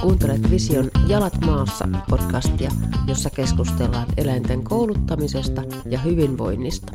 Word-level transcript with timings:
Kuuntelet 0.00 0.50
Vision 0.50 0.90
Jalat 1.08 1.40
maassa 1.46 1.88
podcastia, 2.10 2.70
jossa 3.06 3.30
keskustellaan 3.30 4.06
eläinten 4.16 4.64
kouluttamisesta 4.64 5.62
ja 5.86 5.98
hyvinvoinnista. 5.98 6.92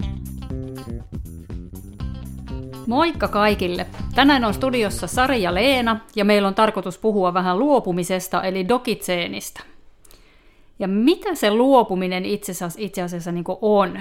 Moikka 2.87 3.27
kaikille! 3.27 3.87
Tänään 4.15 4.45
on 4.45 4.53
studiossa 4.53 5.07
Sari 5.07 5.41
ja 5.41 5.53
Leena 5.53 5.99
ja 6.15 6.25
meillä 6.25 6.47
on 6.47 6.55
tarkoitus 6.55 6.97
puhua 6.97 7.33
vähän 7.33 7.59
luopumisesta 7.59 8.43
eli 8.43 8.67
dokitseenistä. 8.67 9.63
Ja 10.79 10.87
mitä 10.87 11.35
se 11.35 11.51
luopuminen 11.51 12.25
itse 12.25 12.51
asiassa, 12.51 12.79
itse 12.81 13.01
asiassa 13.01 13.31
niin 13.31 13.45
on? 13.61 13.99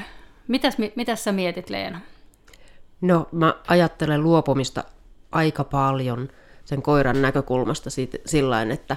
Mitäs, 0.49 0.77
mitäs 0.97 1.25
sä 1.25 1.33
mietit 1.33 1.71
Leena? 1.71 2.01
No 3.01 3.29
mä 3.33 3.55
ajattelen 3.69 4.23
luopumista 4.23 4.85
aika 5.35 5.65
paljon 5.65 6.29
sen 6.65 6.83
koiran 6.83 7.23
näkökulmasta 7.23 7.91
sillä 8.27 8.63
että, 8.63 8.97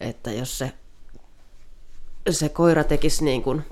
että 0.00 0.32
jos 0.32 0.58
se, 0.58 0.72
se 2.30 2.48
koira 2.48 2.84
tekisi 2.84 3.24
niin 3.24 3.42
kuin 3.42 3.62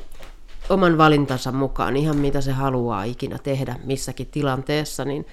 oman 0.69 0.98
valintansa 0.98 1.52
mukaan 1.52 1.97
ihan 1.97 2.16
mitä 2.16 2.41
se 2.41 2.52
haluaa 2.52 3.05
ikinä 3.05 3.38
tehdä 3.38 3.77
missäkin 3.84 4.27
tilanteessa, 4.27 5.05
niin 5.05 5.27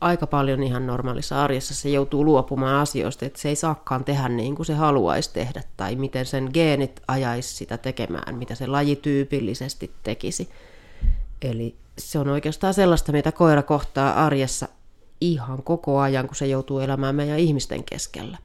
aika 0.00 0.26
paljon 0.26 0.62
ihan 0.62 0.86
normaalissa 0.86 1.44
arjessa 1.44 1.74
se 1.74 1.88
joutuu 1.88 2.24
luopumaan 2.24 2.74
asioista, 2.74 3.26
että 3.26 3.40
se 3.40 3.48
ei 3.48 3.56
saakaan 3.56 4.04
tehdä 4.04 4.28
niin 4.28 4.56
kuin 4.56 4.66
se 4.66 4.74
haluaisi 4.74 5.30
tehdä, 5.32 5.62
tai 5.76 5.96
miten 5.96 6.26
sen 6.26 6.50
geenit 6.54 7.02
ajaisi 7.08 7.56
sitä 7.56 7.78
tekemään, 7.78 8.34
mitä 8.34 8.54
se 8.54 8.66
laji 8.66 8.96
tyypillisesti 8.96 9.90
tekisi. 10.02 10.48
Eli 11.42 11.76
se 11.98 12.18
on 12.18 12.28
oikeastaan 12.28 12.74
sellaista, 12.74 13.12
mitä 13.12 13.32
koira 13.32 13.62
kohtaa 13.62 14.26
arjessa 14.26 14.68
ihan 15.20 15.62
koko 15.62 15.98
ajan, 15.98 16.26
kun 16.26 16.36
se 16.36 16.46
joutuu 16.46 16.78
elämään 16.78 17.14
meidän 17.14 17.38
ihmisten 17.38 17.84
keskellä. 17.84 18.38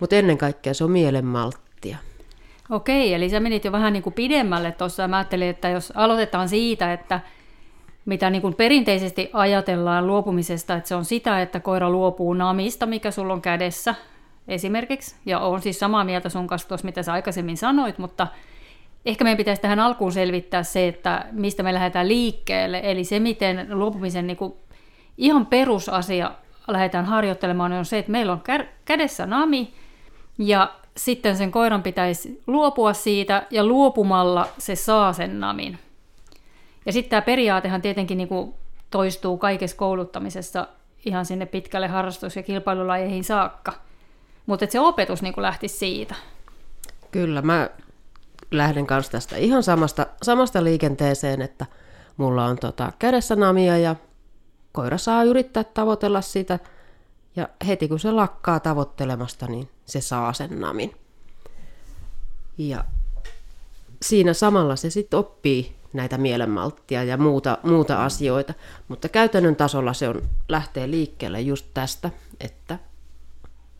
Mutta 0.00 0.16
ennen 0.16 0.38
kaikkea 0.38 0.74
se 0.74 0.84
on 0.84 0.90
mielenmalttia. 0.90 1.96
Okei, 2.70 3.14
eli 3.14 3.30
sä 3.30 3.40
menit 3.40 3.64
jo 3.64 3.72
vähän 3.72 3.92
niin 3.92 4.02
kuin 4.02 4.12
pidemmälle 4.12 4.72
tuossa. 4.72 5.08
Mä 5.08 5.16
ajattelin, 5.16 5.48
että 5.48 5.68
jos 5.68 5.92
aloitetaan 5.96 6.48
siitä, 6.48 6.92
että 6.92 7.20
mitä 8.04 8.30
niin 8.30 8.42
kuin 8.42 8.54
perinteisesti 8.54 9.30
ajatellaan 9.32 10.06
luopumisesta, 10.06 10.74
että 10.74 10.88
se 10.88 10.94
on 10.94 11.04
sitä, 11.04 11.42
että 11.42 11.60
koira 11.60 11.90
luopuu 11.90 12.34
namista, 12.34 12.86
mikä 12.86 13.10
sulla 13.10 13.32
on 13.32 13.42
kädessä 13.42 13.94
esimerkiksi. 14.48 15.16
Ja 15.26 15.38
on 15.38 15.62
siis 15.62 15.78
samaa 15.78 16.04
mieltä 16.04 16.28
sun 16.28 16.46
kanssa 16.46 16.68
tuossa, 16.68 16.84
mitä 16.84 17.02
sä 17.02 17.12
aikaisemmin 17.12 17.56
sanoit, 17.56 17.98
mutta 17.98 18.26
ehkä 19.06 19.24
meidän 19.24 19.36
pitäisi 19.36 19.62
tähän 19.62 19.80
alkuun 19.80 20.12
selvittää 20.12 20.62
se, 20.62 20.88
että 20.88 21.24
mistä 21.32 21.62
me 21.62 21.74
lähdetään 21.74 22.08
liikkeelle. 22.08 22.80
Eli 22.84 23.04
se, 23.04 23.20
miten 23.20 23.66
luopumisen 23.70 24.26
niin 24.26 24.36
kuin 24.36 24.54
ihan 25.18 25.46
perusasia 25.46 26.30
lähdetään 26.68 27.04
harjoittelemaan, 27.04 27.72
on 27.72 27.84
se, 27.84 27.98
että 27.98 28.12
meillä 28.12 28.32
on 28.32 28.42
kädessä 28.84 29.26
nami, 29.26 29.74
ja 30.38 30.74
sitten 30.96 31.36
sen 31.36 31.50
koiran 31.50 31.82
pitäisi 31.82 32.42
luopua 32.46 32.92
siitä, 32.92 33.46
ja 33.50 33.64
luopumalla 33.64 34.48
se 34.58 34.76
saa 34.76 35.12
sen 35.12 35.40
namin. 35.40 35.78
Ja 36.86 36.92
sitten 36.92 37.10
tämä 37.10 37.22
periaatehan 37.22 37.82
tietenkin 37.82 38.18
niin 38.18 38.28
kuin 38.28 38.54
toistuu 38.90 39.38
kaikessa 39.38 39.76
kouluttamisessa 39.76 40.68
ihan 41.04 41.26
sinne 41.26 41.46
pitkälle 41.46 41.86
harrastus- 41.86 42.36
ja 42.36 42.42
kilpailulajeihin 42.42 43.24
saakka. 43.24 43.72
Mutta 44.46 44.66
se 44.68 44.80
opetus 44.80 45.22
niin 45.22 45.34
lähti 45.36 45.68
siitä. 45.68 46.14
Kyllä, 47.10 47.42
mä 47.42 47.70
lähden 48.50 48.86
kanssa 48.86 49.12
tästä 49.12 49.36
ihan 49.36 49.62
samasta, 49.62 50.06
samasta 50.22 50.64
liikenteeseen, 50.64 51.42
että 51.42 51.66
mulla 52.16 52.44
on 52.44 52.58
tota 52.58 52.92
kädessä 52.98 53.36
namia 53.36 53.78
ja 53.78 53.96
koira 54.76 54.98
saa 54.98 55.22
yrittää 55.22 55.64
tavoitella 55.64 56.20
sitä 56.20 56.58
ja 57.36 57.48
heti 57.66 57.88
kun 57.88 58.00
se 58.00 58.12
lakkaa 58.12 58.60
tavoittelemasta, 58.60 59.46
niin 59.46 59.68
se 59.84 60.00
saa 60.00 60.32
sen 60.32 60.60
namin. 60.60 60.96
Ja 62.58 62.84
siinä 64.02 64.34
samalla 64.34 64.76
se 64.76 64.90
sitten 64.90 65.18
oppii 65.18 65.76
näitä 65.92 66.18
mielenmalttia 66.18 67.04
ja 67.04 67.16
muuta, 67.16 67.58
muuta 67.62 68.04
asioita, 68.04 68.54
mutta 68.88 69.08
käytännön 69.08 69.56
tasolla 69.56 69.92
se 69.92 70.08
on, 70.08 70.22
lähtee 70.48 70.90
liikkeelle 70.90 71.40
just 71.40 71.66
tästä, 71.74 72.10
että 72.40 72.78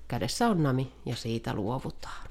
kädessä 0.09 0.49
on 0.49 0.63
nami 0.63 0.93
ja 1.07 1.17
siitä 1.17 1.55
luovutaan. 1.55 2.26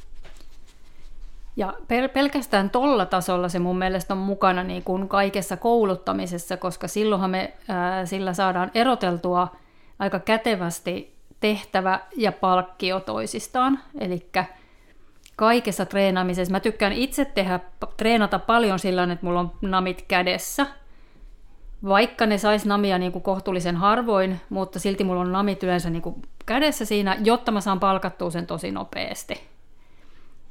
Ja 1.58 1.74
pel- 1.82 2.10
pelkästään 2.14 2.70
tolla 2.70 3.06
tasolla 3.06 3.50
se 3.50 3.60
mun 3.60 3.78
mielestä 3.78 4.14
on 4.14 4.18
mukana 4.18 4.64
niin 4.64 4.84
kuin 4.84 5.08
kaikessa 5.08 5.58
kouluttamisessa, 5.58 6.58
koska 6.58 6.88
silloinhan 6.88 7.30
me 7.30 7.54
ää, 7.68 8.06
sillä 8.06 8.34
saadaan 8.34 8.72
eroteltua 8.74 9.48
aika 10.00 10.20
kätevästi 10.20 11.16
tehtävä 11.40 12.00
ja 12.18 12.32
palkkio 12.32 13.00
toisistaan. 13.00 13.80
Eli 14.00 14.30
kaikessa 15.36 15.86
treenaamisessa, 15.86 16.52
mä 16.52 16.60
tykkään 16.60 16.94
itse 16.94 17.26
tehdä, 17.26 17.60
treenata 17.98 18.40
paljon 18.40 18.80
sillä 18.80 19.04
että 19.04 19.26
mulla 19.26 19.40
on 19.40 19.52
namit 19.62 20.06
kädessä, 20.08 20.66
vaikka 21.88 22.26
ne 22.26 22.38
sais 22.38 22.66
namia 22.66 22.98
niin 22.98 23.12
kuin 23.12 23.24
kohtuullisen 23.24 23.76
harvoin, 23.76 24.42
mutta 24.50 24.80
silti 24.80 25.04
mulla 25.04 25.22
on 25.22 25.32
namit 25.32 25.64
yleensä 25.64 25.90
niin 25.90 26.02
kuin 26.02 26.22
kädessä 26.46 26.86
siinä, 26.86 27.18
jotta 27.24 27.52
mä 27.52 27.62
saan 27.62 27.80
palkattua 27.80 28.30
sen 28.30 28.48
tosi 28.48 28.72
nopeasti. 28.72 29.55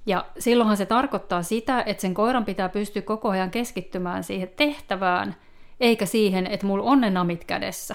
Ja 0.07 0.27
silloinhan 0.39 0.77
se 0.77 0.87
tarkoittaa 0.87 1.43
sitä, 1.43 1.83
että 1.83 2.01
sen 2.01 2.15
koiran 2.15 2.45
pitää 2.45 2.69
pystyä 2.69 3.03
koko 3.03 3.29
ajan 3.29 3.51
keskittymään 3.51 4.25
siihen 4.25 4.49
tehtävään, 4.57 5.37
eikä 5.81 6.07
siihen, 6.07 6.47
että 6.47 6.67
mulla 6.67 6.85
on 6.85 7.01
ne 7.01 7.11
namit 7.11 7.45
kädessä. 7.45 7.95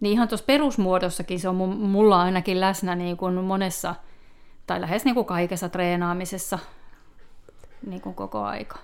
Niin 0.00 0.12
ihan 0.12 0.28
tuossa 0.28 0.46
perusmuodossakin 0.46 1.40
se 1.40 1.48
on 1.48 1.56
mulla 1.56 2.22
ainakin 2.22 2.60
läsnä 2.60 2.94
niin 2.94 3.16
kuin 3.16 3.34
monessa, 3.34 3.94
tai 4.66 4.80
lähes 4.80 5.04
niin 5.04 5.14
kuin 5.14 5.26
kaikessa 5.26 5.68
treenaamisessa 5.68 6.58
niin 7.86 8.00
kuin 8.00 8.14
koko 8.14 8.42
aika. 8.42 8.78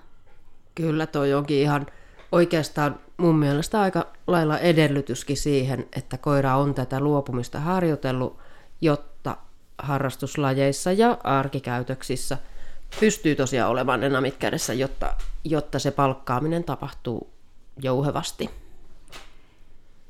Kyllä 0.75 1.07
toi 1.07 1.35
onkin 1.35 1.57
ihan 1.57 1.87
oikeastaan 2.33 3.01
mun 3.17 3.37
mielestä 3.37 3.81
aika 3.81 4.07
lailla 4.27 4.59
edellytyskin 4.59 5.37
siihen, 5.37 5.89
että 5.97 6.19
koira 6.19 6.57
on 6.57 6.75
tätä 6.75 7.01
luopumista 7.01 7.61
harjoitellut, 7.61 8.39
jotta 8.81 9.37
harrastuslajeissa 9.79 10.93
ja 10.93 11.19
arkikäytöksissä 11.25 12.39
pystyy 13.01 13.35
tosiaan 13.35 13.71
olemaan 13.71 14.01
ne 14.01 14.31
kädessä, 14.39 14.73
jotta, 14.73 15.15
jotta 15.45 15.79
se 15.79 15.91
palkkaaminen 15.91 16.65
tapahtuu 16.65 17.31
jouhevasti. 17.83 18.51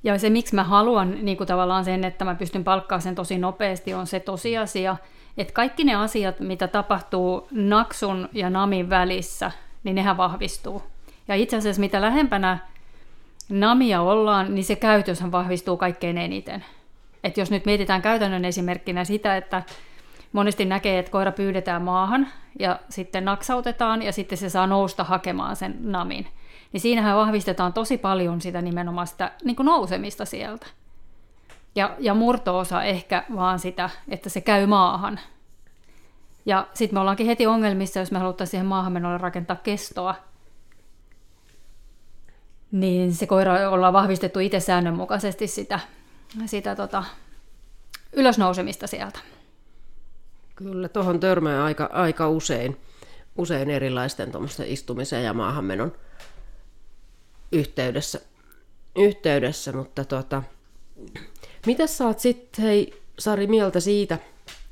Ja 0.04 0.18
se, 0.18 0.30
miksi 0.30 0.54
mä 0.54 0.64
haluan 0.64 1.24
niin 1.24 1.36
kuin 1.36 1.46
tavallaan 1.46 1.84
sen, 1.84 2.04
että 2.04 2.24
mä 2.24 2.34
pystyn 2.34 2.64
palkkaamaan 2.64 3.02
sen 3.02 3.14
tosi 3.14 3.38
nopeasti, 3.38 3.94
on 3.94 4.06
se 4.06 4.20
tosiasia, 4.20 4.96
että 5.36 5.52
kaikki 5.52 5.84
ne 5.84 5.94
asiat, 5.94 6.40
mitä 6.40 6.68
tapahtuu 6.68 7.48
naksun 7.50 8.28
ja 8.32 8.50
namin 8.50 8.90
välissä, 8.90 9.50
niin 9.84 9.94
nehän 9.94 10.16
vahvistuu. 10.16 10.82
Ja 11.28 11.34
itse 11.34 11.56
asiassa 11.56 11.80
mitä 11.80 12.00
lähempänä 12.00 12.58
namia 13.48 14.00
ollaan, 14.00 14.54
niin 14.54 14.64
se 14.64 14.76
käytöshän 14.76 15.32
vahvistuu 15.32 15.76
kaikkein 15.76 16.18
eniten. 16.18 16.64
Et 17.24 17.36
jos 17.36 17.50
nyt 17.50 17.66
mietitään 17.66 18.02
käytännön 18.02 18.44
esimerkkinä 18.44 19.04
sitä, 19.04 19.36
että 19.36 19.62
monesti 20.32 20.64
näkee, 20.64 20.98
että 20.98 21.12
koira 21.12 21.32
pyydetään 21.32 21.82
maahan 21.82 22.28
ja 22.58 22.80
sitten 22.88 23.24
naksautetaan 23.24 24.02
ja 24.02 24.12
sitten 24.12 24.38
se 24.38 24.48
saa 24.48 24.66
nousta 24.66 25.04
hakemaan 25.04 25.56
sen 25.56 25.76
namin, 25.80 26.26
niin 26.72 26.80
siinähän 26.80 27.16
vahvistetaan 27.16 27.72
tosi 27.72 27.98
paljon 27.98 28.40
sitä 28.40 28.62
nimenomaan 28.62 29.06
sitä 29.06 29.32
niin 29.44 29.56
kuin 29.56 29.66
nousemista 29.66 30.24
sieltä. 30.24 30.66
Ja, 31.74 31.96
ja 31.98 32.14
murtoosa 32.14 32.82
ehkä 32.82 33.24
vaan 33.36 33.58
sitä, 33.58 33.90
että 34.08 34.28
se 34.28 34.40
käy 34.40 34.66
maahan. 34.66 35.20
Ja 36.46 36.66
sitten 36.74 36.96
me 36.96 37.00
ollaankin 37.00 37.26
heti 37.26 37.46
ongelmissa, 37.46 38.00
jos 38.00 38.12
me 38.12 38.18
haluttaisiin 38.18 38.50
siihen 38.50 38.66
maahanmenolle 38.66 39.18
rakentaa 39.18 39.56
kestoa, 39.56 40.14
niin 42.72 43.14
se 43.14 43.26
koira 43.26 43.70
ollaan 43.70 43.92
vahvistettu 43.92 44.38
itse 44.38 44.60
säännönmukaisesti 44.60 45.46
sitä 45.46 45.80
sitä 46.46 46.76
tota, 46.76 47.04
ylösnousemista 48.12 48.86
sieltä. 48.86 49.18
Kyllä, 50.56 50.88
tuohon 50.88 51.20
törmää 51.20 51.64
aika, 51.64 51.90
aika 51.92 52.28
usein, 52.28 52.76
usein 53.38 53.70
erilaisten 53.70 54.32
istumisen 54.66 55.24
ja 55.24 55.34
maahanmenon 55.34 55.92
yhteydessä, 57.52 58.20
yhteydessä 58.96 59.72
mutta 59.72 60.04
tota, 60.04 60.42
mitä 61.66 61.84
oot 62.06 62.18
sitten, 62.18 62.64
hei 62.64 63.04
Sari, 63.18 63.46
mieltä 63.46 63.80
siitä, 63.80 64.18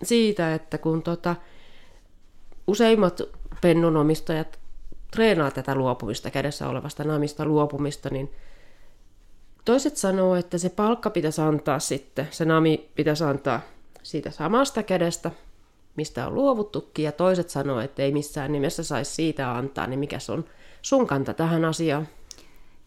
siitä 0.02 0.54
että 0.54 0.78
kun 0.78 1.02
tota, 1.02 1.36
useimmat 2.66 3.20
pennunomistajat 3.60 4.58
treenaa 5.10 5.50
tätä 5.50 5.74
luopumista, 5.74 6.30
kädessä 6.30 6.68
olevasta 6.68 7.04
namista 7.04 7.44
luopumista, 7.44 8.08
niin 8.10 8.30
Toiset 9.64 9.96
sanoo, 9.96 10.36
että 10.36 10.58
se 10.58 10.68
palkka 10.68 11.10
pitäisi 11.10 11.40
antaa 11.40 11.78
sitten, 11.78 12.28
se 12.30 12.44
nami 12.44 12.90
pitäisi 12.94 13.24
antaa 13.24 13.60
siitä 14.02 14.30
samasta 14.30 14.82
kädestä, 14.82 15.30
mistä 15.96 16.26
on 16.26 16.34
luovuttukin, 16.34 17.04
ja 17.04 17.12
toiset 17.12 17.50
sanoo, 17.50 17.80
että 17.80 18.02
ei 18.02 18.12
missään 18.12 18.52
nimessä 18.52 18.82
saisi 18.82 19.14
siitä 19.14 19.52
antaa, 19.56 19.86
niin 19.86 19.98
mikä 19.98 20.18
on 20.28 20.44
sun 20.82 21.06
kanta 21.06 21.34
tähän 21.34 21.64
asiaan? 21.64 22.08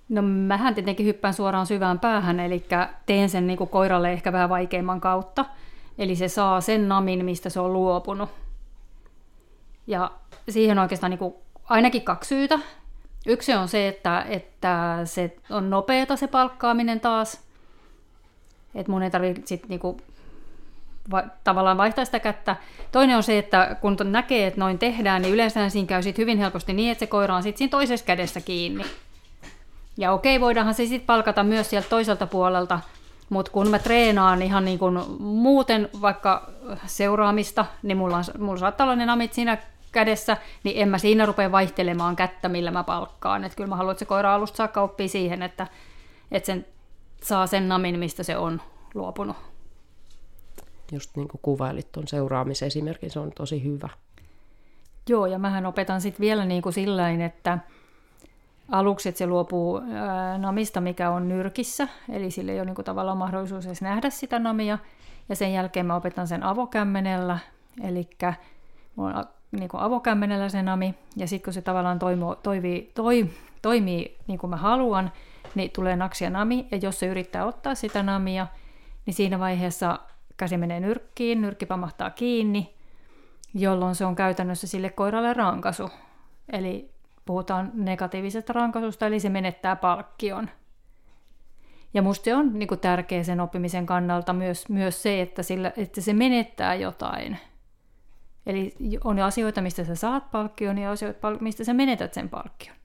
No 0.09 0.21
mähän 0.21 0.75
tietenkin 0.75 1.05
hyppään 1.05 1.33
suoraan 1.33 1.65
syvään 1.65 1.99
päähän, 1.99 2.39
eli 2.39 2.65
teen 3.05 3.29
sen 3.29 3.47
niin 3.47 3.57
kuin 3.57 3.69
koiralle 3.69 4.11
ehkä 4.11 4.31
vähän 4.31 4.49
vaikeimman 4.49 5.01
kautta. 5.01 5.45
Eli 5.97 6.15
se 6.15 6.27
saa 6.27 6.61
sen 6.61 6.89
namin, 6.89 7.25
mistä 7.25 7.49
se 7.49 7.59
on 7.59 7.73
luopunut. 7.73 8.29
Ja 9.87 10.11
siihen 10.49 10.77
on 10.77 10.81
oikeastaan 10.81 11.09
niin 11.09 11.19
kuin 11.19 11.35
ainakin 11.63 12.01
kaksi 12.01 12.27
syytä. 12.27 12.59
Yksi 13.25 13.53
on 13.53 13.67
se, 13.67 13.87
että, 13.87 14.25
että 14.29 14.99
se 15.05 15.37
on 15.49 15.69
nopeata 15.69 16.15
se 16.15 16.27
palkkaaminen 16.27 16.99
taas. 16.99 17.41
Että 18.75 18.91
mun 18.91 19.03
ei 19.03 19.11
tarvitse 19.11 19.41
sit 19.45 19.69
niinku 19.69 19.97
va- 21.11 21.23
tavallaan 21.43 21.77
vaihtaa 21.77 22.05
sitä 22.05 22.19
kättä. 22.19 22.55
Toinen 22.91 23.17
on 23.17 23.23
se, 23.23 23.37
että 23.37 23.77
kun 23.81 23.97
näkee, 24.03 24.47
että 24.47 24.59
noin 24.59 24.79
tehdään, 24.79 25.21
niin 25.21 25.33
yleensä 25.33 25.69
siinä 25.69 25.87
käy 25.87 26.03
sit 26.03 26.17
hyvin 26.17 26.37
helposti 26.37 26.73
niin, 26.73 26.91
että 26.91 26.99
se 26.99 27.07
koira 27.07 27.35
on 27.35 27.43
sit 27.43 27.57
siinä 27.57 27.71
toisessa 27.71 28.05
kädessä 28.05 28.41
kiinni. 28.41 28.85
Ja 29.97 30.11
okei, 30.11 30.41
voidaanhan 30.41 30.73
se 30.73 30.85
sitten 30.85 31.05
palkata 31.05 31.43
myös 31.43 31.69
sieltä 31.69 31.89
toiselta 31.89 32.27
puolelta, 32.27 32.79
mutta 33.29 33.51
kun 33.51 33.69
mä 33.69 33.79
treenaan 33.79 34.41
ihan 34.41 34.65
niin 34.65 34.79
muuten 35.19 35.89
vaikka 36.01 36.49
seuraamista, 36.85 37.65
niin 37.83 37.97
mulla, 37.97 38.17
on, 38.17 38.23
mulla 38.39 38.59
saattaa 38.59 38.85
olla 38.85 38.95
ne 38.95 39.05
namit 39.05 39.33
siinä 39.33 39.57
kädessä, 39.95 40.37
niin 40.63 40.81
en 40.81 40.89
mä 40.89 40.97
siinä 40.97 41.25
rupea 41.25 41.51
vaihtelemaan 41.51 42.15
kättä, 42.15 42.49
millä 42.49 42.71
mä 42.71 42.83
palkkaan. 42.83 43.43
Et 43.43 43.55
kyllä 43.55 43.69
mä 43.69 43.75
haluan, 43.75 43.91
että 43.91 43.99
se 43.99 44.05
koira 44.05 44.35
alusta 44.35 44.57
saakka 44.57 44.81
oppii 44.81 45.07
siihen, 45.07 45.41
että, 45.41 45.67
että 46.31 46.45
sen 46.47 46.65
saa 47.23 47.47
sen 47.47 47.69
namin, 47.69 47.99
mistä 47.99 48.23
se 48.23 48.37
on 48.37 48.61
luopunut. 48.93 49.37
Just 50.91 51.15
niin 51.15 51.27
kuin 51.27 51.41
kuvailit 51.41 51.91
tuon 51.91 52.07
seuraamisesimerkin, 52.07 53.11
se 53.11 53.19
on 53.19 53.31
tosi 53.31 53.63
hyvä. 53.63 53.89
Joo, 55.09 55.25
ja 55.25 55.39
mähän 55.39 55.65
opetan 55.65 56.01
sitten 56.01 56.21
vielä 56.21 56.45
niin 56.45 56.61
kuin 56.61 56.73
sillain, 56.73 57.21
että 57.21 57.57
aluksi 58.71 59.09
että 59.09 59.19
se 59.19 59.27
luopuu 59.27 59.81
ää, 59.93 60.37
namista, 60.37 60.81
mikä 60.81 61.09
on 61.09 61.27
nyrkissä, 61.27 61.87
eli 62.09 62.31
sille 62.31 62.51
ei 62.51 62.59
ole 62.59 62.65
niin 62.65 62.75
kuin 62.75 62.85
tavallaan 62.85 63.17
mahdollisuus 63.17 63.65
edes 63.65 63.81
nähdä 63.81 64.09
sitä 64.09 64.39
namia, 64.39 64.77
ja 65.29 65.35
sen 65.35 65.53
jälkeen 65.53 65.85
mä 65.85 65.95
opetan 65.95 66.27
sen 66.27 66.43
avokämmenellä, 66.43 67.39
eli 67.83 68.09
mulla 68.95 69.17
on 69.17 69.25
niin 69.55 69.69
kuin 69.69 69.81
avokämmenellä 69.81 70.49
se 70.49 70.61
nami, 70.61 70.95
ja 71.15 71.27
sitten 71.27 71.45
kun 71.45 71.53
se 71.53 71.61
tavallaan 71.61 71.99
toimo, 71.99 72.35
toivii, 72.35 72.91
toi, 72.95 73.29
toimii 73.61 74.17
niin 74.27 74.39
kuin 74.39 74.49
mä 74.49 74.57
haluan, 74.57 75.11
niin 75.55 75.71
tulee 75.71 75.95
naksia 75.95 76.29
nami, 76.29 76.67
ja 76.71 76.77
jos 76.77 76.99
se 76.99 77.05
yrittää 77.05 77.45
ottaa 77.45 77.75
sitä 77.75 78.03
namia, 78.03 78.47
niin 79.05 79.13
siinä 79.13 79.39
vaiheessa 79.39 79.99
käsi 80.37 80.57
menee 80.57 80.79
nyrkkiin, 80.79 81.41
nyrkki 81.41 81.65
pamahtaa 81.65 82.09
kiinni, 82.09 82.75
jolloin 83.53 83.95
se 83.95 84.05
on 84.05 84.15
käytännössä 84.15 84.67
sille 84.67 84.89
koiralle 84.89 85.33
rankasu. 85.33 85.89
Eli 86.51 86.91
puhutaan 87.25 87.71
negatiivisesta 87.73 88.53
rankasusta, 88.53 89.07
eli 89.07 89.19
se 89.19 89.29
menettää 89.29 89.75
palkkion. 89.75 90.49
Ja 91.93 92.01
musta 92.01 92.23
se 92.23 92.35
on 92.35 92.59
niin 92.59 92.67
kuin 92.67 92.79
tärkeä 92.79 93.23
sen 93.23 93.39
oppimisen 93.39 93.85
kannalta 93.85 94.33
myös, 94.33 94.69
myös 94.69 95.03
se, 95.03 95.21
että, 95.21 95.43
sillä, 95.43 95.71
että 95.77 96.01
se 96.01 96.13
menettää 96.13 96.75
jotain. 96.75 97.37
Eli 98.45 98.75
on 99.03 99.19
asioita, 99.19 99.61
mistä 99.61 99.83
sä 99.83 99.95
saat 99.95 100.31
palkkion 100.31 100.77
ja 100.77 100.91
asioita, 100.91 101.31
mistä 101.39 101.63
sä 101.63 101.73
menetät 101.73 102.13
sen 102.13 102.29
palkkion. 102.29 102.75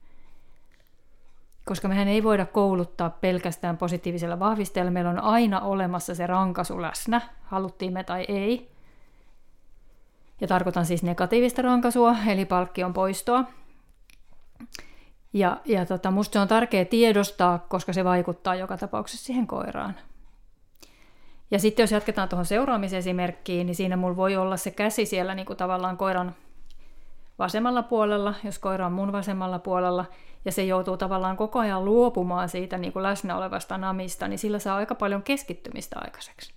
Koska 1.65 1.87
mehän 1.87 2.07
ei 2.07 2.23
voida 2.23 2.45
kouluttaa 2.45 3.09
pelkästään 3.09 3.77
positiivisella 3.77 4.39
vahvistajalla. 4.39 4.91
Meillä 4.91 5.09
on 5.09 5.19
aina 5.19 5.59
olemassa 5.59 6.15
se 6.15 6.27
rankasu 6.27 6.81
läsnä, 6.81 7.21
haluttiin 7.43 7.93
me 7.93 8.03
tai 8.03 8.25
ei. 8.27 8.71
Ja 10.41 10.47
tarkoitan 10.47 10.85
siis 10.85 11.03
negatiivista 11.03 11.61
rankasua, 11.61 12.15
eli 12.27 12.45
palkkion 12.45 12.93
poistoa. 12.93 13.43
Ja, 15.33 15.57
ja 15.65 15.85
tota, 15.85 16.11
musta 16.11 16.33
se 16.33 16.39
on 16.39 16.47
tärkeää 16.47 16.85
tiedostaa, 16.85 17.59
koska 17.59 17.93
se 17.93 18.03
vaikuttaa 18.03 18.55
joka 18.55 18.77
tapauksessa 18.77 19.25
siihen 19.25 19.47
koiraan. 19.47 19.95
Ja 21.51 21.59
sitten 21.59 21.83
jos 21.83 21.91
jatketaan 21.91 22.29
tuohon 22.29 22.45
seuraamisesimerkkiin, 22.45 23.65
niin 23.65 23.75
siinä 23.75 23.97
mulla 23.97 24.15
voi 24.15 24.35
olla 24.35 24.57
se 24.57 24.71
käsi 24.71 25.05
siellä 25.05 25.35
niin 25.35 25.45
kuin 25.45 25.57
tavallaan 25.57 25.97
koiran 25.97 26.35
vasemmalla 27.39 27.83
puolella, 27.83 28.33
jos 28.43 28.59
koira 28.59 28.85
on 28.85 28.91
mun 28.91 29.11
vasemmalla 29.11 29.59
puolella, 29.59 30.05
ja 30.45 30.51
se 30.51 30.63
joutuu 30.63 30.97
tavallaan 30.97 31.37
koko 31.37 31.59
ajan 31.59 31.85
luopumaan 31.85 32.49
siitä 32.49 32.77
niin 32.77 32.93
kuin 32.93 33.03
läsnä 33.03 33.37
olevasta 33.37 33.77
namista, 33.77 34.27
niin 34.27 34.39
sillä 34.39 34.59
saa 34.59 34.75
aika 34.75 34.95
paljon 34.95 35.23
keskittymistä 35.23 35.99
aikaiseksi. 35.99 36.53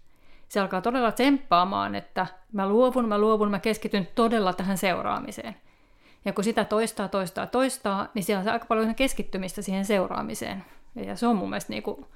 Se 0.49 0.61
alkaa 0.61 0.81
todella 0.81 1.13
tsemppaamaan, 1.13 1.95
että 1.95 2.27
mä 2.53 2.69
luovun, 2.69 3.09
mä 3.09 3.19
luovun, 3.19 3.51
mä 3.51 3.59
keskityn 3.59 4.09
todella 4.15 4.53
tähän 4.53 4.79
seuraamiseen. 4.79 5.57
Ja 6.25 6.33
kun 6.33 6.45
sitä 6.45 6.65
toistaa, 6.65 7.09
toistaa, 7.09 7.47
toistaa, 7.47 8.09
niin 8.15 8.25
siellä 8.25 8.43
on 8.43 8.49
aika 8.49 8.67
paljon 8.67 8.95
keskittymistä 8.95 9.63
siihen 9.63 9.85
seuraamiseen. 9.85 10.65
Ja 10.95 11.17
se 11.17 11.27
on 11.27 11.37
mun 11.37 11.51
mielestä 11.51 11.73
niin 11.73 11.83
kuin 11.83 12.07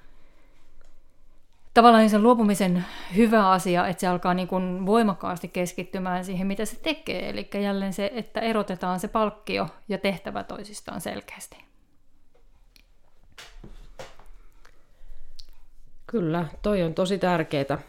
tavallaan 1.73 2.09
sen 2.09 2.23
luopumisen 2.23 2.85
hyvä 3.15 3.49
asia, 3.51 3.87
että 3.87 4.01
se 4.01 4.07
alkaa 4.07 4.33
niin 4.33 4.47
kuin 4.47 4.85
voimakkaasti 4.85 5.47
keskittymään 5.47 6.25
siihen, 6.25 6.47
mitä 6.47 6.65
se 6.65 6.79
tekee. 6.79 7.29
Eli 7.29 7.49
jälleen 7.63 7.93
se, 7.93 8.11
että 8.15 8.39
erotetaan 8.39 8.99
se 8.99 9.07
palkkio 9.07 9.67
ja 9.87 9.97
tehtävä 9.97 10.43
toisistaan 10.43 11.01
selkeästi. 11.01 11.57
Kyllä, 16.07 16.45
toi 16.61 16.83
on 16.83 16.93
tosi 16.93 17.17
tärkeää. 17.17 17.79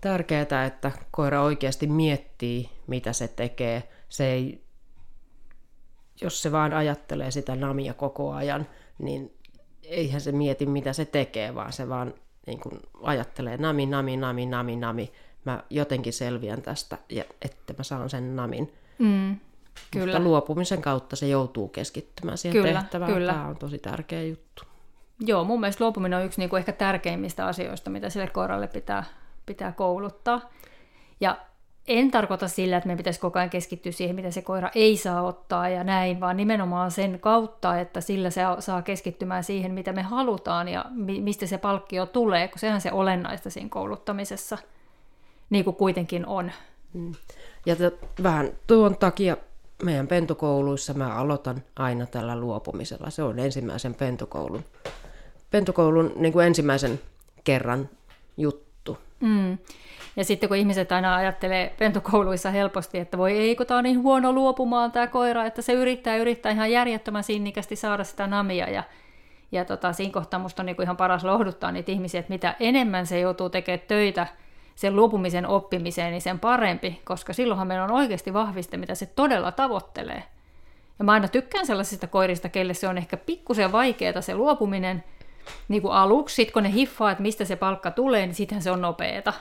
Tärkeää, 0.00 0.64
että 0.66 0.92
koira 1.10 1.42
oikeasti 1.42 1.86
miettii, 1.86 2.70
mitä 2.86 3.12
se 3.12 3.28
tekee. 3.28 3.82
Se 4.08 4.32
ei, 4.32 4.64
jos 6.20 6.42
se 6.42 6.52
vaan 6.52 6.72
ajattelee 6.72 7.30
sitä 7.30 7.56
namia 7.56 7.94
koko 7.94 8.32
ajan, 8.32 8.66
niin 8.98 9.36
eihän 9.82 10.20
se 10.20 10.32
mieti, 10.32 10.66
mitä 10.66 10.92
se 10.92 11.04
tekee, 11.04 11.54
vaan 11.54 11.72
se 11.72 11.88
vaan 11.88 12.14
niin 12.46 12.60
kuin 12.60 12.80
ajattelee 13.02 13.56
nami, 13.56 13.86
nami, 13.86 14.16
nami, 14.16 14.46
nami, 14.46 14.76
nami, 14.76 15.12
mä 15.44 15.62
jotenkin 15.70 16.12
selviän 16.12 16.62
tästä, 16.62 16.98
ja 17.08 17.24
että 17.42 17.74
mä 17.78 17.82
saan 17.82 18.10
sen 18.10 18.36
namin. 18.36 18.72
Mm, 18.98 19.36
kyllä. 19.90 20.06
Mutta 20.06 20.20
luopumisen 20.20 20.82
kautta 20.82 21.16
se 21.16 21.28
joutuu 21.28 21.68
keskittymään 21.68 22.38
siihen 22.38 22.62
kyllä, 22.62 22.80
tehtävään. 22.80 23.12
Kyllä. 23.12 23.32
Tämä 23.32 23.46
on 23.46 23.56
tosi 23.56 23.78
tärkeä 23.78 24.22
juttu. 24.22 24.62
Joo, 25.20 25.44
mun 25.44 25.60
mielestä 25.60 25.84
luopuminen 25.84 26.18
on 26.18 26.24
yksi 26.24 26.40
niin 26.40 26.50
kuin 26.50 26.58
ehkä 26.58 26.72
tärkeimmistä 26.72 27.46
asioista, 27.46 27.90
mitä 27.90 28.10
sille 28.10 28.26
koiralle 28.28 28.68
pitää, 28.68 29.04
pitää 29.46 29.72
kouluttaa. 29.72 30.50
Ja 31.20 31.36
en 31.88 32.10
tarkoita 32.10 32.48
sillä, 32.48 32.76
että 32.76 32.88
me 32.88 32.96
pitäisi 32.96 33.20
koko 33.20 33.38
ajan 33.38 33.50
keskittyä 33.50 33.92
siihen, 33.92 34.16
mitä 34.16 34.30
se 34.30 34.42
koira 34.42 34.70
ei 34.74 34.96
saa 34.96 35.22
ottaa 35.22 35.68
ja 35.68 35.84
näin, 35.84 36.20
vaan 36.20 36.36
nimenomaan 36.36 36.90
sen 36.90 37.20
kautta, 37.20 37.80
että 37.80 38.00
sillä 38.00 38.30
se 38.30 38.42
saa 38.58 38.82
keskittymään 38.82 39.44
siihen, 39.44 39.72
mitä 39.72 39.92
me 39.92 40.02
halutaan 40.02 40.68
ja 40.68 40.84
mistä 41.20 41.46
se 41.46 41.58
palkkio 41.58 42.06
tulee, 42.06 42.48
kun 42.48 42.58
sehän 42.58 42.80
se 42.80 42.92
olennaista 42.92 43.50
siinä 43.50 43.68
kouluttamisessa, 43.68 44.58
niin 45.50 45.64
kuin 45.64 45.76
kuitenkin 45.76 46.26
on. 46.26 46.52
Mm. 46.92 47.12
Ja 47.66 47.76
t- 47.76 48.22
vähän 48.22 48.50
tuon 48.66 48.96
takia 48.96 49.36
meidän 49.82 50.06
pentukouluissa 50.06 50.94
mä 50.94 51.14
aloitan 51.14 51.62
aina 51.76 52.06
tällä 52.06 52.36
luopumisella. 52.36 53.10
Se 53.10 53.22
on 53.22 53.38
ensimmäisen 53.38 53.94
pentukoulun, 53.94 54.64
pentukoulun 55.50 56.12
niin 56.16 56.32
kuin 56.32 56.46
ensimmäisen 56.46 57.00
kerran 57.44 57.88
juttu. 58.36 58.98
Mm. 59.20 59.58
Ja 60.16 60.24
sitten 60.24 60.48
kun 60.48 60.58
ihmiset 60.58 60.92
aina 60.92 61.16
ajattelee 61.16 61.74
pentukouluissa 61.78 62.50
helposti, 62.50 62.98
että 62.98 63.18
voi 63.18 63.38
ei, 63.38 63.56
kun 63.56 63.66
tämä 63.66 63.78
on 63.78 63.84
niin 63.84 64.02
huono 64.02 64.32
luopumaan 64.32 64.92
tämä 64.92 65.06
koira, 65.06 65.44
että 65.44 65.62
se 65.62 65.72
yrittää 65.72 66.16
yrittää 66.16 66.52
ihan 66.52 66.70
järjettömän 66.70 67.24
sinnikästi 67.24 67.76
saada 67.76 68.04
sitä 68.04 68.26
namia. 68.26 68.70
Ja, 68.70 68.82
ja 69.52 69.64
tota, 69.64 69.92
siinä 69.92 70.12
kohtaa 70.12 70.40
musta 70.40 70.62
on 70.62 70.66
niin 70.66 70.76
kuin 70.76 70.84
ihan 70.84 70.96
paras 70.96 71.24
lohduttaa 71.24 71.72
niitä 71.72 71.92
ihmisiä, 71.92 72.20
että 72.20 72.32
mitä 72.32 72.56
enemmän 72.60 73.06
se 73.06 73.20
joutuu 73.20 73.50
tekemään 73.50 73.86
töitä 73.88 74.26
sen 74.74 74.96
luopumisen 74.96 75.46
oppimiseen, 75.46 76.10
niin 76.10 76.22
sen 76.22 76.38
parempi, 76.38 77.00
koska 77.04 77.32
silloinhan 77.32 77.66
meillä 77.66 77.84
on 77.84 77.92
oikeasti 77.92 78.32
vahviste, 78.32 78.76
mitä 78.76 78.94
se 78.94 79.06
todella 79.06 79.52
tavoittelee. 79.52 80.22
Ja 80.98 81.04
mä 81.04 81.12
aina 81.12 81.28
tykkään 81.28 81.66
sellaisista 81.66 82.06
koirista, 82.06 82.48
kelle 82.48 82.74
se 82.74 82.88
on 82.88 82.98
ehkä 82.98 83.16
pikkusen 83.16 83.72
vaikeaa 83.72 84.20
se 84.20 84.34
luopuminen, 84.34 85.04
niin 85.68 85.82
kuin 85.82 85.94
aluksi, 85.94 86.34
sit 86.34 86.50
kun 86.50 86.62
ne 86.62 86.72
hiffaa, 86.72 87.10
että 87.10 87.22
mistä 87.22 87.44
se 87.44 87.56
palkka 87.56 87.90
tulee, 87.90 88.26
niin 88.26 88.34
sittenhän 88.34 88.62
se 88.62 88.70
on 88.70 88.80
nopeeta. 88.80 89.32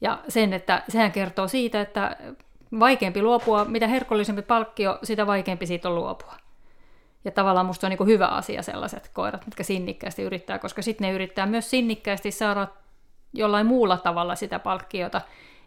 Ja 0.00 0.18
sen, 0.28 0.52
että 0.52 0.82
sehän 0.88 1.12
kertoo 1.12 1.48
siitä, 1.48 1.80
että 1.80 2.16
vaikeampi 2.80 3.22
luopua, 3.22 3.64
mitä 3.64 3.88
herkollisempi 3.88 4.42
palkkio, 4.42 4.98
sitä 5.02 5.26
vaikeampi 5.26 5.66
siitä 5.66 5.88
on 5.88 5.94
luopua. 5.94 6.34
Ja 7.24 7.30
tavallaan 7.30 7.66
musta 7.66 7.86
on 7.86 7.90
niin 7.90 8.06
hyvä 8.06 8.26
asia 8.26 8.62
sellaiset 8.62 9.10
koirat, 9.12 9.46
mitkä 9.46 9.62
sinnikkäästi 9.62 10.22
yrittää, 10.22 10.58
koska 10.58 10.82
sitten 10.82 11.08
ne 11.08 11.14
yrittää 11.14 11.46
myös 11.46 11.70
sinnikkäästi 11.70 12.30
saada 12.30 12.68
jollain 13.32 13.66
muulla 13.66 13.98
tavalla 13.98 14.34
sitä 14.34 14.58
palkkiota, 14.58 15.20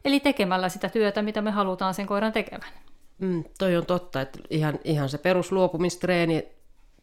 eli 0.05 0.19
tekemällä 0.19 0.69
sitä 0.69 0.89
työtä, 0.89 1.21
mitä 1.21 1.41
me 1.41 1.51
halutaan 1.51 1.93
sen 1.93 2.05
koiran 2.07 2.31
tekevän. 2.31 2.69
Mm, 3.19 3.43
toi 3.59 3.77
on 3.77 3.85
totta, 3.85 4.21
että 4.21 4.39
ihan, 4.49 4.79
ihan 4.83 5.09
se 5.09 5.17
perusluopumistreeni 5.17 6.47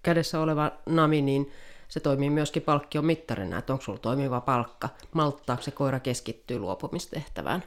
kädessä 0.03 0.41
oleva 0.41 0.71
nami, 0.87 1.23
niin 1.23 1.53
se 1.91 2.01
toimii 2.01 2.31
myöskin 2.31 2.63
palkkion 2.63 3.05
mittarina, 3.05 3.59
että 3.59 3.73
onko 3.73 3.85
sulla 3.85 3.99
toimiva 3.99 4.41
palkka, 4.41 4.89
malttaako 5.13 5.63
se 5.63 5.71
koira 5.71 6.01
keskittyy 6.01 6.59
luopumistehtävään. 6.59 7.63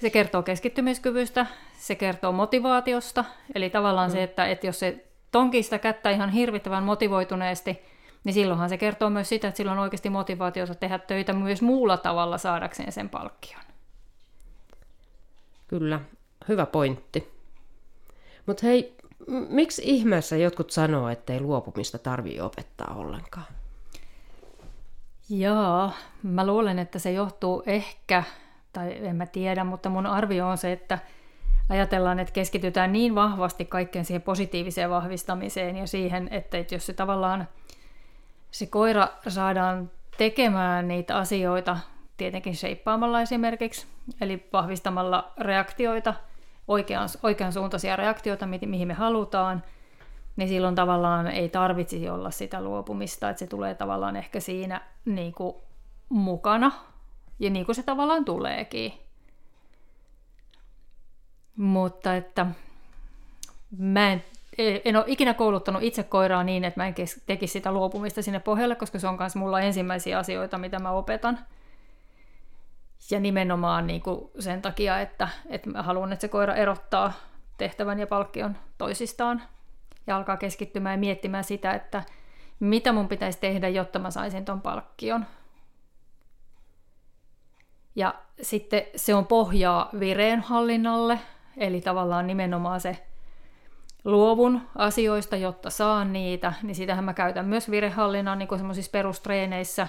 Se 0.00 0.10
kertoo 0.10 0.42
keskittymiskyvystä, 0.42 1.46
se 1.78 1.94
kertoo 1.94 2.32
motivaatiosta, 2.32 3.24
eli 3.54 3.70
tavallaan 3.70 4.10
mm. 4.10 4.12
se, 4.12 4.22
että, 4.22 4.46
että 4.46 4.66
jos 4.66 4.78
se 4.78 5.04
tonkii 5.32 5.62
sitä 5.62 5.78
kättä 5.78 6.10
ihan 6.10 6.30
hirvittävän 6.30 6.84
motivoituneesti, 6.84 7.82
niin 8.24 8.34
silloinhan 8.34 8.68
se 8.68 8.78
kertoo 8.78 9.10
myös 9.10 9.28
sitä, 9.28 9.48
että 9.48 9.56
sillä 9.56 9.72
on 9.72 9.78
oikeasti 9.78 10.10
motivaatiota 10.10 10.74
tehdä 10.74 10.98
töitä 10.98 11.32
myös 11.32 11.62
muulla 11.62 11.96
tavalla 11.96 12.38
saadakseen 12.38 12.92
sen 12.92 13.08
palkkion. 13.08 13.62
Kyllä, 15.68 16.00
hyvä 16.48 16.66
pointti. 16.66 17.30
Mutta 18.46 18.66
hei, 18.66 18.96
miksi 19.48 19.82
ihmeessä 19.84 20.36
jotkut 20.36 20.70
sanoo, 20.70 21.08
että 21.08 21.32
ei 21.32 21.40
luopumista 21.40 21.98
tarvii 21.98 22.40
opettaa 22.40 22.94
ollenkaan? 22.94 23.59
Joo, 25.30 25.90
mä 26.22 26.46
luulen, 26.46 26.78
että 26.78 26.98
se 26.98 27.12
johtuu 27.12 27.62
ehkä, 27.66 28.22
tai 28.72 29.06
en 29.06 29.16
mä 29.16 29.26
tiedä, 29.26 29.64
mutta 29.64 29.88
mun 29.88 30.06
arvio 30.06 30.48
on 30.48 30.58
se, 30.58 30.72
että 30.72 30.98
ajatellaan, 31.68 32.18
että 32.18 32.32
keskitytään 32.32 32.92
niin 32.92 33.14
vahvasti 33.14 33.64
kaikkeen 33.64 34.04
siihen 34.04 34.22
positiiviseen 34.22 34.90
vahvistamiseen 34.90 35.76
ja 35.76 35.86
siihen, 35.86 36.28
että 36.30 36.56
jos 36.70 36.86
se 36.86 36.92
tavallaan 36.92 37.48
se 38.50 38.66
koira 38.66 39.08
saadaan 39.28 39.90
tekemään 40.18 40.88
niitä 40.88 41.16
asioita, 41.16 41.78
tietenkin 42.16 42.56
sheippaamalla 42.56 43.22
esimerkiksi, 43.22 43.86
eli 44.20 44.48
vahvistamalla 44.52 45.32
reaktioita, 45.38 46.14
oikean, 46.68 47.08
oikean 47.22 47.52
suuntaisia 47.52 47.96
reaktioita, 47.96 48.46
mihin 48.46 48.88
me 48.88 48.94
halutaan, 48.94 49.62
niin 50.40 50.48
silloin 50.48 50.74
tavallaan 50.74 51.26
ei 51.26 51.48
tarvitsisi 51.48 52.10
olla 52.10 52.30
sitä 52.30 52.60
luopumista, 52.60 53.30
että 53.30 53.38
se 53.40 53.46
tulee 53.46 53.74
tavallaan 53.74 54.16
ehkä 54.16 54.40
siinä 54.40 54.80
niin 55.04 55.32
kuin 55.32 55.56
mukana, 56.08 56.72
ja 57.38 57.50
niin 57.50 57.66
kuin 57.66 57.76
se 57.76 57.82
tavallaan 57.82 58.24
tuleekin. 58.24 58.92
Mutta 61.56 62.16
että 62.16 62.46
mä 63.78 64.12
en, 64.12 64.24
en 64.84 64.96
ole 64.96 65.04
ikinä 65.06 65.34
kouluttanut 65.34 65.82
itse 65.82 66.02
koiraa 66.02 66.44
niin, 66.44 66.64
että 66.64 66.80
mä 66.80 66.86
en 66.86 66.94
tekisi 67.26 67.52
sitä 67.52 67.72
luopumista 67.72 68.22
sinne 68.22 68.40
pohjalle, 68.40 68.76
koska 68.76 68.98
se 68.98 69.08
on 69.08 69.16
myös 69.18 69.36
mulla 69.36 69.60
ensimmäisiä 69.60 70.18
asioita, 70.18 70.58
mitä 70.58 70.78
mä 70.78 70.90
opetan. 70.90 71.38
Ja 73.10 73.20
nimenomaan 73.20 73.86
niin 73.86 74.02
kuin 74.02 74.30
sen 74.38 74.62
takia, 74.62 75.00
että, 75.00 75.28
että 75.48 75.70
mä 75.70 75.82
haluan, 75.82 76.12
että 76.12 76.20
se 76.20 76.28
koira 76.28 76.54
erottaa 76.54 77.12
tehtävän 77.58 77.98
ja 77.98 78.06
palkkion 78.06 78.56
toisistaan 78.78 79.42
ja 80.10 80.16
alkaa 80.16 80.36
keskittymään 80.36 80.92
ja 80.92 80.98
miettimään 81.00 81.44
sitä, 81.44 81.72
että 81.72 82.02
mitä 82.60 82.92
mun 82.92 83.08
pitäisi 83.08 83.38
tehdä, 83.40 83.68
jotta 83.68 83.98
mä 83.98 84.10
saisin 84.10 84.44
ton 84.44 84.60
palkkion. 84.60 85.26
Ja 87.96 88.14
sitten 88.42 88.82
se 88.96 89.14
on 89.14 89.26
pohjaa 89.26 89.88
vireenhallinnalle, 90.00 91.20
eli 91.56 91.80
tavallaan 91.80 92.26
nimenomaan 92.26 92.80
se 92.80 93.06
luovun 94.04 94.60
asioista, 94.76 95.36
jotta 95.36 95.70
saan 95.70 96.12
niitä, 96.12 96.52
niin 96.62 96.74
sitähän 96.74 97.04
mä 97.04 97.14
käytän 97.14 97.46
myös 97.46 97.70
virehallinnan 97.70 98.38
niin 98.38 98.48
semmoisissa 98.56 98.90
perustreeneissä. 98.90 99.88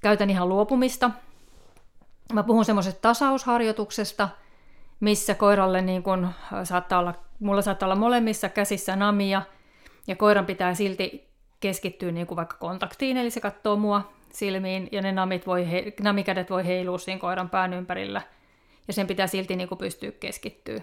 Käytän 0.00 0.30
ihan 0.30 0.48
luopumista. 0.48 1.10
Mä 2.32 2.42
puhun 2.42 2.64
semmoisesta 2.64 3.00
tasausharjoituksesta, 3.00 4.28
missä 5.00 5.34
koiralle 5.34 5.82
niin 5.82 6.02
kun 6.02 6.28
saattaa 6.64 6.98
olla, 6.98 7.14
mulla 7.40 7.62
saattaa 7.62 7.86
olla 7.86 7.96
molemmissa 7.96 8.48
käsissä 8.48 8.96
namia, 8.96 9.42
ja 10.06 10.16
koiran 10.16 10.46
pitää 10.46 10.74
silti 10.74 11.28
keskittyä 11.60 12.12
niin 12.12 12.26
kuin 12.26 12.36
vaikka 12.36 12.56
kontaktiin, 12.56 13.16
eli 13.16 13.30
se 13.30 13.40
katsoo 13.40 13.76
mua 13.76 14.12
silmiin, 14.32 14.88
ja 14.92 15.02
ne 15.02 15.12
namit 15.12 15.46
voi, 15.46 15.66
namikädet 16.02 16.50
voi 16.50 16.66
heilua 16.66 16.98
siinä 16.98 17.20
koiran 17.20 17.50
pään 17.50 17.72
ympärillä– 17.72 18.22
ja 18.88 18.92
sen 18.92 19.06
pitää 19.06 19.26
silti 19.26 19.56
niin 19.56 19.68
kuin 19.68 19.78
pystyä 19.78 20.12
keskittyä. 20.12 20.80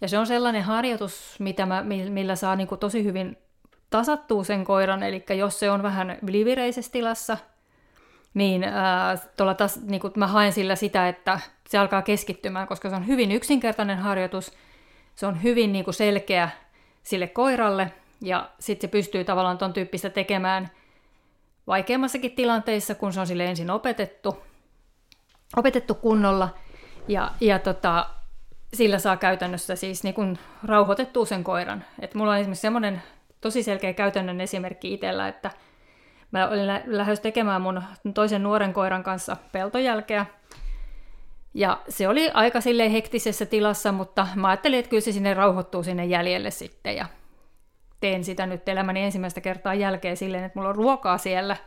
Ja 0.00 0.08
se 0.08 0.18
on 0.18 0.26
sellainen 0.26 0.62
harjoitus, 0.62 1.36
mitä 1.38 1.66
mä, 1.66 1.84
millä 2.08 2.36
saa 2.36 2.56
niin 2.56 2.68
kuin 2.68 2.78
tosi 2.78 3.04
hyvin 3.04 3.36
tasattua 3.90 4.44
sen 4.44 4.64
koiran, 4.64 5.02
eli 5.02 5.24
jos 5.36 5.60
se 5.60 5.70
on 5.70 5.82
vähän 5.82 6.18
ylivireisessä 6.28 6.92
tilassa, 6.92 7.36
niin, 8.34 8.64
ää, 8.64 9.16
tas, 9.56 9.80
niin 9.80 10.00
kuin 10.00 10.12
mä 10.16 10.26
haen 10.26 10.52
sillä 10.52 10.76
sitä, 10.76 11.08
että 11.08 11.40
se 11.68 11.78
alkaa 11.78 12.02
keskittymään, 12.02 12.68
koska 12.68 12.90
se 12.90 12.96
on 12.96 13.06
hyvin 13.06 13.32
yksinkertainen 13.32 13.98
harjoitus, 13.98 14.52
se 15.18 15.26
on 15.26 15.42
hyvin 15.42 15.72
niin 15.72 15.84
kuin 15.84 15.94
selkeä 15.94 16.50
sille 17.02 17.26
koiralle, 17.26 17.92
ja 18.20 18.50
sitten 18.58 18.88
se 18.88 18.92
pystyy 18.92 19.24
tavallaan 19.24 19.58
ton 19.58 19.72
tyyppistä 19.72 20.10
tekemään 20.10 20.70
vaikeammassakin 21.66 22.32
tilanteissa, 22.32 22.94
kun 22.94 23.12
se 23.12 23.20
on 23.20 23.26
sille 23.26 23.44
ensin 23.44 23.70
opetettu, 23.70 24.42
opetettu 25.56 25.94
kunnolla, 25.94 26.48
ja, 27.08 27.30
ja 27.40 27.58
tota, 27.58 28.06
sillä 28.74 28.98
saa 28.98 29.16
käytännössä 29.16 29.76
siis 29.76 30.04
niin 30.04 30.14
kuin 30.14 30.38
rauhoitettua 30.64 31.26
sen 31.26 31.44
koiran. 31.44 31.84
Et 32.00 32.14
mulla 32.14 32.32
on 32.32 32.38
esimerkiksi 32.38 32.62
semmoinen 32.62 33.02
tosi 33.40 33.62
selkeä 33.62 33.92
käytännön 33.92 34.40
esimerkki 34.40 34.94
itsellä, 34.94 35.28
että 35.28 35.50
mä 36.30 36.48
olin 36.48 36.66
lähes 36.86 37.20
tekemään 37.20 37.62
mun 37.62 37.82
toisen 38.14 38.42
nuoren 38.42 38.72
koiran 38.72 39.02
kanssa 39.02 39.36
peltojälkeä. 39.52 40.26
Ja 41.58 41.78
se 41.88 42.08
oli 42.08 42.30
aika 42.30 42.60
silleen 42.60 42.90
hektisessä 42.90 43.46
tilassa, 43.46 43.92
mutta 43.92 44.26
mä 44.34 44.48
ajattelin, 44.48 44.78
että 44.78 44.88
kyllä 44.88 45.00
se 45.00 45.12
sinne 45.12 45.34
rauhoittuu 45.34 45.82
sinne 45.82 46.06
jäljelle 46.06 46.50
sitten. 46.50 46.96
Ja 46.96 47.06
teen 48.00 48.24
sitä 48.24 48.46
nyt 48.46 48.68
elämäni 48.68 49.02
ensimmäistä 49.02 49.40
kertaa 49.40 49.74
jälkeen 49.74 50.16
silleen, 50.16 50.44
että 50.44 50.58
mulla 50.58 50.68
on 50.68 50.76
ruokaa 50.76 51.18
siellä– 51.18 51.56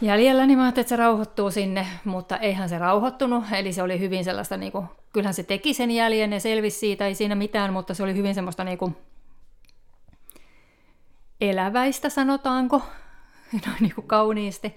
jäljellä, 0.00 0.46
niin 0.46 0.58
mä 0.58 0.64
ajattelin, 0.64 0.84
että 0.84 0.88
se 0.88 0.96
rauhoittuu 0.96 1.50
sinne, 1.50 1.86
mutta 2.04 2.36
eihän 2.36 2.68
se 2.68 2.78
rauhoittunut, 2.78 3.44
eli 3.52 3.72
se 3.72 3.82
oli 3.82 4.00
hyvin 4.00 4.24
sellaista, 4.24 4.56
niin 4.56 4.72
kuin, 4.72 4.86
kyllähän 5.12 5.34
se 5.34 5.42
teki 5.42 5.74
sen 5.74 5.90
jäljen 5.90 6.32
ja 6.32 6.40
selvisi 6.40 6.78
siitä, 6.78 7.06
ei 7.06 7.14
siinä 7.14 7.34
mitään, 7.34 7.72
mutta 7.72 7.94
se 7.94 8.02
oli 8.02 8.14
hyvin 8.14 8.34
semmoista 8.34 8.64
niin 8.64 8.78
kuin, 8.78 8.96
eläväistä, 11.40 12.08
sanotaanko, 12.08 12.82
noin 13.66 13.76
niin 13.80 13.94
kuin 13.94 14.06
kauniisti. 14.06 14.74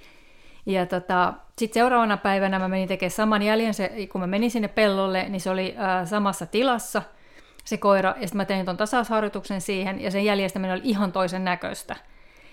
Ja 0.66 0.86
tota, 0.86 1.34
sitten 1.60 1.82
seuraavana 1.82 2.18
päivänä 2.18 2.60
mä 2.60 2.68
menin 2.68 2.88
tekemään 2.88 3.12
saman 3.12 3.42
jäljen, 3.42 3.74
se, 3.74 3.92
kun 4.12 4.22
mä 4.22 4.28
menin 4.28 4.52
sinne 4.52 4.68
pellolle, 4.68 5.30
niin 5.30 5.42
se 5.42 5.50
oli 5.50 5.76
ää, 5.78 6.06
samassa 6.06 6.46
tilassa, 6.46 7.02
se 7.66 7.78
koira, 7.78 8.10
ja 8.10 8.28
sitten 8.28 8.38
mä 8.38 8.46
tein 8.46 8.66
ton 8.66 8.78
tasausharjoituksen 8.78 9.62
siihen, 9.62 10.02
ja 10.02 10.12
sen 10.12 10.26
jäljestäminen 10.26 10.74
oli 10.74 10.82
ihan 10.84 11.12
toisen 11.12 11.44
näköistä. 11.44 11.96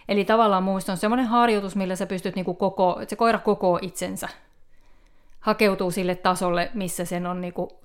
Eli 0.08 0.24
tavallaan 0.24 0.62
mun 0.62 0.80
on 0.88 0.96
semmoinen 0.96 1.26
harjoitus, 1.26 1.76
millä 1.76 1.96
sä 1.96 2.06
pystyt 2.06 2.34
niinku 2.34 2.54
koko, 2.54 2.98
että 3.02 3.10
se 3.10 3.16
koira 3.16 3.38
koko 3.38 3.78
itsensä. 3.82 4.28
Hakeutuu 5.40 5.90
sille 5.90 6.14
tasolle, 6.14 6.70
missä, 6.74 7.04
sen 7.04 7.26
on 7.26 7.40
niinku, 7.40 7.80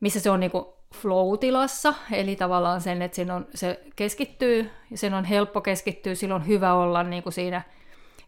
missä 0.00 0.20
se 0.20 0.30
on 0.30 0.40
niinku 0.40 0.76
flow-tilassa, 0.94 1.94
eli 2.12 2.36
tavallaan 2.36 2.80
sen, 2.80 3.02
että 3.02 3.16
sen 3.16 3.30
on, 3.30 3.46
se 3.54 3.80
keskittyy, 3.96 4.70
ja 4.90 4.98
sen 4.98 5.14
on 5.14 5.24
helppo 5.24 5.60
keskittyä, 5.60 6.14
silloin 6.14 6.42
on 6.42 6.48
hyvä 6.48 6.74
olla 6.74 7.02
niinku 7.02 7.30
siinä, 7.30 7.62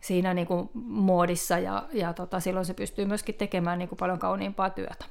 siinä 0.01 0.35
niinku 0.35 0.71
muodissa, 0.75 1.59
ja, 1.59 1.89
ja 1.93 2.13
tota, 2.13 2.41
silloin 2.41 2.67
se 2.67 2.75
pystyy 2.75 3.05
myöskin 3.05 3.35
tekemään 3.35 3.79
niinku 3.79 3.97
paljon 3.97 4.19
kauniimpaa 4.19 4.71
työtä. 4.71 5.05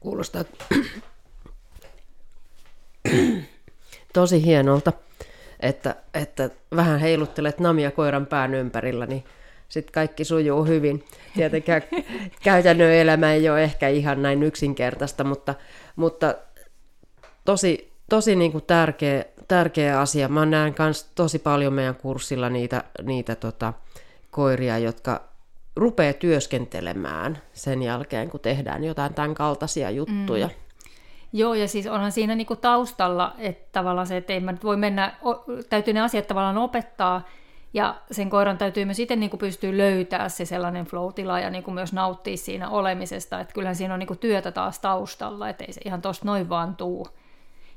Kuulostaa 0.00 0.44
tosi 4.12 4.44
hienolta 4.44 4.92
että, 5.62 5.94
että 6.14 6.50
vähän 6.76 7.00
heiluttelet 7.00 7.60
namia 7.60 7.90
koiran 7.90 8.26
pään 8.26 8.54
ympärillä, 8.54 9.06
niin 9.06 9.24
sitten 9.68 9.92
kaikki 9.92 10.24
sujuu 10.24 10.64
hyvin. 10.64 11.04
Tietenkään 11.34 11.82
käytännön 12.44 12.90
elämä 12.90 13.32
ei 13.32 13.48
ole 13.48 13.64
ehkä 13.64 13.88
ihan 13.88 14.22
näin 14.22 14.42
yksinkertaista, 14.42 15.24
mutta, 15.24 15.54
mutta 15.96 16.34
tosi, 17.44 17.91
tosi 18.12 18.36
niin 18.36 18.52
kuin 18.52 18.64
tärkeä, 18.66 19.24
tärkeä 19.48 20.00
asia. 20.00 20.28
Mä 20.28 20.46
näen 20.46 20.74
myös 20.78 21.10
tosi 21.14 21.38
paljon 21.38 21.72
meidän 21.72 21.94
kurssilla 21.94 22.48
niitä, 22.48 22.84
niitä 23.02 23.34
tota, 23.34 23.72
koiria, 24.30 24.78
jotka 24.78 25.20
rupeaa 25.76 26.12
työskentelemään 26.12 27.38
sen 27.52 27.82
jälkeen, 27.82 28.30
kun 28.30 28.40
tehdään 28.40 28.84
jotain 28.84 29.14
tämän 29.14 29.34
kaltaisia 29.34 29.90
juttuja. 29.90 30.46
Mm. 30.46 30.52
Joo, 31.32 31.54
ja 31.54 31.68
siis 31.68 31.86
onhan 31.86 32.12
siinä 32.12 32.34
niinku 32.34 32.56
taustalla, 32.56 33.34
että 33.38 33.68
tavallaan 33.72 34.06
se, 34.06 34.16
että 34.16 34.32
ei 34.32 34.40
mä 34.40 34.52
nyt 34.52 34.64
voi 34.64 34.76
mennä, 34.76 35.14
täytyy 35.70 35.94
ne 35.94 36.00
asiat 36.00 36.26
tavallaan 36.26 36.58
opettaa, 36.58 37.28
ja 37.74 37.96
sen 38.10 38.30
koiran 38.30 38.58
täytyy 38.58 38.84
myös 38.84 38.98
itse 38.98 39.16
niinku 39.16 39.36
pystyä 39.36 39.76
löytää 39.76 40.28
se 40.28 40.44
sellainen 40.44 40.84
flow-tila 40.84 41.40
ja 41.40 41.50
niinku 41.50 41.70
myös 41.70 41.92
nauttia 41.92 42.36
siinä 42.36 42.70
olemisesta, 42.70 43.40
että 43.40 43.54
kyllähän 43.54 43.76
siinä 43.76 43.94
on 43.94 44.00
niinku 44.00 44.16
työtä 44.16 44.52
taas 44.52 44.78
taustalla, 44.78 45.48
että 45.48 45.64
ei 45.64 45.72
se 45.72 45.80
ihan 45.84 46.02
tosta 46.02 46.26
noin 46.26 46.48
vaan 46.48 46.76
tuu. 46.76 47.06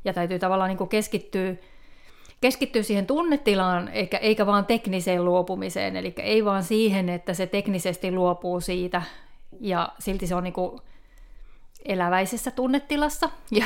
Ja 0.05 0.13
täytyy 0.13 0.39
tavallaan 0.39 0.69
niinku 0.69 0.85
keskittyä, 0.85 1.55
keskittyä 2.41 2.83
siihen 2.83 3.05
tunnetilaan, 3.05 3.87
eikä, 3.87 4.17
eikä 4.17 4.45
vaan 4.45 4.65
tekniseen 4.65 5.25
luopumiseen, 5.25 5.95
eli 5.95 6.13
ei 6.17 6.45
vaan 6.45 6.63
siihen, 6.63 7.09
että 7.09 7.33
se 7.33 7.47
teknisesti 7.47 8.11
luopuu 8.11 8.61
siitä, 8.61 9.01
ja 9.59 9.89
silti 9.99 10.27
se 10.27 10.35
on 10.35 10.43
niinku 10.43 10.81
eläväisessä 11.85 12.51
tunnetilassa, 12.51 13.29
ja, 13.59 13.65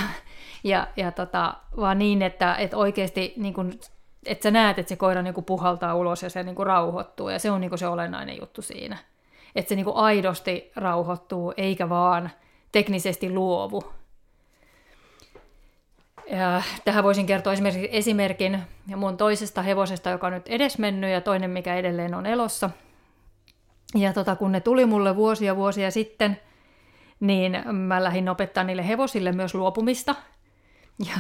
ja, 0.64 0.88
ja 0.98 1.12
tota, 1.12 1.54
vaan 1.78 2.00
niin, 2.00 2.22
että, 2.22 2.56
että 2.56 2.78
oikeasti 2.78 3.34
niin 3.38 3.54
kun, 3.54 3.80
että 4.26 4.44
sä 4.44 4.52
näet, 4.52 4.80
että 4.80 4.90
se 4.90 4.96
koira 4.96 5.22
niin 5.22 5.44
puhaltaa 5.46 5.96
ulos 5.96 6.24
ja 6.24 6.30
se 6.30 6.44
niin 6.44 6.56
rauhoittuu, 6.58 7.30
ja 7.30 7.40
se 7.40 7.52
on 7.52 7.62
niin 7.62 7.78
se 7.78 7.88
olennainen 7.88 8.38
juttu 8.40 8.62
siinä. 8.62 8.98
Että 9.56 9.70
se 9.70 9.76
niin 9.76 9.86
aidosti 9.94 10.72
rauhoittuu, 10.76 11.54
eikä 11.58 11.90
vaan 11.90 12.30
teknisesti 12.72 13.34
luovu. 13.34 13.84
Ja 16.32 16.62
tähän 16.86 17.04
voisin 17.04 17.26
kertoa 17.26 17.54
esimerkiksi 17.54 17.90
esimerkin 17.92 18.60
mun 18.96 19.18
toisesta 19.18 19.62
hevosesta, 19.62 20.10
joka 20.10 20.28
on 20.28 20.34
nyt 20.34 20.48
edesmennyt 20.48 21.10
ja 21.10 21.22
toinen, 21.22 21.50
mikä 21.50 21.76
edelleen 21.76 22.16
on 22.16 22.26
elossa. 22.26 22.70
Ja 23.96 24.14
tota, 24.14 24.36
kun 24.36 24.52
ne 24.52 24.60
tuli 24.60 24.86
mulle 24.86 25.16
vuosia 25.16 25.56
vuosia 25.56 25.92
sitten, 25.92 26.40
niin 27.20 27.64
mä 27.72 28.04
lähdin 28.04 28.30
opettaa 28.30 28.64
niille 28.64 28.88
hevosille 28.88 29.32
myös 29.32 29.56
luopumista. 29.56 30.16
Ja, 31.06 31.16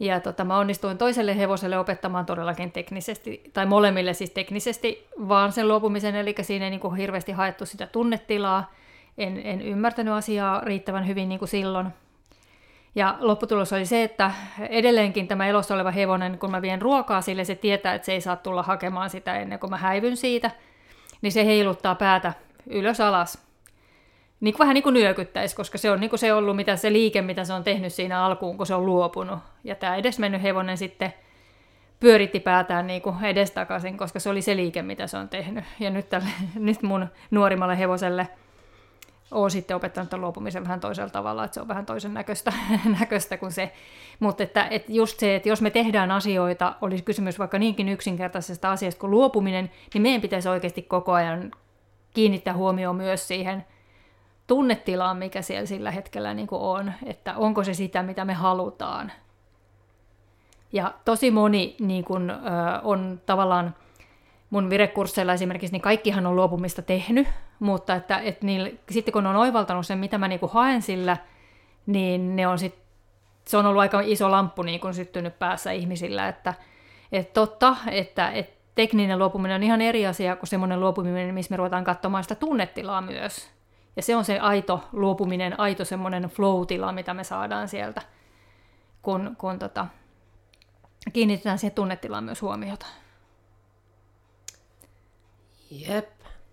ja 0.00 0.20
tota, 0.20 0.44
mä 0.44 0.58
onnistuin 0.58 0.98
toiselle 0.98 1.38
hevoselle 1.38 1.78
opettamaan 1.78 2.26
todellakin 2.26 2.72
teknisesti, 2.72 3.50
tai 3.52 3.66
molemmille 3.66 4.14
siis 4.14 4.30
teknisesti, 4.30 5.06
vaan 5.28 5.52
sen 5.52 5.68
luopumisen, 5.68 6.14
eli 6.14 6.34
siinä 6.40 6.64
ei 6.64 6.70
niin 6.70 6.80
kuin 6.80 6.96
hirveästi 6.96 7.32
haettu 7.32 7.66
sitä 7.66 7.86
tunnetilaa. 7.86 8.72
En, 9.18 9.40
en 9.44 9.60
ymmärtänyt 9.60 10.14
asiaa 10.14 10.60
riittävän 10.60 11.06
hyvin 11.06 11.28
niin 11.28 11.38
kuin 11.38 11.48
silloin. 11.48 11.88
Ja 12.94 13.16
lopputulos 13.20 13.72
oli 13.72 13.86
se, 13.86 14.02
että 14.02 14.30
edelleenkin 14.68 15.28
tämä 15.28 15.46
elossa 15.46 15.74
oleva 15.74 15.90
hevonen, 15.90 16.38
kun 16.38 16.50
mä 16.50 16.62
vien 16.62 16.82
ruokaa 16.82 17.20
sille, 17.20 17.44
se 17.44 17.54
tietää, 17.54 17.94
että 17.94 18.06
se 18.06 18.12
ei 18.12 18.20
saa 18.20 18.36
tulla 18.36 18.62
hakemaan 18.62 19.10
sitä 19.10 19.36
ennen 19.36 19.58
kuin 19.58 19.70
mä 19.70 19.76
häivyn 19.76 20.16
siitä, 20.16 20.50
niin 21.22 21.32
se 21.32 21.46
heiluttaa 21.46 21.94
päätä 21.94 22.32
ylös 22.66 23.00
alas. 23.00 23.46
Niin 24.40 24.54
vähän 24.58 24.74
niin 24.74 24.82
kuin 24.82 24.94
nyökyttäisi, 24.94 25.56
koska 25.56 25.78
se 25.78 25.90
on 25.90 26.00
niin 26.00 26.10
kuin 26.10 26.20
se 26.20 26.32
ollut 26.32 26.56
mitä 26.56 26.76
se 26.76 26.92
liike, 26.92 27.22
mitä 27.22 27.44
se 27.44 27.52
on 27.52 27.64
tehnyt 27.64 27.92
siinä 27.92 28.24
alkuun, 28.24 28.56
kun 28.56 28.66
se 28.66 28.74
on 28.74 28.86
luopunut. 28.86 29.38
Ja 29.64 29.74
tämä 29.74 29.96
edesmennyt 29.96 30.42
hevonen 30.42 30.78
sitten 30.78 31.14
pyöritti 32.00 32.40
päätään 32.40 32.86
niin 32.86 33.02
kuin 33.02 33.24
edestakaisin, 33.24 33.96
koska 33.96 34.20
se 34.20 34.30
oli 34.30 34.42
se 34.42 34.56
liike, 34.56 34.82
mitä 34.82 35.06
se 35.06 35.16
on 35.16 35.28
tehnyt. 35.28 35.64
Ja 35.80 35.90
nyt, 35.90 36.08
tälle, 36.08 36.28
nyt 36.54 36.82
mun 36.82 37.06
nuorimmalle 37.30 37.78
hevoselle– 37.78 38.28
olen 39.30 39.50
sitten 39.50 39.76
opettanut 39.76 40.10
tämän 40.10 40.20
luopumisen 40.20 40.64
vähän 40.64 40.80
toisella 40.80 41.10
tavalla, 41.10 41.44
että 41.44 41.54
se 41.54 41.60
on 41.60 41.68
vähän 41.68 41.86
toisen 41.86 42.14
näköistä, 42.14 42.52
näköistä 43.00 43.36
kuin 43.36 43.52
se. 43.52 43.72
Mutta 44.20 44.42
että, 44.42 44.66
että 44.70 44.92
just 44.92 45.18
se, 45.18 45.36
että 45.36 45.48
jos 45.48 45.62
me 45.62 45.70
tehdään 45.70 46.10
asioita, 46.10 46.74
olisi 46.80 47.04
kysymys 47.04 47.38
vaikka 47.38 47.58
niinkin 47.58 47.88
yksinkertaisesta 47.88 48.70
asiasta 48.70 49.00
kuin 49.00 49.10
luopuminen, 49.10 49.70
niin 49.94 50.02
meidän 50.02 50.20
pitäisi 50.20 50.48
oikeasti 50.48 50.82
koko 50.82 51.12
ajan 51.12 51.50
kiinnittää 52.14 52.54
huomioon 52.54 52.96
myös 52.96 53.28
siihen 53.28 53.64
tunnetilaan, 54.46 55.16
mikä 55.16 55.42
siellä 55.42 55.66
sillä 55.66 55.90
hetkellä 55.90 56.34
niin 56.34 56.46
kuin 56.46 56.62
on, 56.62 56.92
että 57.06 57.36
onko 57.36 57.64
se 57.64 57.74
sitä, 57.74 58.02
mitä 58.02 58.24
me 58.24 58.32
halutaan. 58.32 59.12
Ja 60.72 60.94
tosi 61.04 61.30
moni 61.30 61.76
niin 61.80 62.04
kuin, 62.04 62.32
on 62.82 63.20
tavallaan 63.26 63.74
mun 64.50 64.70
virekursseilla 64.70 65.32
esimerkiksi, 65.32 65.72
niin 65.72 65.82
kaikkihan 65.82 66.26
on 66.26 66.36
luopumista 66.36 66.82
tehnyt, 66.82 67.28
mutta 67.58 67.94
että, 67.94 68.18
että 68.18 68.46
niillä, 68.46 68.70
sitten 68.90 69.12
kun 69.12 69.26
on 69.26 69.36
oivaltanut 69.36 69.86
sen, 69.86 69.98
mitä 69.98 70.18
mä 70.18 70.28
niinku 70.28 70.48
haen 70.48 70.82
sillä, 70.82 71.16
niin 71.86 72.36
ne 72.36 72.46
on 72.46 72.58
sit, 72.58 72.78
se 73.44 73.56
on 73.56 73.66
ollut 73.66 73.80
aika 73.80 74.00
iso 74.00 74.30
lamppu 74.30 74.62
niin 74.62 74.80
kuin 74.80 74.94
syttynyt 74.94 75.38
päässä 75.38 75.72
ihmisillä, 75.72 76.28
että, 76.28 76.54
että 77.12 77.32
totta, 77.32 77.76
että, 77.90 78.30
että 78.30 78.60
tekninen 78.74 79.18
luopuminen 79.18 79.54
on 79.54 79.62
ihan 79.62 79.80
eri 79.80 80.06
asia 80.06 80.36
kuin 80.36 80.48
semmoinen 80.48 80.80
luopuminen, 80.80 81.34
missä 81.34 81.50
me 81.50 81.56
ruvetaan 81.56 81.84
katsomaan 81.84 82.24
sitä 82.24 82.34
tunnetilaa 82.34 83.00
myös. 83.00 83.50
Ja 83.96 84.02
se 84.02 84.16
on 84.16 84.24
se 84.24 84.38
aito 84.38 84.84
luopuminen, 84.92 85.60
aito 85.60 85.84
semmoinen 85.84 86.22
flow-tila, 86.22 86.92
mitä 86.92 87.14
me 87.14 87.24
saadaan 87.24 87.68
sieltä, 87.68 88.02
kun, 89.02 89.36
kun 89.38 89.58
tota, 89.58 89.86
kiinnitetään 91.12 91.58
siihen 91.58 91.74
tunnetilaan 91.74 92.24
myös 92.24 92.42
huomiota. 92.42 92.86
Jep, 95.70 96.10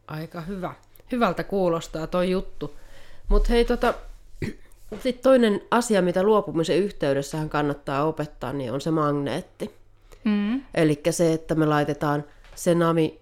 aika 0.08 0.42
hyvä. 0.42 0.74
Hyvältä 1.12 1.44
kuulostaa 1.44 2.08
toi 2.08 2.32
juttu. 2.32 2.76
Mutta 3.28 3.50
hei, 3.50 3.66
tota, 3.66 3.94
sitten 5.04 5.24
toinen 5.24 5.62
asia, 5.72 6.02
mitä 6.02 6.24
luopumisen 6.24 6.78
yhteydessähän 6.78 7.50
kannattaa 7.50 8.06
opettaa, 8.06 8.54
niin 8.54 8.72
on 8.72 8.82
se 8.82 8.92
magneetti. 8.92 9.76
Mm. 10.24 10.62
Eli 10.74 11.02
se, 11.10 11.34
että 11.34 11.56
me 11.56 11.66
laitetaan 11.66 12.24
se 12.56 12.76
nami 12.76 13.20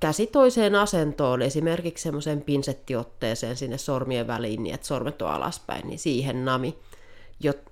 käsi 0.00 0.26
toiseen 0.26 0.74
asentoon, 0.74 1.42
esimerkiksi 1.42 2.02
semmoiseen 2.02 2.42
pinsettiotteeseen 2.42 3.56
sinne 3.56 3.78
sormien 3.78 4.26
väliin, 4.26 4.62
niin 4.62 4.74
että 4.74 4.86
sormet 4.86 5.22
on 5.22 5.30
alaspäin, 5.30 5.88
niin 5.88 5.98
siihen 5.98 6.44
nami, 6.44 6.78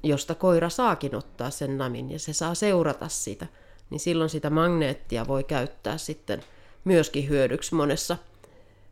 josta 0.02 0.34
koira 0.34 0.68
saakin 0.68 1.14
ottaa 1.14 1.50
sen 1.50 1.78
namin 1.78 2.10
ja 2.10 2.18
se 2.18 2.32
saa 2.32 2.54
seurata 2.54 3.08
sitä, 3.08 3.46
niin 3.90 4.00
silloin 4.00 4.30
sitä 4.30 4.50
magneettia 4.50 5.26
voi 5.28 5.44
käyttää 5.44 5.98
sitten– 5.98 6.42
myöskin 6.84 7.28
hyödyksi 7.28 7.74
monessa, 7.74 8.16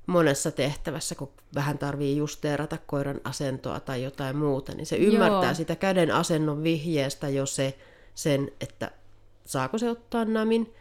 monessa 0.06 0.50
tehtävässä, 0.50 1.14
kun 1.14 1.32
vähän 1.54 1.78
tarvii 1.78 2.16
justeerata 2.16 2.78
koiran 2.86 3.20
asentoa 3.24 3.80
tai 3.80 4.02
jotain 4.02 4.36
muuta, 4.36 4.74
niin 4.74 4.86
se 4.86 4.96
ymmärtää 4.96 5.44
Joo. 5.44 5.54
sitä 5.54 5.76
käden 5.76 6.10
asennon 6.10 6.62
vihjeestä 6.62 7.28
jo 7.28 7.46
se, 7.46 7.78
sen, 8.14 8.50
että 8.60 8.90
saako 9.44 9.78
se 9.78 9.90
ottaa 9.90 10.24
namin 10.24 10.74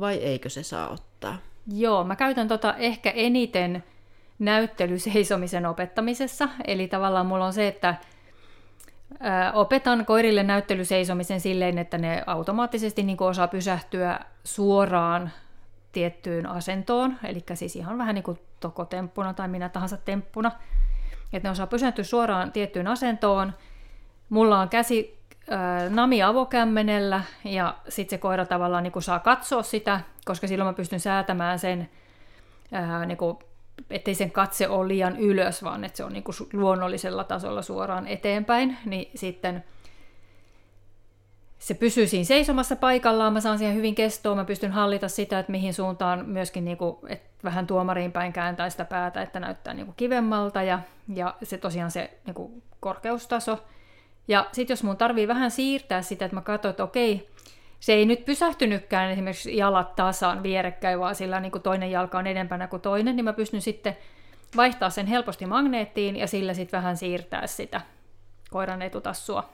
vai 0.00 0.16
eikö 0.16 0.48
se 0.48 0.62
saa 0.62 0.88
ottaa. 0.88 1.38
Joo, 1.72 2.04
mä 2.04 2.16
käytän 2.16 2.48
tota 2.48 2.74
ehkä 2.74 3.10
eniten 3.10 3.84
näyttelyseisomisen 4.38 5.66
opettamisessa, 5.66 6.48
eli 6.66 6.88
tavallaan 6.88 7.26
mulla 7.26 7.46
on 7.46 7.52
se, 7.52 7.68
että 7.68 7.94
opetan 9.54 10.06
koirille 10.06 10.42
näyttelyseisomisen 10.42 11.40
silleen, 11.40 11.78
että 11.78 11.98
ne 11.98 12.22
automaattisesti 12.26 13.02
niin 13.02 13.22
osaa 13.22 13.48
pysähtyä 13.48 14.20
suoraan 14.44 15.30
tiettyyn 15.92 16.46
asentoon, 16.46 17.16
eli 17.24 17.44
siis 17.54 17.76
ihan 17.76 17.98
vähän 17.98 18.14
niin 18.14 18.22
kuin 18.22 18.38
tokotemppuna 18.60 19.34
tai 19.34 19.48
minä 19.48 19.68
tahansa 19.68 19.96
temppuna, 19.96 20.52
että 21.32 21.48
ne 21.48 21.52
osaa 21.52 21.66
pysähtyä 21.66 22.04
suoraan 22.04 22.52
tiettyyn 22.52 22.86
asentoon. 22.86 23.52
Mulla 24.28 24.60
on 24.60 24.68
käsi 24.68 25.18
äh, 25.52 25.90
nami 25.90 26.22
avokämmenellä 26.22 27.22
ja 27.44 27.76
sitten 27.88 28.16
se 28.18 28.20
koira 28.20 28.46
tavallaan 28.46 28.82
niin 28.82 28.92
kuin 28.92 29.02
saa 29.02 29.18
katsoa 29.18 29.62
sitä, 29.62 30.00
koska 30.24 30.46
silloin 30.46 30.68
mä 30.68 30.72
pystyn 30.72 31.00
säätämään 31.00 31.58
sen, 31.58 31.90
äh, 32.74 33.06
niin 33.06 33.18
kuin, 33.18 33.38
ettei 33.90 34.14
sen 34.14 34.30
katse 34.30 34.68
ole 34.68 34.88
liian 34.88 35.18
ylös, 35.18 35.64
vaan 35.64 35.84
että 35.84 35.96
se 35.96 36.04
on 36.04 36.12
niin 36.12 36.24
kuin 36.24 36.36
luonnollisella 36.52 37.24
tasolla 37.24 37.62
suoraan 37.62 38.06
eteenpäin, 38.06 38.78
niin 38.84 39.10
sitten– 39.14 39.64
se 41.60 41.74
pysyy 41.74 42.06
siinä 42.06 42.24
seisomassa 42.24 42.76
paikallaan, 42.76 43.32
mä 43.32 43.40
saan 43.40 43.58
siihen 43.58 43.76
hyvin 43.76 43.94
kestoa, 43.94 44.34
mä 44.34 44.44
pystyn 44.44 44.72
hallita 44.72 45.08
sitä, 45.08 45.38
että 45.38 45.52
mihin 45.52 45.74
suuntaan 45.74 46.26
myöskin 46.26 46.64
niin 46.64 46.76
kuin, 46.76 46.96
että 47.08 47.28
vähän 47.44 47.66
tuomariin 47.66 48.12
päin 48.12 48.32
kääntää 48.32 48.70
sitä 48.70 48.84
päätä, 48.84 49.22
että 49.22 49.40
näyttää 49.40 49.74
niin 49.74 49.86
kuin 49.86 49.96
kivemmalta 49.96 50.62
ja, 50.62 50.78
ja 51.14 51.34
se 51.42 51.58
tosiaan 51.58 51.90
se 51.90 52.10
niin 52.26 52.34
kuin 52.34 52.62
korkeustaso. 52.80 53.64
Ja 54.28 54.46
sitten 54.52 54.72
jos 54.72 54.82
mun 54.82 54.96
tarvii 54.96 55.28
vähän 55.28 55.50
siirtää 55.50 56.02
sitä, 56.02 56.24
että 56.24 56.34
mä 56.34 56.40
katson, 56.40 56.70
että 56.70 56.84
okei, 56.84 57.30
se 57.80 57.92
ei 57.92 58.06
nyt 58.06 58.24
pysähtynytkään 58.24 59.10
esimerkiksi 59.10 59.56
jalat 59.56 59.96
tasaan 59.96 60.42
vierekkäin, 60.42 61.00
vaan 61.00 61.14
sillä 61.14 61.40
niin 61.40 61.52
kuin 61.52 61.62
toinen 61.62 61.90
jalka 61.90 62.18
on 62.18 62.26
edempänä 62.26 62.66
kuin 62.66 62.82
toinen, 62.82 63.16
niin 63.16 63.24
mä 63.24 63.32
pystyn 63.32 63.62
sitten 63.62 63.96
vaihtaa 64.56 64.90
sen 64.90 65.06
helposti 65.06 65.46
magneettiin 65.46 66.16
ja 66.16 66.26
sillä 66.26 66.54
sitten 66.54 66.78
vähän 66.78 66.96
siirtää 66.96 67.46
sitä 67.46 67.80
koiran 68.50 68.82
etutassua 68.82 69.50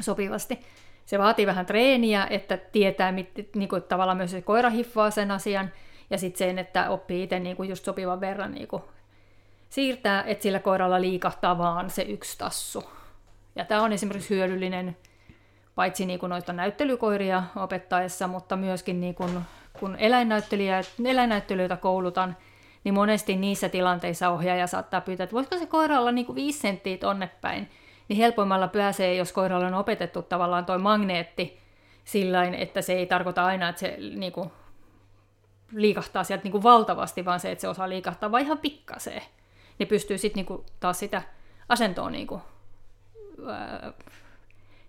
sopivasti 0.00 0.58
se 1.06 1.18
vaatii 1.18 1.46
vähän 1.46 1.66
treeniä, 1.66 2.26
että 2.30 2.56
tietää, 2.56 3.12
mit, 3.12 3.30
niin 3.56 3.68
kuin, 3.68 3.82
tavallaan 3.82 4.16
myös 4.16 4.30
se 4.30 4.42
koira 4.42 4.70
hiffaa 4.70 5.10
sen 5.10 5.30
asian, 5.30 5.70
ja 6.10 6.18
sitten 6.18 6.38
sen, 6.38 6.58
että 6.58 6.90
oppii 6.90 7.22
itse 7.22 7.38
niin 7.38 7.56
kuin 7.56 7.68
just 7.68 7.84
sopivan 7.84 8.20
verran 8.20 8.52
niin 8.52 8.68
kuin, 8.68 8.82
siirtää, 9.70 10.22
että 10.22 10.42
sillä 10.42 10.58
koiralla 10.58 11.00
liikahtaa 11.00 11.58
vaan 11.58 11.90
se 11.90 12.02
yksi 12.02 12.38
tassu. 12.38 12.84
Ja 13.56 13.64
tämä 13.64 13.82
on 13.82 13.92
esimerkiksi 13.92 14.34
hyödyllinen 14.34 14.96
paitsi 15.74 16.06
niin 16.06 16.18
kuin 16.18 16.30
noita 16.30 16.52
näyttelykoiria 16.52 17.42
opettaessa, 17.56 18.28
mutta 18.28 18.56
myöskin 18.56 19.00
niin 19.00 19.14
kuin, 19.14 19.40
kun 19.80 19.96
eläinnäyttelijöitä 20.98 21.76
koulutan, 21.76 22.36
niin 22.84 22.94
monesti 22.94 23.36
niissä 23.36 23.68
tilanteissa 23.68 24.28
ohjaaja 24.28 24.66
saattaa 24.66 25.00
pyytää, 25.00 25.24
että 25.24 25.34
voisiko 25.34 25.58
se 25.58 25.66
koira 25.66 26.00
olla 26.00 26.12
niin 26.12 26.26
kuin 26.26 26.36
viisi 26.36 26.58
senttiä 26.58 26.98
tonne 26.98 27.30
päin, 27.40 27.68
niin 28.08 28.16
helpoimmalla 28.16 28.68
pääsee, 28.68 29.14
jos 29.14 29.32
koiralle 29.32 29.66
on 29.66 29.74
opetettu 29.74 30.22
tavallaan 30.22 30.64
toi 30.64 30.78
magneetti 30.78 31.66
sillä 32.04 32.44
että 32.44 32.82
se 32.82 32.92
ei 32.92 33.06
tarkoita 33.06 33.44
aina, 33.44 33.68
että 33.68 33.80
se 33.80 33.96
niin 34.16 34.32
kuin, 34.32 34.50
liikahtaa 35.72 36.24
sieltä 36.24 36.44
niin 36.44 36.52
kuin 36.52 36.62
valtavasti, 36.62 37.24
vaan 37.24 37.40
se, 37.40 37.50
että 37.50 37.62
se 37.62 37.68
osaa 37.68 37.88
liikahtaa 37.88 38.32
vain 38.32 38.44
ihan 38.44 38.58
pikkaseen. 38.58 39.22
Niin 39.78 39.88
pystyy 39.88 40.18
sitten 40.18 40.46
niin 40.48 40.64
taas 40.80 40.98
sitä 40.98 41.22
asentoa 41.68 42.10
niin 42.10 42.26
kuin, 42.26 42.40
äh, 43.48 43.92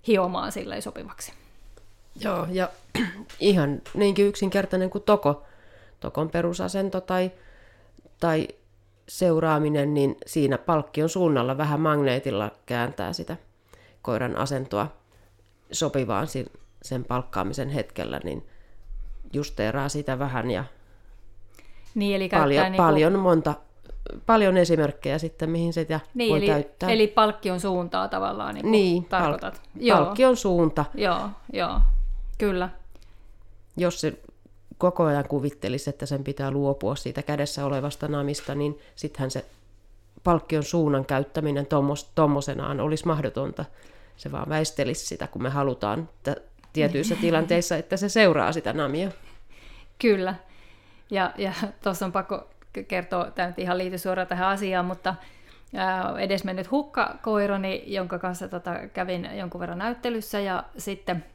hiomaan 0.07 0.51
sillä 0.51 0.81
sopivaksi. 0.81 1.33
Joo, 2.21 2.47
ja 2.51 2.69
ihan 3.39 3.81
niinkin 3.93 4.27
yksinkertainen 4.27 4.89
kuin 4.89 5.03
toko, 5.03 5.45
tokon 5.99 6.29
perusasento 6.29 7.01
tai, 7.01 7.31
tai 8.19 8.47
seuraaminen, 9.07 9.93
niin 9.93 10.17
siinä 10.25 10.57
palkkion 10.57 11.09
suunnalla 11.09 11.57
vähän 11.57 11.79
magneetilla 11.79 12.51
kääntää 12.65 13.13
sitä 13.13 13.37
koiran 14.01 14.37
asentoa 14.37 14.87
sopivaan 15.71 16.27
sen 16.81 17.05
palkkaamisen 17.05 17.69
hetkellä, 17.69 18.19
niin 18.23 18.47
justeeraa 19.33 19.89
sitä 19.89 20.19
vähän 20.19 20.51
ja 20.51 20.63
niin, 21.95 22.15
eli 22.15 22.29
paljon, 22.29 22.63
niin 22.63 22.71
kuin... 22.71 22.85
paljon 22.85 23.19
monta 23.19 23.53
paljon 24.25 24.57
esimerkkejä 24.57 25.17
sitten, 25.17 25.49
mihin 25.49 25.73
sitä 25.73 25.99
niin, 26.13 26.29
voi 26.29 26.37
eli, 26.37 26.47
käyttää. 26.47 26.89
Eli 26.89 27.07
palkkion 27.07 27.59
suuntaa 27.59 28.07
tavallaan 28.07 28.55
niin, 28.55 28.71
niin 28.71 29.05
tarkoitat. 29.05 29.53
Pal- 29.53 29.81
joo. 29.81 29.97
palkkion 29.97 30.37
suunta. 30.37 30.85
Joo, 30.95 31.29
joo, 31.53 31.79
kyllä. 32.37 32.69
Jos 33.77 34.01
se 34.01 34.19
koko 34.77 35.03
ajan 35.03 35.27
kuvittelisi, 35.27 35.89
että 35.89 36.05
sen 36.05 36.23
pitää 36.23 36.51
luopua 36.51 36.95
siitä 36.95 37.21
kädessä 37.21 37.65
olevasta 37.65 38.07
namista, 38.07 38.55
niin 38.55 38.79
sittenhän 38.95 39.31
se 39.31 39.45
palkkion 40.23 40.63
suunnan 40.63 41.05
käyttäminen 41.05 41.67
tommosenaan 42.15 42.79
olisi 42.79 43.05
mahdotonta. 43.05 43.65
Se 44.17 44.31
vaan 44.31 44.49
väistelisi 44.49 45.05
sitä, 45.05 45.27
kun 45.27 45.43
me 45.43 45.49
halutaan 45.49 45.99
että 45.99 46.35
tietyissä 46.73 47.15
tilanteissa, 47.15 47.77
että 47.77 47.97
se 47.97 48.09
seuraa 48.09 48.51
sitä 48.51 48.73
namia. 48.73 49.11
Kyllä. 49.99 50.35
Ja, 51.09 51.33
ja 51.37 51.53
tuossa 51.83 52.05
on 52.05 52.11
pakko 52.11 52.49
kertoa, 52.87 53.31
tämä 53.31 53.47
nyt 53.47 53.59
ihan 53.59 53.77
liity 53.77 53.97
suoraan 53.97 54.27
tähän 54.27 54.47
asiaan, 54.47 54.85
mutta 54.85 55.15
edesmennyt 56.19 56.71
hukkakoirani, 56.71 57.83
jonka 57.85 58.19
kanssa 58.19 58.47
tota, 58.47 58.75
kävin 58.93 59.29
jonkun 59.37 59.61
verran 59.61 59.77
näyttelyssä 59.77 60.39
ja 60.39 60.63
sitten 60.77 61.25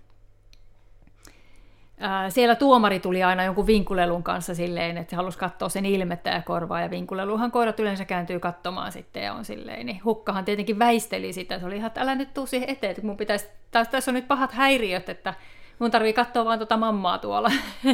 siellä 2.29 2.55
tuomari 2.55 3.01
tuli 3.01 3.23
aina 3.23 3.45
jonkun 3.45 3.67
vinkulelun 3.67 4.23
kanssa 4.23 4.55
silleen, 4.55 4.99
että 4.99 5.17
halusi 5.17 5.39
katsoa 5.39 5.69
sen 5.69 5.87
ilmettä 5.87 6.31
ja 6.31 6.43
korvaa, 6.43 6.81
ja 6.81 6.91
vinkuleluhan 6.91 7.51
koirat 7.51 7.81
yleensä 7.81 8.05
kääntyy 8.05 8.41
katsomaan 8.41 8.93
sitten 8.93 9.23
ja 9.23 9.33
on 9.33 9.45
silleen, 9.45 9.87
niin 9.87 10.05
hukkahan 10.05 10.45
tietenkin 10.45 10.79
väisteli 10.79 11.33
sitä, 11.33 11.59
se 11.59 11.67
oli 11.67 11.77
ihan, 11.77 11.87
että 11.87 12.01
älä 12.01 12.15
nyt 12.15 12.35
tuu 12.35 12.47
siihen 12.47 12.71
eteen, 12.71 12.91
että 12.91 13.07
mun 13.07 13.17
pitäisi, 13.17 13.49
taas 13.71 13.89
tässä 13.89 14.11
on 14.11 14.15
nyt 14.15 14.29
pahat 14.29 14.53
häiriöt, 14.53 15.09
että 15.09 15.35
mun 15.79 15.91
tarvii 15.91 16.13
katsoa 16.13 16.45
vaan 16.45 16.59
tuota 16.59 16.77
mammaa 16.77 17.19
tuolla. 17.19 17.51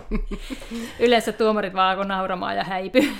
Yleensä 1.04 1.32
tuomarit 1.32 1.74
vaan 1.74 1.90
alkoi 1.90 2.06
nauramaan 2.06 2.56
ja 2.56 2.64
häipy. 2.64 3.12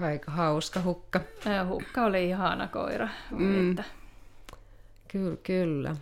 Aika 0.00 0.30
hauska 0.30 0.80
hukka. 0.80 1.20
Hukka 1.68 2.04
oli 2.04 2.28
ihana 2.28 2.68
koira. 2.68 3.08
Mm. 3.30 3.70
Että. 3.70 3.84
Kyllä, 5.08 5.36
kyllä. 5.42 5.96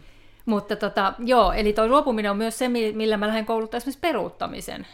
Mutta 0.49 0.77
tota, 0.77 1.13
joo, 1.19 1.53
eli 1.53 1.73
tuo 1.73 1.87
luopuminen 1.87 2.31
on 2.31 2.37
myös 2.37 2.59
se, 2.59 2.69
millä 2.69 3.17
mä 3.17 3.27
lähden 3.27 3.47
kouluttaa 3.47 3.79
esimerkiksi 3.79 4.01
peruuttamisen. 4.01 4.87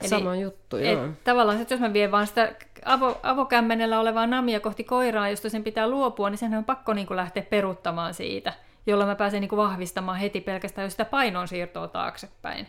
Eli, 0.00 0.08
Sama 0.08 0.36
juttu, 0.36 0.76
joo. 0.76 1.04
Et, 1.04 1.24
tavallaan, 1.24 1.60
että 1.60 1.74
jos 1.74 1.80
mä 1.80 1.92
vien 1.92 2.10
vaan 2.10 2.26
sitä 2.26 2.52
avo, 2.84 3.20
avokämmenellä 3.22 4.00
olevaa 4.00 4.26
namia 4.26 4.60
kohti 4.60 4.84
koiraa, 4.84 5.28
josta 5.28 5.50
sen 5.50 5.64
pitää 5.64 5.88
luopua, 5.88 6.30
niin 6.30 6.38
sen 6.38 6.54
on 6.54 6.64
pakko 6.64 6.94
niin 6.94 7.06
kuin 7.06 7.16
lähteä 7.16 7.42
peruuttamaan 7.42 8.14
siitä, 8.14 8.52
jolloin 8.86 9.08
mä 9.08 9.14
pääsen 9.14 9.40
niin 9.40 9.48
kuin 9.48 9.56
vahvistamaan 9.56 10.18
heti 10.18 10.40
pelkästään 10.40 10.86
jo 10.86 10.90
sitä 10.90 11.04
painon 11.04 11.48
siirtoa 11.48 11.88
taaksepäin. 11.88 12.66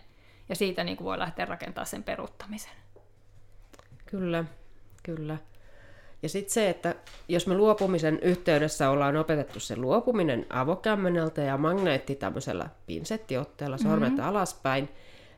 Ja 0.50 0.56
siitä 0.56 0.84
niin 0.84 0.98
kuin 0.98 1.06
voi 1.06 1.20
lähteä 1.20 1.46
rakentamaan 1.46 1.88
sen 1.88 2.04
peruuttamisen. 2.04 2.74
Kyllä, 4.06 4.46
kyllä. 5.04 5.38
Ja 6.24 6.30
sitten 6.30 6.54
se, 6.54 6.70
että 6.70 6.96
jos 7.28 7.48
me 7.48 7.56
luopumisen 7.56 8.20
yhteydessä 8.22 8.90
ollaan 8.90 9.18
opetettu 9.18 9.60
se 9.60 9.76
luopuminen 9.76 10.46
avokämmeneltä 10.50 11.42
ja 11.42 11.58
magneetti 11.58 12.16
tämmöisellä 12.16 12.70
pinsettiotteella 12.86 13.78
sormet 13.78 14.10
mm-hmm. 14.10 14.28
alaspäin, 14.28 14.90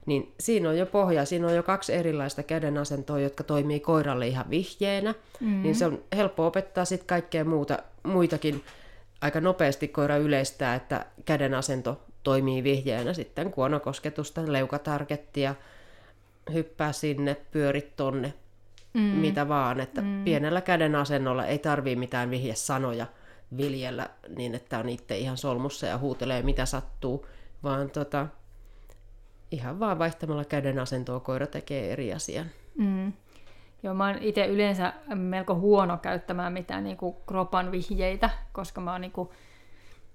niin 0.05 0.33
siinä 0.39 0.69
on 0.69 0.77
jo 0.77 0.85
pohja, 0.85 1.25
siinä 1.25 1.47
on 1.47 1.55
jo 1.55 1.63
kaksi 1.63 1.93
erilaista 1.93 2.43
kädenasentoa, 2.43 3.19
jotka 3.19 3.43
toimii 3.43 3.79
koiralle 3.79 4.27
ihan 4.27 4.49
vihjeenä, 4.49 5.11
mm-hmm. 5.39 5.63
niin 5.63 5.75
se 5.75 5.85
on 5.85 6.03
helppo 6.15 6.47
opettaa 6.47 6.85
sitten 6.85 7.07
kaikkea 7.07 7.45
muuta, 7.45 7.79
muitakin 8.03 8.63
aika 9.21 9.41
nopeasti 9.41 9.87
koira 9.87 10.17
yleistää, 10.17 10.75
että 10.75 11.05
käden 11.25 11.53
asento 11.53 12.01
toimii 12.23 12.63
vihjeenä 12.63 13.13
sitten 13.13 13.51
kuonokosketusta, 13.51 14.41
leukatargettia, 14.47 15.55
hyppää 16.53 16.91
sinne, 16.91 17.37
pyörit 17.51 17.95
tonne, 17.95 18.33
mm. 18.93 19.01
mitä 19.01 19.47
vaan. 19.47 19.79
Että 19.79 20.01
mm. 20.01 20.23
pienellä 20.23 20.61
käden 20.61 20.95
asennolla 20.95 21.45
ei 21.45 21.59
tarvii 21.59 21.95
mitään 21.95 22.29
vihjesanoja 22.29 23.05
viljellä 23.57 24.09
niin, 24.35 24.55
että 24.55 24.79
on 24.79 24.89
itse 24.89 25.17
ihan 25.17 25.37
solmussa 25.37 25.85
ja 25.85 25.97
huutelee 25.97 26.41
mitä 26.41 26.65
sattuu, 26.65 27.25
vaan 27.63 27.89
tota, 27.89 28.27
ihan 29.51 29.79
vaan 29.79 29.99
vaihtamalla 29.99 30.45
käden 30.45 30.79
asentoa 30.79 31.19
koira 31.19 31.47
tekee 31.47 31.93
eri 31.93 32.13
asian. 32.13 32.45
Mm. 32.77 33.13
Joo, 33.83 33.93
mä 33.93 34.07
oon 34.07 34.17
itse 34.21 34.45
yleensä 34.45 34.93
melko 35.15 35.55
huono 35.55 35.97
käyttämään 35.97 36.53
mitään 36.53 36.83
niin 36.83 36.97
kuin 36.97 37.15
kropan 37.27 37.71
vihjeitä, 37.71 38.29
koska 38.51 38.81
mä 38.81 38.91
oon 38.91 39.01
niin 39.01 39.11
kuin, 39.11 39.29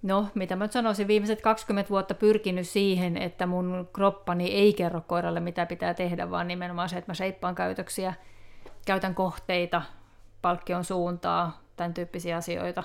no, 0.03 0.27
mitä 0.35 0.57
mä 0.57 0.69
sanoisin, 0.69 1.09
viimeiset 1.09 1.41
20 1.41 1.91
vuotta 1.91 2.15
pyrkinyt 2.15 2.69
siihen, 2.69 3.17
että 3.17 3.47
mun 3.47 3.89
kroppani 3.93 4.53
ei 4.53 4.73
kerro 4.73 5.01
koiralle, 5.01 5.41
mitä 5.41 5.67
pitää 5.67 5.95
tehdä, 5.95 6.31
vaan 6.31 6.49
nimenomaan 6.49 6.89
se, 6.89 6.97
että 6.97 7.11
mä 7.11 7.15
seippaan 7.15 7.55
käytöksiä, 7.55 8.15
käytän 8.85 9.15
kohteita, 9.15 9.83
palkkion 10.43 10.85
suuntaa, 10.85 11.61
tämän 11.77 11.95
tyyppisiä 11.95 12.37
asioita. 12.37 12.85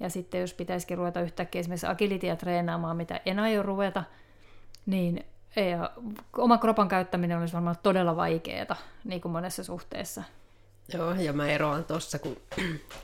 Ja 0.00 0.10
sitten 0.10 0.40
jos 0.40 0.54
pitäisikin 0.54 0.98
ruveta 0.98 1.20
yhtäkkiä 1.20 1.60
esimerkiksi 1.60 1.86
agilitia 1.86 2.36
treenaamaan, 2.36 2.96
mitä 2.96 3.20
en 3.26 3.38
aio 3.38 3.62
ruveta, 3.62 4.04
niin 4.86 5.24
ja 5.56 5.90
oma 6.36 6.58
kropan 6.58 6.88
käyttäminen 6.88 7.38
olisi 7.38 7.54
varmaan 7.54 7.76
todella 7.82 8.16
vaikeaa, 8.16 8.76
niin 9.04 9.20
kuin 9.20 9.32
monessa 9.32 9.64
suhteessa. 9.64 10.22
Joo, 10.94 11.12
ja 11.12 11.32
mä 11.32 11.46
eroan 11.46 11.84
tuossa 11.84 12.18
kuin, 12.18 12.38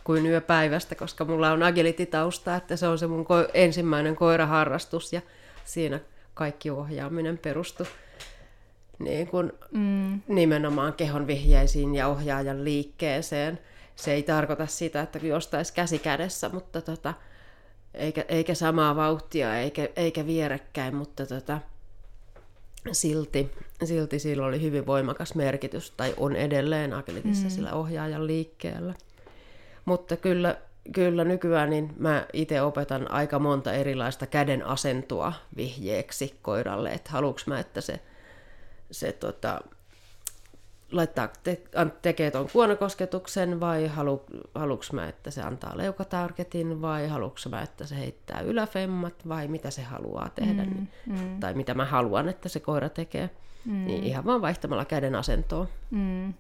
kuin 0.05 0.27
yöpäivästä, 0.27 0.95
koska 0.95 1.25
mulla 1.25 1.53
on 1.53 1.63
agility-tausta, 1.63 2.57
että 2.57 2.77
se 2.77 2.89
on 2.89 2.99
se 2.99 3.07
mun 3.07 3.27
ko- 3.27 3.51
ensimmäinen 3.55 4.17
koiraharrastus, 4.17 5.13
ja 5.13 5.21
siinä 5.65 6.01
kaikki 6.35 6.71
ohjaaminen 6.71 7.39
perustui 7.39 7.87
niin 8.99 9.27
kuin 9.27 9.53
mm. 9.71 10.21
nimenomaan 10.29 10.93
kehon 10.93 11.27
vihjeisiin 11.27 11.95
ja 11.95 12.09
ohjaajan 12.09 12.65
liikkeeseen. 12.65 13.59
Se 13.97 14.13
ei 14.13 14.23
tarkoita 14.23 14.67
sitä, 14.67 15.03
että 15.03 15.19
jostaisi 15.19 15.73
käsi 15.73 15.99
kädessä, 15.99 16.49
mutta 16.49 16.81
tota, 16.81 17.15
eikä, 17.95 18.25
eikä 18.29 18.55
samaa 18.55 18.97
vauhtia 18.97 19.59
eikä, 19.59 19.89
eikä 19.97 20.27
vierekkäin, 20.27 20.95
mutta 20.95 21.27
tota, 21.27 21.59
silti, 22.93 23.51
silti 23.85 24.19
sillä 24.19 24.47
oli 24.47 24.63
hyvin 24.63 24.87
voimakas 24.87 25.35
merkitys, 25.35 25.91
tai 25.91 26.15
on 26.17 26.37
edelleen 26.37 26.93
agilitissa 26.93 27.45
mm. 27.45 27.51
sillä 27.51 27.73
ohjaajan 27.73 28.27
liikkeellä. 28.27 28.95
Mutta 29.85 30.17
kyllä, 30.17 30.57
kyllä 30.93 31.25
nykyään 31.25 31.71
niin 31.71 31.95
mä 31.99 32.27
itse 32.33 32.63
opetan 32.63 33.11
aika 33.11 33.39
monta 33.39 33.73
erilaista 33.73 34.27
käden 34.27 34.67
asentoa 34.67 35.33
vihjeeksi 35.57 36.39
koiralle, 36.43 36.93
että 36.93 37.11
haluuks 37.11 37.47
mä, 37.47 37.59
että 37.59 37.81
se, 37.81 38.01
se 38.91 39.13
tota, 39.13 39.61
laittaa, 40.93 41.29
te, 41.43 41.63
tekee 42.03 42.31
tuon 42.31 42.49
kuonokosketuksen 42.53 43.61
vai 43.61 43.87
halu, 43.87 44.25
haluuks 44.55 44.93
mä, 44.93 45.09
että 45.09 45.31
se 45.31 45.43
antaa 45.43 45.77
leukatargetin 45.77 46.83
vai 46.83 47.09
haluuks 47.09 47.49
mä, 47.49 47.63
että 47.63 47.87
se 47.87 47.99
heittää 47.99 48.41
yläfemmat 48.41 49.29
vai 49.29 49.49
mitä 49.49 49.71
se 49.71 49.83
haluaa 49.83 50.29
tehdä 50.29 50.63
mm, 50.63 50.71
niin, 50.71 50.89
mm. 51.07 51.41
tai 51.41 51.55
mitä 51.55 51.75
mä 51.75 51.85
haluan, 51.85 52.29
että 52.29 52.49
se 52.49 52.61
koira 52.61 52.89
tekee. 52.89 53.31
Mm. 53.65 53.87
Niin 53.87 54.05
ihan 54.05 54.25
vaan 54.25 54.43
vaihtamalla 54.43 54.85
käden 54.85 55.15
asentoa. 55.15 55.67
Mm. 55.91 56.35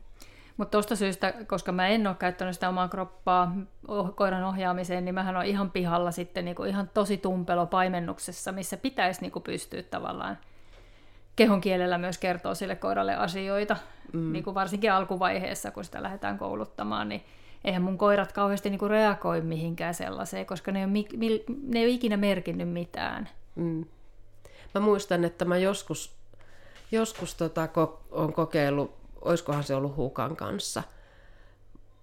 Mutta 0.56 0.70
tuosta 0.70 0.96
syystä, 0.96 1.34
koska 1.46 1.72
mä 1.72 1.88
en 1.88 2.06
ole 2.06 2.16
käyttänyt 2.16 2.54
sitä 2.54 2.68
omaa 2.68 2.88
kroppaa 2.88 3.56
oh, 3.88 4.16
koiran 4.16 4.44
ohjaamiseen, 4.44 5.04
niin 5.04 5.14
mähän 5.14 5.36
on 5.36 5.44
ihan 5.44 5.70
pihalla 5.70 6.10
sitten 6.10 6.44
niinku 6.44 6.64
ihan 6.64 6.90
tosi 6.94 7.16
tumpelo 7.16 7.66
paimennuksessa, 7.66 8.52
missä 8.52 8.76
pitäisi 8.76 9.20
niinku 9.20 9.40
pystyä 9.40 9.82
tavallaan 9.82 10.38
kehon 11.38 11.60
kielellä 11.60 11.98
myös 11.98 12.18
kertoo 12.18 12.54
sille 12.54 12.76
koiralle 12.76 13.16
asioita, 13.16 13.76
mm. 14.12 14.32
niin 14.32 14.44
kuin 14.44 14.54
varsinkin 14.54 14.92
alkuvaiheessa, 14.92 15.70
kun 15.70 15.84
sitä 15.84 16.02
lähdetään 16.02 16.38
kouluttamaan, 16.38 17.08
niin 17.08 17.24
eihän 17.64 17.82
mun 17.82 17.98
koirat 17.98 18.32
kauheasti 18.32 18.70
niin 18.70 18.78
kuin 18.78 18.90
reagoi 18.90 19.40
mihinkään 19.40 19.94
sellaiseen, 19.94 20.46
koska 20.46 20.72
ne 20.72 20.78
ei 20.80 20.84
ole, 20.84 21.44
ne 21.62 21.78
ei 21.78 21.86
ole 21.86 21.92
ikinä 21.92 22.16
merkinnyt 22.16 22.68
mitään. 22.68 23.28
Mm. 23.54 23.84
Mä 24.74 24.80
muistan, 24.80 25.24
että 25.24 25.44
mä 25.44 25.58
joskus, 25.58 26.16
joskus 26.92 27.34
tota, 27.34 27.66
ko- 27.66 27.98
on 28.10 28.32
kokeillut, 28.32 28.94
oiskohan 29.20 29.64
se 29.64 29.74
ollut 29.74 29.96
Hukan 29.96 30.36
kanssa 30.36 30.82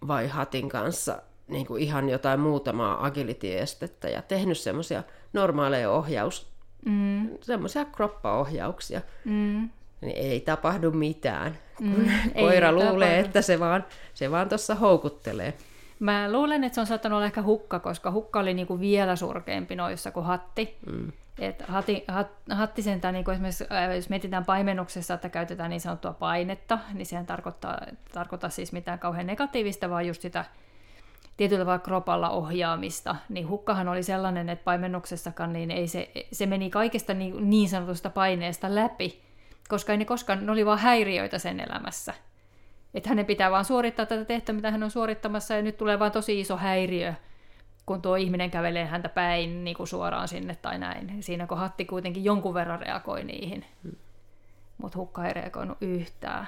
vai 0.08 0.28
Hatin 0.28 0.70
kanssa, 0.70 1.22
niin 1.48 1.68
kuin 1.68 1.84
ihan 1.84 2.10
jotain 2.10 2.40
muutamaa 2.40 3.06
agility-estettä 3.06 4.10
ja 4.10 4.22
tehnyt 4.22 4.58
semmoisia 4.58 5.04
normaaleja 5.34 5.92
ohjaus 5.92 6.55
mm. 6.86 7.30
semmoisia 7.42 7.86
kroppaohjauksia, 7.86 9.02
mm. 9.26 9.70
niin 10.02 10.18
ei 10.18 10.40
tapahdu 10.40 10.92
mitään. 10.92 11.58
Mm, 11.80 12.06
koira 12.40 12.72
luulee, 12.72 13.10
tapahdu. 13.10 13.26
että 13.26 13.42
se 13.42 13.60
vaan, 13.60 13.86
se 14.14 14.32
vaan 14.32 14.50
tuossa 14.50 14.76
houkuttelee. 14.76 15.54
Mä 16.00 16.32
luulen, 16.32 16.64
että 16.64 16.76
se 16.76 16.82
on 16.82 16.88
saattanut 16.88 17.18
olla 17.18 17.26
ehkä 17.26 17.42
hukka, 17.42 17.80
koska 17.80 18.12
hukka 18.12 18.40
oli 18.40 18.54
niinku 18.54 18.80
vielä 18.80 19.16
surkeampi 19.16 19.76
noissa 19.76 20.12
kuin 20.12 20.26
hatti. 20.26 20.78
Mm. 20.92 21.12
Et 21.40 21.64
hatti, 21.68 22.04
hat, 22.08 22.28
hatti 22.52 22.82
sentään, 22.82 23.14
niin 23.14 23.26
kuin 23.26 23.34
esimerkiksi 23.34 23.66
äh, 23.72 23.96
jos 23.96 24.10
mietitään 24.10 24.46
paimennuksessa, 24.46 25.14
että 25.14 25.30
käytetään 25.30 25.70
niin 25.70 25.82
sanottua 25.82 26.14
painetta, 26.14 26.80
niin 26.94 27.06
sehän 27.06 27.26
tarkoittaa, 27.26 27.82
tarkoittaa 28.14 28.50
siis 28.50 28.72
mitään 28.72 29.00
kauhean 29.00 29.28
negatiivista, 29.28 29.90
vaan 29.90 30.08
just 30.08 30.22
sitä 30.22 30.46
tietyllä 31.38 31.62
tavalla 31.62 31.80
kropalla 31.80 32.30
ohjaamista, 32.30 33.16
niin 33.30 33.50
hukkahan 33.50 33.88
oli 33.88 34.04
sellainen, 34.04 34.50
että 34.50 34.64
paimennuksessakaan 34.64 35.54
niin 35.54 35.72
ei 35.72 35.88
se, 35.88 36.12
se 36.32 36.46
meni 36.46 36.70
kaikesta 36.70 37.14
niin, 37.14 37.50
niin 37.50 37.70
sanotusta 37.70 38.10
paineesta 38.10 38.76
läpi, 38.76 39.22
koska 39.68 39.92
ei 39.92 39.98
ne 39.98 40.06
koskaan, 40.06 40.46
ne 40.46 40.52
oli 40.52 40.66
vaan 40.66 40.80
häiriöitä 40.80 41.40
sen 41.40 41.60
elämässä. 41.60 42.14
Että 42.94 43.10
hänen 43.10 43.26
pitää 43.26 43.52
vaan 43.52 43.66
suorittaa 43.66 44.06
tätä 44.06 44.26
tehtävää, 44.26 44.56
mitä 44.56 44.72
hän 44.72 44.84
on 44.84 44.92
suorittamassa, 44.92 45.54
ja 45.54 45.62
nyt 45.62 45.78
tulee 45.78 46.00
vaan 46.00 46.12
tosi 46.12 46.40
iso 46.40 46.58
häiriö, 46.58 47.14
kun 47.86 48.02
tuo 48.02 48.16
ihminen 48.16 48.52
kävelee 48.52 48.86
häntä 48.86 49.10
päin 49.10 49.64
niin 49.64 49.78
kuin 49.78 49.88
suoraan 49.88 50.28
sinne 50.28 50.56
tai 50.56 50.80
näin. 50.80 51.24
Siinä 51.24 51.48
kun 51.48 51.58
Hatti 51.58 51.86
kuitenkin 51.86 52.24
jonkun 52.24 52.54
verran 52.54 52.80
reagoi 52.80 53.24
niihin, 53.24 53.66
mutta 54.78 54.98
Hukka 54.98 55.26
ei 55.26 55.34
reagoinut 55.34 55.78
yhtään. 55.82 56.48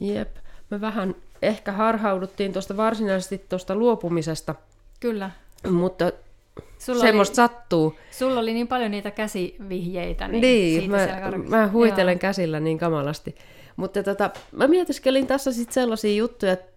Jep. 0.00 0.36
Me 0.70 0.80
vähän 0.80 1.14
ehkä 1.42 1.72
harhauduttiin 1.72 2.52
tuosta 2.52 2.76
varsinaisesti 2.76 3.46
tuosta 3.48 3.74
luopumisesta. 3.74 4.54
Kyllä. 5.00 5.30
Mutta 5.70 6.12
sulla 6.78 7.00
semmoista 7.00 7.42
oli, 7.42 7.48
sattuu. 7.48 7.94
Sulla 8.10 8.40
oli 8.40 8.54
niin 8.54 8.68
paljon 8.68 8.90
niitä 8.90 9.10
käsivihjeitä. 9.10 10.28
Niin, 10.28 10.40
niin 10.40 10.90
mä, 10.90 11.08
mä 11.48 11.68
huitelen 11.72 12.12
Joo. 12.12 12.18
käsillä 12.18 12.60
niin 12.60 12.78
kamalasti. 12.78 13.34
Mutta 13.76 14.02
tota, 14.02 14.30
mä 14.52 14.66
mietiskelin 14.66 15.26
tässä 15.26 15.52
sitten 15.52 15.74
sellaisia 15.74 16.16
juttuja, 16.16 16.52
että 16.52 16.72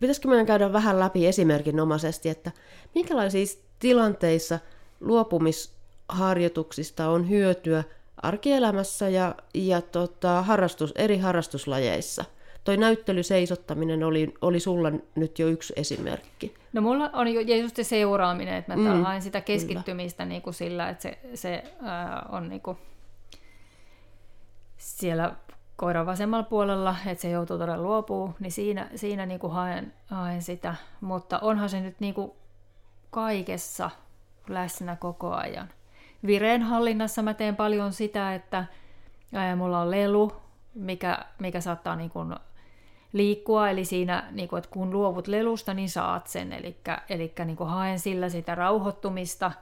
pitäisikö 0.00 0.28
meidän 0.28 0.46
käydä 0.46 0.72
vähän 0.72 1.00
läpi 1.00 1.26
esimerkinomaisesti, 1.26 2.28
että 2.28 2.50
minkälaisissa 2.94 3.58
tilanteissa 3.78 4.58
luopumisharjoituksista 5.00 7.08
on 7.08 7.28
hyötyä 7.28 7.84
arkielämässä 8.16 9.08
ja, 9.08 9.34
ja 9.54 9.82
tota, 9.82 10.42
harrastus, 10.42 10.92
eri 10.96 11.18
harrastuslajeissa– 11.18 12.24
toi 12.64 12.76
näyttelyseisottaminen 12.76 14.04
oli, 14.04 14.34
oli 14.42 14.60
sulla 14.60 14.92
nyt 15.14 15.38
jo 15.38 15.48
yksi 15.48 15.72
esimerkki. 15.76 16.54
No 16.72 16.80
mulla 16.80 17.10
on 17.12 17.28
jo 17.28 17.40
just 17.40 17.76
se 17.76 17.84
seuraaminen, 17.84 18.54
että 18.54 18.76
mä 18.76 18.94
mm, 18.94 19.02
haen 19.02 19.22
sitä 19.22 19.40
keskittymistä 19.40 20.24
niin 20.24 20.42
kuin 20.42 20.54
sillä, 20.54 20.88
että 20.88 21.02
se, 21.02 21.18
se 21.34 21.74
ää, 21.82 22.26
on 22.28 22.48
niin 22.48 22.60
kuin 22.60 22.78
siellä 24.76 25.34
koiran 25.76 26.06
vasemmalla 26.06 26.44
puolella, 26.44 26.96
että 27.06 27.22
se 27.22 27.30
joutuu 27.30 27.58
todella 27.58 27.82
luopuu, 27.82 28.34
niin 28.40 28.52
siinä, 28.52 28.88
siinä 28.94 29.26
niin 29.26 29.40
kuin 29.40 29.52
haen, 29.52 29.92
haen 30.06 30.42
sitä. 30.42 30.74
Mutta 31.00 31.38
onhan 31.38 31.68
se 31.68 31.80
nyt 31.80 32.00
niin 32.00 32.14
kuin 32.14 32.32
kaikessa 33.10 33.90
läsnä 34.48 34.96
koko 34.96 35.32
ajan. 35.32 35.68
Vireen 36.26 36.62
hallinnassa 36.62 37.22
mä 37.22 37.34
teen 37.34 37.56
paljon 37.56 37.92
sitä, 37.92 38.34
että 38.34 38.64
ää, 39.34 39.56
mulla 39.56 39.80
on 39.80 39.90
lelu, 39.90 40.32
mikä, 40.74 41.18
mikä 41.38 41.60
saattaa 41.60 41.96
niin 41.96 42.10
kuin 42.10 42.34
liikkua, 43.12 43.70
eli 43.70 43.84
siinä, 43.84 44.28
niin 44.30 44.48
kuin, 44.48 44.58
että 44.58 44.70
kun 44.70 44.90
luovut 44.90 45.28
lelusta, 45.28 45.74
niin 45.74 45.90
saat 45.90 46.26
sen, 46.26 46.52
eli, 46.52 46.76
eli 47.08 47.32
niin 47.44 47.56
kuin 47.56 47.70
haen 47.70 47.98
sillä 47.98 48.28
sitä 48.28 48.54
rauhoittumista, 48.54 49.52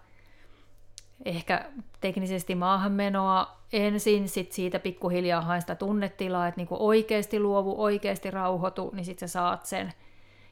ehkä 1.24 1.70
teknisesti 2.00 2.54
maahanmenoa 2.54 3.58
ensin, 3.72 4.28
sitten 4.28 4.54
siitä 4.54 4.78
pikkuhiljaa 4.78 5.40
haen 5.40 5.60
sitä 5.60 5.74
tunnetilaa, 5.74 6.48
että 6.48 6.58
niin 6.60 6.68
kuin 6.68 6.80
oikeasti 6.80 7.40
luovu, 7.40 7.82
oikeasti 7.82 8.30
rauhoitu, 8.30 8.90
niin 8.94 9.04
sitten 9.04 9.28
sä 9.28 9.32
saat 9.32 9.66
sen. 9.66 9.92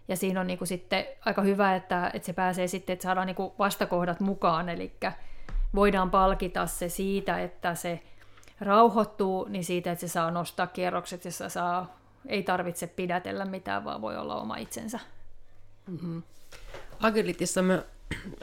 Ja 0.09 0.17
siinä 0.17 0.41
on 0.41 0.47
niin 0.47 0.59
kuin 0.59 0.69
sitten 0.69 1.05
aika 1.25 1.43
hyvä, 1.43 1.77
että, 1.77 2.11
että 2.15 2.27
se 2.27 2.33
pääsee 2.33 2.67
sitten, 2.67 2.95
että 2.95 3.03
saadaan 3.03 3.27
niin 3.27 3.37
kuin 3.37 3.53
vastakohdat 3.59 4.21
mukaan, 4.21 4.69
eli 4.69 4.93
voidaan 5.75 6.11
palkita 6.11 6.67
se 6.67 6.89
siitä, 6.89 7.41
että 7.41 7.75
se 7.75 8.03
rauhoittuu, 8.61 9.47
niin 9.49 9.65
siitä, 9.65 9.93
että 9.93 10.01
se 10.01 10.09
saa 10.09 10.31
nostaa 10.31 10.67
kierrokset 10.67 11.25
ja 11.25 11.33
se 11.33 11.49
saa 11.49 11.97
tarvitse 12.43 12.87
pidätellä 12.87 13.45
mitään, 13.45 13.85
vaan 13.85 14.01
voi 14.01 14.17
olla 14.17 14.41
oma 14.41 14.57
itsensä. 14.57 15.01
Mm-hmm. 15.87 16.23
Agilitissa 17.01 17.63
mä 17.63 17.83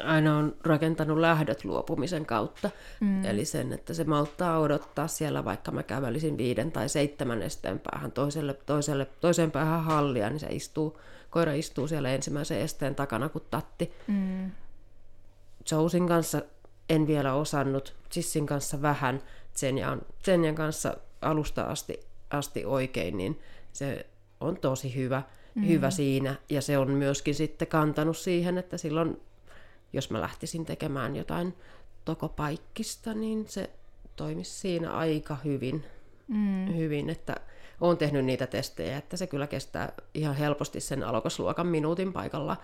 aina 0.04 0.38
on 0.38 0.56
rakentanut 0.64 1.18
lähdöt 1.18 1.66
luopumisen 1.66 2.26
kautta. 2.26 2.70
Mm. 3.00 3.26
Eli 3.26 3.46
sen, 3.46 3.74
että 3.74 3.94
se 3.94 4.04
malttaa 4.04 4.60
odottaa 4.60 5.08
siellä, 5.08 5.46
vaikka 5.46 5.72
mä 5.72 5.84
kävelisin 5.84 6.38
viiden 6.38 6.72
tai 6.72 6.90
seitsemän 6.90 7.42
esteen 7.42 7.80
päähän 7.80 8.12
toiselle, 8.12 8.54
toiselle, 8.54 9.06
toiseen 9.06 9.52
päähän 9.52 9.84
hallia, 9.84 10.30
niin 10.30 10.40
se 10.40 10.48
istuu, 10.50 11.00
koira 11.30 11.54
istuu 11.54 11.88
siellä 11.88 12.10
ensimmäisen 12.10 12.60
esteen 12.60 12.96
takana 12.96 13.30
kuin 13.30 13.44
tatti. 13.52 13.94
Mm. 14.08 14.52
Jousin 15.72 16.08
kanssa 16.08 16.42
en 16.90 17.08
vielä 17.08 17.34
osannut, 17.34 17.96
Sissin 18.10 18.46
kanssa 18.46 18.82
vähän, 18.82 19.22
Zenjan, 19.56 20.02
Zenjan 20.26 20.56
kanssa 20.56 20.98
alusta 21.22 21.64
asti, 21.64 22.00
asti 22.30 22.66
oikein, 22.66 23.18
niin 23.18 23.40
se 23.74 24.06
on 24.40 24.58
tosi 24.58 24.96
hyvä, 24.96 25.22
mm. 25.56 25.68
hyvä 25.68 25.90
siinä. 25.90 26.36
Ja 26.50 26.62
se 26.62 26.78
on 26.78 26.92
myöskin 26.92 27.36
sitten 27.36 27.68
kantanut 27.68 28.18
siihen, 28.18 28.58
että 28.58 28.78
silloin, 28.78 29.22
jos 29.94 30.12
mä 30.12 30.22
lähtisin 30.22 30.66
tekemään 30.66 31.16
jotain 31.16 31.54
tokopaikkista, 32.06 33.14
niin 33.14 33.46
se 33.48 33.70
toimisi 34.16 34.52
siinä 34.52 34.92
aika 34.92 35.38
hyvin. 35.44 35.86
Mm. 36.28 36.76
hyvin 36.76 37.10
että 37.10 37.36
olen 37.82 37.98
tehnyt 37.98 38.26
niitä 38.26 38.48
testejä, 38.48 38.98
että 38.98 39.18
se 39.18 39.28
kyllä 39.28 39.48
kestää 39.48 39.92
ihan 40.14 40.36
helposti 40.36 40.80
sen 40.80 41.04
alokosluokan 41.04 41.68
minuutin 41.68 42.14
paikalla, 42.14 42.58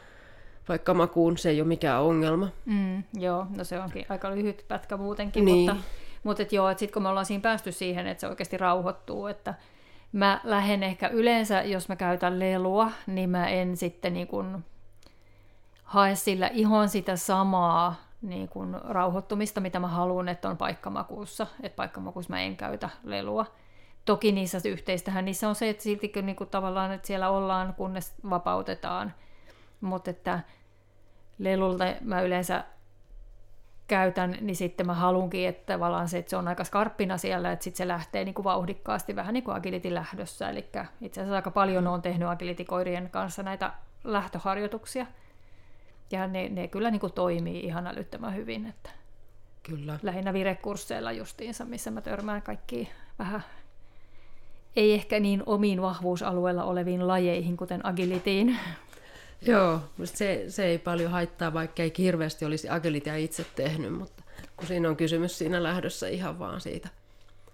vaikka 0.69 0.93
makuun 0.93 1.37
se 1.37 1.49
ei 1.49 1.61
ole 1.61 1.67
mikään 1.67 2.01
ongelma. 2.01 2.49
Mm, 2.65 3.03
joo, 3.13 3.47
no 3.57 3.63
se 3.63 3.79
onkin 3.79 4.05
aika 4.09 4.35
lyhyt 4.35 4.65
pätkä 4.67 4.97
muutenkin, 4.97 5.45
niin. 5.45 5.57
mutta, 5.57 5.83
mutta 6.23 6.43
et 6.43 6.53
joo, 6.53 6.69
että 6.69 6.79
sitten 6.79 6.93
kun 6.93 7.03
me 7.03 7.09
ollaan 7.09 7.25
siinä 7.25 7.41
päästy 7.41 7.71
siihen, 7.71 8.07
että 8.07 8.21
se 8.21 8.27
oikeasti 8.27 8.57
rauhoittuu, 8.57 9.27
että 9.27 9.53
mä 10.11 10.41
lähden 10.43 10.83
ehkä 10.83 11.07
yleensä, 11.07 11.61
jos 11.61 11.89
mä 11.89 11.95
käytän 11.95 12.39
lelua, 12.39 12.91
niin 13.07 13.29
mä 13.29 13.47
en 13.47 13.77
sitten 13.77 14.13
niin 14.13 14.27
kuin 14.27 14.65
hae 15.83 16.15
sillä 16.15 16.47
ihan 16.53 16.89
sitä 16.89 17.15
samaa 17.15 17.95
niin 18.21 18.49
kuin 18.49 18.75
rauhoittumista, 18.83 19.61
mitä 19.61 19.79
mä 19.79 19.87
haluan, 19.87 20.29
että 20.29 20.49
on 20.49 20.57
paikkamakuussa. 20.57 21.47
Että 21.63 21.75
paikkamakuussa 21.75 22.33
mä 22.33 22.41
en 22.41 22.57
käytä 22.57 22.89
lelua. 23.03 23.45
Toki 24.05 24.31
niissä 24.31 24.61
yhteistähän 24.65 25.25
niissä 25.25 25.49
on 25.49 25.55
se, 25.55 25.69
että 25.69 25.83
silti 25.83 26.11
niin 26.21 26.35
kuin 26.35 26.49
tavallaan, 26.49 26.91
että 26.91 27.07
siellä 27.07 27.29
ollaan, 27.29 27.73
kunnes 27.73 28.13
vapautetaan. 28.29 29.13
Mutta 29.81 30.09
että 30.09 30.39
lelulta 31.37 31.83
mä 32.01 32.21
yleensä 32.21 32.63
käytän, 33.89 34.37
niin 34.41 34.55
sitten 34.55 34.85
mä 34.85 34.93
halunkin, 34.93 35.47
että 35.47 35.73
tavallaan 35.73 36.09
se, 36.09 36.17
että 36.17 36.29
se 36.29 36.37
on 36.37 36.47
aika 36.47 36.63
skarppina 36.63 37.17
siellä, 37.17 37.51
että 37.51 37.63
sitten 37.63 37.77
se 37.77 37.87
lähtee 37.87 38.25
niin 38.25 38.33
kuin 38.33 38.43
vauhdikkaasti 38.43 39.15
vähän 39.15 39.33
niin 39.33 39.43
kuin 39.43 39.55
agility 39.55 39.93
lähdössä. 39.93 40.49
Eli 40.49 40.69
itse 41.01 41.21
asiassa 41.21 41.35
aika 41.35 41.51
paljon 41.51 41.87
olen 41.87 42.01
tehnyt 42.01 42.27
agility-koirien 42.27 43.09
kanssa 43.09 43.43
näitä 43.43 43.73
lähtöharjoituksia. 44.03 45.05
Ja 46.11 46.27
ne, 46.27 46.49
ne 46.49 46.67
kyllä 46.67 46.91
niin 46.91 46.99
kuin 46.99 47.13
toimii 47.13 47.59
ihan 47.59 47.87
älyttömän 47.87 48.35
hyvin. 48.35 48.65
Että 48.65 48.89
kyllä. 49.63 49.99
Lähinnä 50.03 50.33
virekursseilla 50.33 51.11
justiinsa, 51.11 51.65
missä 51.65 51.91
mä 51.91 52.01
törmään 52.01 52.41
kaikki 52.41 52.89
vähän 53.19 53.43
ei 54.75 54.93
ehkä 54.93 55.19
niin 55.19 55.43
omiin 55.45 55.81
vahvuusalueella 55.81 56.63
oleviin 56.63 57.07
lajeihin, 57.07 57.57
kuten 57.57 57.85
agilitiin. 57.85 58.57
Joo, 59.41 59.81
se, 60.03 60.45
se 60.47 60.65
ei 60.65 60.77
paljon 60.77 61.11
haittaa, 61.11 61.53
vaikka 61.53 61.83
ei 61.83 61.93
hirveästi 61.97 62.45
olisi 62.45 62.69
agilitia 62.69 63.15
itse 63.15 63.45
tehnyt, 63.55 63.93
mutta 63.93 64.23
kun 64.55 64.67
siinä 64.67 64.89
on 64.89 64.97
kysymys 64.97 65.37
siinä 65.37 65.63
lähdössä 65.63 66.07
ihan 66.07 66.39
vaan 66.39 66.61
siitä 66.61 66.89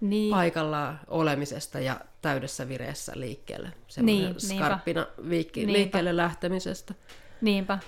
niin. 0.00 0.30
paikallaan 0.30 1.00
olemisesta 1.08 1.80
ja 1.80 2.00
täydessä 2.22 2.68
vireessä 2.68 3.12
liikkeelle. 3.14 3.72
Semmoinen 3.88 4.24
niin, 4.24 4.40
skarppina 4.40 5.06
viikki, 5.28 5.72
liikkeelle 5.72 6.16
lähtemisestä. 6.16 6.94
Niinpä. 7.40 7.78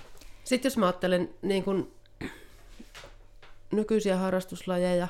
Sitten 0.43 0.69
jos 0.69 0.77
mä 0.77 0.85
ajattelen 0.85 1.29
niin 1.41 1.63
kun, 1.63 1.91
nykyisiä 3.71 4.17
harrastuslajeja, 4.17 5.07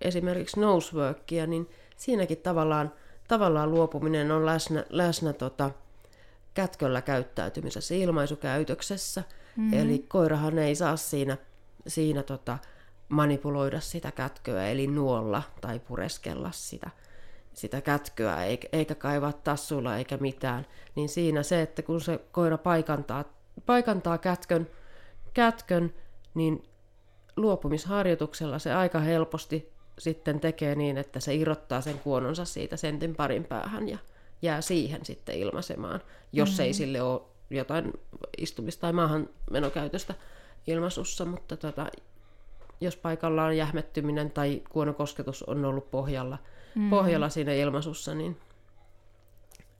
esimerkiksi 0.00 0.60
noseworkia, 0.60 1.46
niin 1.46 1.70
siinäkin 1.96 2.38
tavallaan, 2.38 2.92
tavallaan 3.28 3.70
luopuminen 3.70 4.30
on 4.30 4.46
läsnä, 4.46 4.84
läsnä 4.90 5.32
tota, 5.32 5.70
kätköllä 6.54 7.02
käyttäytymisessä, 7.02 7.94
ilmaisukäytöksessä. 7.94 9.22
Mm-hmm. 9.56 9.78
Eli 9.78 10.04
koirahan 10.08 10.58
ei 10.58 10.74
saa 10.74 10.96
siinä, 10.96 11.36
siinä 11.86 12.22
tota, 12.22 12.58
manipuloida 13.08 13.80
sitä 13.80 14.12
kätköä, 14.12 14.68
eli 14.68 14.86
nuolla 14.86 15.42
tai 15.60 15.78
pureskella 15.78 16.50
sitä, 16.52 16.90
sitä 17.52 17.80
kätköä, 17.80 18.44
eikä, 18.44 18.68
eikä 18.72 18.94
kaivaa 18.94 19.32
tassulla 19.32 19.96
eikä 19.96 20.16
mitään. 20.16 20.66
Niin 20.94 21.08
siinä 21.08 21.42
se, 21.42 21.62
että 21.62 21.82
kun 21.82 22.00
se 22.00 22.20
koira 22.32 22.58
paikantaa, 22.58 23.24
paikantaa 23.66 24.18
kätkön, 24.18 24.68
kätkön, 25.34 25.94
niin 26.34 26.62
luopumisharjoituksella 27.36 28.58
se 28.58 28.74
aika 28.74 29.00
helposti 29.00 29.72
sitten 29.98 30.40
tekee 30.40 30.74
niin, 30.74 30.98
että 30.98 31.20
se 31.20 31.34
irrottaa 31.34 31.80
sen 31.80 31.98
kuononsa 31.98 32.44
siitä 32.44 32.76
sentin 32.76 33.16
parin 33.16 33.44
päähän 33.44 33.88
ja 33.88 33.98
jää 34.42 34.60
siihen 34.60 35.04
sitten 35.04 35.34
ilmaisemaan, 35.34 36.00
jos 36.32 36.48
mm-hmm. 36.48 36.64
ei 36.64 36.74
sille 36.74 37.02
ole 37.02 37.20
jotain 37.50 37.92
istumista 38.38 38.80
tai 38.80 38.92
maahanmenokäytöstä 38.92 40.14
ilmaisussa, 40.66 41.24
mutta 41.24 41.56
tota, 41.56 41.86
jos 42.80 42.96
paikalla 42.96 43.44
on 43.44 43.56
jähmettyminen 43.56 44.30
tai 44.30 44.62
kuonokosketus 44.68 45.42
on 45.42 45.64
ollut 45.64 45.90
pohjalla, 45.90 46.38
mm-hmm. 46.74 46.90
pohjalla 46.90 47.28
siinä 47.28 47.52
ilmaisussa, 47.52 48.14
niin 48.14 48.36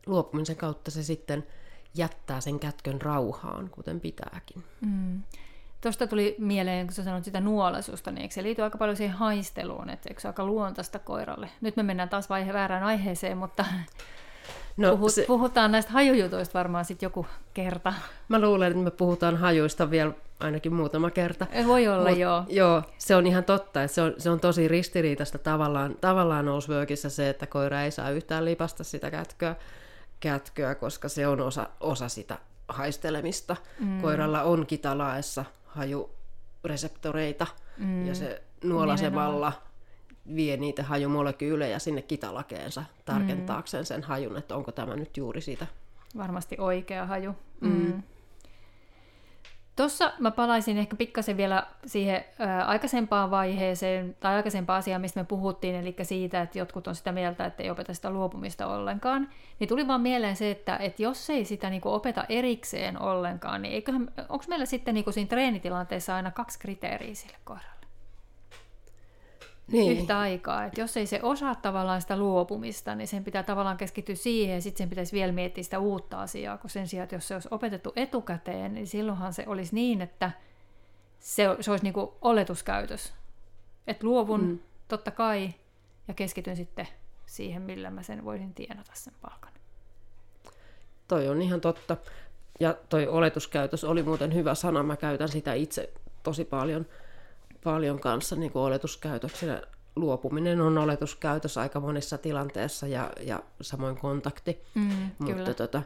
luopumisen 0.06 0.56
kautta 0.56 0.90
se 0.90 1.02
sitten 1.02 1.46
jättää 1.94 2.40
sen 2.40 2.58
kätkön 2.58 3.00
rauhaan, 3.00 3.70
kuten 3.70 4.00
pitääkin. 4.00 4.64
Mm. 4.80 5.22
Tuosta 5.80 6.06
tuli 6.06 6.34
mieleen, 6.38 6.86
kun 6.86 6.94
sä 6.94 7.04
sanoit 7.04 7.24
sitä 7.24 7.40
nuolasusta, 7.40 8.10
niin 8.10 8.22
eikö 8.22 8.34
se 8.34 8.42
liity 8.42 8.62
aika 8.62 8.78
paljon 8.78 8.96
siihen 8.96 9.16
haisteluun, 9.16 9.90
että 9.90 10.08
eikö 10.08 10.20
se 10.20 10.28
aika 10.28 10.44
luontaista 10.44 10.98
koiralle? 10.98 11.48
Nyt 11.60 11.76
me 11.76 11.82
mennään 11.82 12.08
taas 12.08 12.30
vaihe 12.30 12.52
väärään 12.52 12.82
aiheeseen, 12.82 13.38
mutta 13.38 13.64
no, 14.80 14.96
puhut, 14.96 15.12
se... 15.12 15.24
puhutaan 15.26 15.72
näistä 15.72 15.92
hajujutuista 15.92 16.58
varmaan 16.58 16.84
sitten 16.84 17.06
joku 17.06 17.26
kerta. 17.54 17.92
Mä 18.28 18.40
luulen, 18.40 18.70
että 18.70 18.84
me 18.84 18.90
puhutaan 18.90 19.36
hajuista 19.36 19.90
vielä 19.90 20.12
ainakin 20.40 20.74
muutama 20.74 21.10
kerta. 21.10 21.46
Voi 21.66 21.88
olla, 21.88 22.10
Mut, 22.10 22.18
joo. 22.18 22.44
Joo, 22.48 22.82
se 22.98 23.16
on 23.16 23.26
ihan 23.26 23.44
totta, 23.44 23.82
että 23.82 23.94
se 23.94 24.02
on, 24.02 24.14
se 24.18 24.30
on 24.30 24.40
tosi 24.40 24.68
ristiriitaista 24.68 25.38
tavallaan, 25.38 25.96
tavallaan 26.00 26.44
nousvöökissä 26.44 27.08
se, 27.08 27.28
että 27.28 27.46
koira 27.46 27.82
ei 27.82 27.90
saa 27.90 28.10
yhtään 28.10 28.44
lipasta 28.44 28.84
sitä 28.84 29.10
kätköä, 29.10 29.56
kätköä 30.20 30.74
koska 30.74 31.08
se 31.08 31.26
on 31.26 31.40
osa, 31.40 31.68
osa 31.80 32.08
sitä 32.08 32.38
haistelemista. 32.68 33.56
Mm. 33.80 34.02
Koiralla 34.02 34.42
on 34.42 34.66
kitalaessa 34.66 35.44
hajureseptoreita 35.66 37.46
mm. 37.78 38.06
ja 38.06 38.14
se 38.14 38.42
nuolasemalla 38.64 39.52
vie 40.36 40.56
niitä 40.56 40.82
hajumolekyylejä 40.82 41.78
sinne 41.78 42.02
kitalakeensa 42.02 42.84
tarkentaakseen 43.04 43.82
mm. 43.82 43.86
sen 43.86 44.02
hajun, 44.02 44.36
että 44.36 44.56
onko 44.56 44.72
tämä 44.72 44.96
nyt 44.96 45.16
juuri 45.16 45.40
sitä. 45.40 45.66
Varmasti 46.16 46.56
oikea 46.58 47.06
haju. 47.06 47.34
Mm. 47.60 47.70
Mm. 47.70 48.02
Tuossa 49.76 50.12
mä 50.18 50.30
palaisin 50.30 50.78
ehkä 50.78 50.96
pikkasen 50.96 51.36
vielä 51.36 51.66
siihen 51.86 52.24
ää, 52.38 52.66
aikaisempaan 52.66 53.30
vaiheeseen 53.30 54.16
tai 54.20 54.34
aikaisempaan 54.34 54.78
asiaan, 54.78 55.00
mistä 55.00 55.20
me 55.20 55.24
puhuttiin, 55.24 55.74
eli 55.74 55.96
siitä, 56.02 56.42
että 56.42 56.58
jotkut 56.58 56.86
on 56.86 56.94
sitä 56.94 57.12
mieltä, 57.12 57.44
että 57.44 57.62
ei 57.62 57.70
opeta 57.70 57.94
sitä 57.94 58.10
luopumista 58.10 58.66
ollenkaan. 58.66 59.28
Niin 59.58 59.68
tuli 59.68 59.88
vaan 59.88 60.00
mieleen 60.00 60.36
se, 60.36 60.50
että, 60.50 60.76
että 60.76 61.02
jos 61.02 61.30
ei 61.30 61.44
sitä 61.44 61.70
niin 61.70 61.80
kuin 61.80 61.92
opeta 61.92 62.24
erikseen 62.28 63.02
ollenkaan, 63.02 63.62
niin 63.62 63.74
eiköhän, 63.74 64.12
onko 64.28 64.44
meillä 64.48 64.66
sitten 64.66 64.94
niin 64.94 65.04
kuin 65.04 65.14
siinä 65.14 65.28
treenitilanteessa 65.28 66.14
aina 66.14 66.30
kaksi 66.30 66.58
kriteeriä 66.58 67.14
sille 67.14 67.36
kohdalle? 67.44 67.79
Niin. 69.72 69.98
yhtä 69.98 70.20
aikaa. 70.20 70.64
Et 70.64 70.78
jos 70.78 70.96
ei 70.96 71.06
se 71.06 71.20
osaa 71.22 71.54
tavallaan 71.54 72.00
sitä 72.00 72.16
luopumista, 72.16 72.94
niin 72.94 73.08
sen 73.08 73.24
pitää 73.24 73.42
tavallaan 73.42 73.76
keskittyä 73.76 74.14
siihen 74.14 74.54
ja 74.54 74.62
sitten 74.62 74.78
sen 74.78 74.88
pitäisi 74.88 75.12
vielä 75.12 75.32
miettiä 75.32 75.64
sitä 75.64 75.78
uutta 75.78 76.20
asiaa, 76.20 76.58
kun 76.58 76.70
sen 76.70 76.88
sijaan, 76.88 77.04
että 77.04 77.16
jos 77.16 77.28
se 77.28 77.34
olisi 77.34 77.48
opetettu 77.50 77.92
etukäteen, 77.96 78.74
niin 78.74 78.86
silloinhan 78.86 79.32
se 79.32 79.44
olisi 79.46 79.74
niin, 79.74 80.00
että 80.00 80.30
se, 81.20 81.56
se 81.60 81.70
olisi 81.70 81.84
niin 81.84 81.94
kuin 81.94 82.10
oletuskäytös. 82.22 83.12
Että 83.86 84.06
luovun 84.06 84.44
mm. 84.44 84.58
totta 84.88 85.10
kai 85.10 85.54
ja 86.08 86.14
keskityn 86.14 86.56
sitten 86.56 86.88
siihen, 87.26 87.62
millä 87.62 87.90
mä 87.90 88.02
sen 88.02 88.24
voisin 88.24 88.54
tienata 88.54 88.90
sen 88.94 89.14
palkan. 89.22 89.52
Toi 91.08 91.28
on 91.28 91.42
ihan 91.42 91.60
totta. 91.60 91.96
Ja 92.60 92.74
toi 92.88 93.06
oletuskäytös 93.06 93.84
oli 93.84 94.02
muuten 94.02 94.34
hyvä 94.34 94.54
sana. 94.54 94.82
Mä 94.82 94.96
käytän 94.96 95.28
sitä 95.28 95.54
itse 95.54 95.92
tosi 96.22 96.44
paljon– 96.44 96.86
paljon 97.64 98.00
kanssa 98.00 98.36
niin 98.36 98.52
kuin 98.52 98.62
oletuskäytöksenä. 98.62 99.62
Luopuminen 99.96 100.60
on 100.60 100.78
oletuskäytös 100.78 101.58
aika 101.58 101.80
monissa 101.80 102.18
tilanteessa 102.18 102.86
ja, 102.86 103.10
ja 103.20 103.42
samoin 103.60 103.96
kontakti. 103.96 104.62
Mm, 104.74 104.82
Mutta 105.18 105.34
kyllä. 105.34 105.54
Tota, 105.54 105.82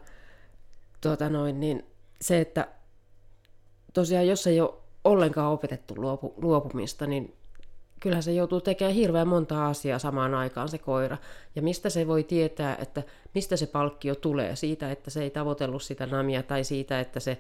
tota 1.01 1.29
noin, 1.29 1.61
niin 1.61 1.87
se, 2.21 2.41
että 2.41 2.69
tosiaan 3.93 4.29
jos 4.29 4.47
ei 4.47 4.61
ole 4.61 4.75
ollenkaan 5.05 5.53
opetettu 5.53 5.95
luopu, 5.97 6.35
luopumista, 6.37 7.07
niin 7.07 7.37
kyllähän 8.01 8.23
se 8.23 8.33
joutuu 8.33 8.61
tekemään 8.61 8.95
hirveän 8.95 9.29
monta 9.29 9.67
asiaa 9.67 9.99
samaan 9.99 10.35
aikaan 10.35 10.69
se 10.69 10.79
koira. 10.79 11.17
Ja 11.57 11.63
mistä 11.63 11.91
se 11.91 12.07
voi 12.07 12.25
tietää, 12.25 12.77
että 12.77 13.03
mistä 13.35 13.57
se 13.57 13.67
palkkio 13.67 14.15
tulee? 14.15 14.57
Siitä, 14.57 14.93
että 14.93 15.11
se 15.11 15.23
ei 15.23 15.31
tavoitellut 15.31 15.83
sitä 15.83 16.07
namia 16.07 16.43
tai 16.43 16.65
siitä, 16.65 17.01
että 17.01 17.21
se 17.21 17.39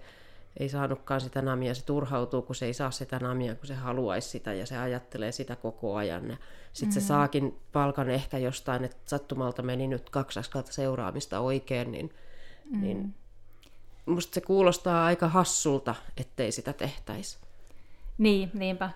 ei 0.57 0.69
saanutkaan 0.69 1.21
sitä 1.21 1.43
namia, 1.43 1.75
se 1.75 1.85
turhautuu, 1.85 2.43
kun 2.43 2.55
se 2.55 2.67
ei 2.67 2.75
saa 2.75 2.90
sitä 2.90 3.19
namia, 3.19 3.55
kun 3.55 3.67
se 3.67 3.75
haluaisi 3.75 4.29
sitä 4.29 4.53
ja 4.53 4.67
se 4.67 4.79
ajattelee 4.79 5.33
sitä 5.33 5.57
koko 5.57 5.97
ajan. 5.97 6.38
Sitten 6.73 6.88
mm. 6.88 7.01
se 7.01 7.07
saakin 7.07 7.59
palkan 7.73 8.11
ehkä 8.11 8.38
jostain, 8.38 8.85
että 8.85 8.97
sattumalta 9.07 9.62
meni 9.62 9.87
nyt 9.87 10.11
kaksi 10.11 10.38
askelta 10.38 10.73
seuraamista 10.73 11.40
oikein, 11.40 11.93
niin, 11.93 12.14
mm. 12.71 12.81
niin 12.81 13.14
musta 14.07 14.35
se 14.35 14.40
kuulostaa 14.40 15.05
aika 15.05 15.29
hassulta, 15.29 15.95
ettei 16.17 16.53
sitä 16.53 16.73
tehtäisi. 16.73 17.38
Niin, 18.19 18.51
niinpä. 18.55 18.90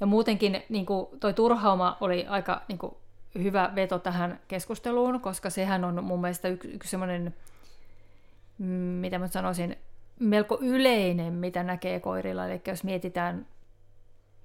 Ja 0.00 0.06
muutenkin 0.06 0.62
niin 0.68 0.86
kuin 0.86 1.06
toi 1.20 1.34
turhauma 1.34 1.96
oli 2.00 2.26
aika 2.26 2.62
niin 2.68 2.78
kuin, 2.78 2.94
hyvä 3.42 3.72
veto 3.74 3.98
tähän 3.98 4.40
keskusteluun, 4.48 5.20
koska 5.20 5.50
sehän 5.50 5.84
on 5.84 6.04
mun 6.04 6.20
mielestä 6.20 6.48
yksi, 6.48 6.68
yksi 6.68 6.90
semmoinen, 6.90 7.34
mm, 8.58 8.66
mitä 8.74 9.18
mä 9.18 9.28
sanoisin, 9.28 9.76
melko 10.20 10.58
yleinen, 10.60 11.32
mitä 11.32 11.62
näkee 11.62 12.00
koirilla. 12.00 12.46
Eli 12.46 12.60
jos 12.66 12.84
mietitään, 12.84 13.46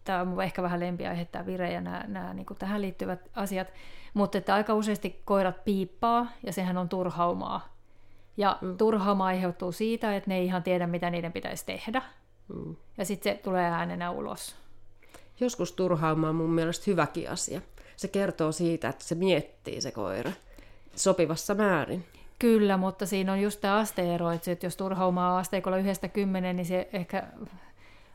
tämä 0.03 0.21
on 0.21 0.41
ehkä 0.41 0.63
vähän 0.63 0.79
lempiaihe, 0.79 1.25
tämä 1.25 1.45
vire 1.45 1.71
ja 1.71 1.81
nämä, 1.81 2.03
nämä 2.07 2.33
niin 2.33 2.45
tähän 2.59 2.81
liittyvät 2.81 3.29
asiat, 3.33 3.67
mutta 4.13 4.37
että 4.37 4.53
aika 4.53 4.73
useasti 4.73 5.21
koirat 5.25 5.63
piippaa 5.63 6.27
ja 6.45 6.53
sehän 6.53 6.77
on 6.77 6.89
turhaumaa. 6.89 7.75
Ja 8.37 8.57
mm. 8.61 8.77
turhauma 8.77 9.25
aiheutuu 9.25 9.71
siitä, 9.71 10.15
että 10.15 10.29
ne 10.29 10.37
ei 10.37 10.45
ihan 10.45 10.63
tiedä, 10.63 10.87
mitä 10.87 11.09
niiden 11.09 11.33
pitäisi 11.33 11.65
tehdä. 11.65 12.01
Mm. 12.47 12.75
Ja 12.97 13.05
sitten 13.05 13.35
se 13.35 13.41
tulee 13.43 13.65
äänenä 13.65 14.11
ulos. 14.11 14.55
Joskus 15.39 15.71
turhauma 15.71 16.29
on 16.29 16.35
mun 16.35 16.49
mielestä 16.49 16.83
hyväkin 16.87 17.29
asia. 17.29 17.61
Se 17.97 18.07
kertoo 18.07 18.51
siitä, 18.51 18.89
että 18.89 19.03
se 19.03 19.15
miettii 19.15 19.81
se 19.81 19.91
koira 19.91 20.31
sopivassa 20.95 21.55
määrin. 21.55 22.05
Kyllä, 22.41 22.77
mutta 22.77 23.05
siinä 23.05 23.31
on 23.31 23.41
just 23.41 23.61
tämä 23.61 23.77
asteero, 23.77 24.31
että 24.31 24.57
jos 24.61 24.77
turhaumaa 24.77 25.37
asteikolla 25.37 25.77
yhdestä 25.77 26.07
kymmenen, 26.07 26.55
niin 26.55 26.65
se 26.65 26.89
ehkä 26.93 27.23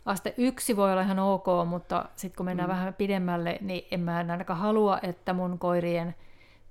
aste 0.06 0.34
yksi 0.36 0.76
voi 0.76 0.92
olla 0.92 1.02
ihan 1.02 1.18
ok, 1.18 1.46
mutta 1.66 2.04
sitten 2.16 2.36
kun 2.36 2.46
mennään 2.46 2.68
mm. 2.68 2.72
vähän 2.72 2.94
pidemmälle, 2.94 3.58
niin 3.60 3.86
en 3.90 4.00
mä 4.00 4.16
ainakaan 4.16 4.58
halua, 4.58 4.98
että 5.02 5.32
mun 5.32 5.58
koirien 5.58 6.14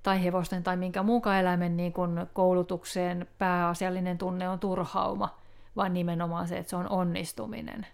tai 0.04 0.24
hevosten 0.24 0.64
tai 0.64 0.78
minkä 0.78 1.04
muunkaan 1.04 1.40
eläimen 1.40 1.78
niin 1.78 1.94
kun 1.94 2.28
koulutukseen 2.34 3.28
pääasiallinen 3.38 4.18
tunne 4.18 4.50
on 4.50 4.60
turhauma, 4.60 5.38
vaan 5.76 5.94
nimenomaan 5.94 6.48
se, 6.48 6.58
että 6.58 6.70
se 6.70 6.76
on 6.76 6.90
onnistuminen. 6.90 7.88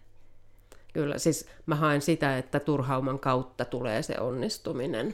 Kyllä, 0.93 1.17
siis 1.17 1.49
mä 1.65 1.75
haen 1.75 2.01
sitä, 2.01 2.37
että 2.37 2.59
turhauman 2.59 3.19
kautta 3.19 3.65
tulee 3.65 4.01
se 4.01 4.19
onnistuminen. 4.19 5.13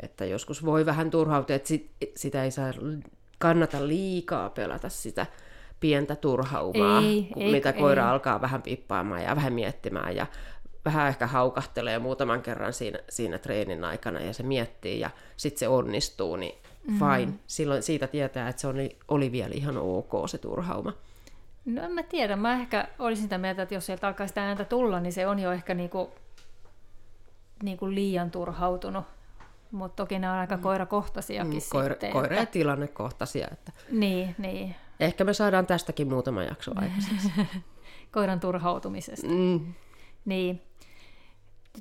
Että 0.00 0.24
joskus 0.24 0.64
voi 0.64 0.86
vähän 0.86 1.10
turhautua, 1.10 1.56
että 1.56 1.68
sit, 1.68 1.90
sitä 2.16 2.44
ei 2.44 2.50
saa 2.50 2.72
kannata 3.38 3.88
liikaa 3.88 4.50
pelätä 4.50 4.88
sitä 4.88 5.26
pientä 5.80 6.16
turhaumaa, 6.16 7.02
ei, 7.02 7.28
kun 7.32 7.42
ei, 7.42 7.52
mitä 7.52 7.72
koira 7.72 8.02
ei. 8.02 8.08
alkaa 8.08 8.40
vähän 8.40 8.62
pippaamaan 8.62 9.22
ja 9.22 9.36
vähän 9.36 9.52
miettimään 9.52 10.16
ja 10.16 10.26
vähän 10.84 11.08
ehkä 11.08 11.26
haukahtelee 11.26 11.98
muutaman 11.98 12.42
kerran 12.42 12.72
siinä, 12.72 12.98
siinä 13.08 13.38
treenin 13.38 13.84
aikana 13.84 14.20
ja 14.20 14.32
se 14.32 14.42
miettii 14.42 15.00
ja 15.00 15.10
sitten 15.36 15.58
se 15.58 15.68
onnistuu, 15.68 16.36
niin 16.36 16.54
mm. 16.88 16.98
fine. 16.98 17.32
Silloin 17.46 17.82
siitä 17.82 18.06
tietää, 18.06 18.48
että 18.48 18.60
se 18.60 18.66
oli, 18.66 18.96
oli 19.08 19.32
vielä 19.32 19.54
ihan 19.54 19.76
ok 19.76 20.12
se 20.28 20.38
turhauma. 20.38 20.92
No 21.64 21.82
en 21.82 21.92
mä 21.92 22.02
tiedä, 22.02 22.36
mä 22.36 22.52
ehkä 22.52 22.88
olisin 22.98 23.22
sitä 23.22 23.38
mieltä, 23.38 23.62
että 23.62 23.74
jos 23.74 23.86
sieltä 23.86 24.08
alkaa 24.08 24.26
sitä 24.26 24.44
ääntä 24.44 24.64
tulla, 24.64 25.00
niin 25.00 25.12
se 25.12 25.26
on 25.26 25.38
jo 25.38 25.52
ehkä 25.52 25.74
niinku, 25.74 26.10
niinku 27.62 27.90
liian 27.90 28.30
turhautunut 28.30 29.04
mutta 29.70 30.02
toki 30.02 30.18
nämä 30.18 30.32
on 30.32 30.38
aika 30.38 30.56
mm. 30.56 30.62
koirakohtaisiakin 30.62 31.52
mm, 31.52 31.68
koira, 31.70 31.94
sitten. 31.94 32.12
Koira- 32.12 32.34
ja 32.34 32.46
tilannekohtaisia. 32.46 33.48
Että 33.52 33.72
niin, 33.90 34.34
niin. 34.38 34.76
Ehkä 35.00 35.24
me 35.24 35.34
saadaan 35.34 35.66
tästäkin 35.66 36.08
muutama 36.08 36.42
jakso 36.42 36.72
aikaiseksi. 36.80 37.32
Koiran 38.12 38.40
turhautumisesta. 38.40 39.28
Mm. 39.28 39.74
Niin. 40.24 40.62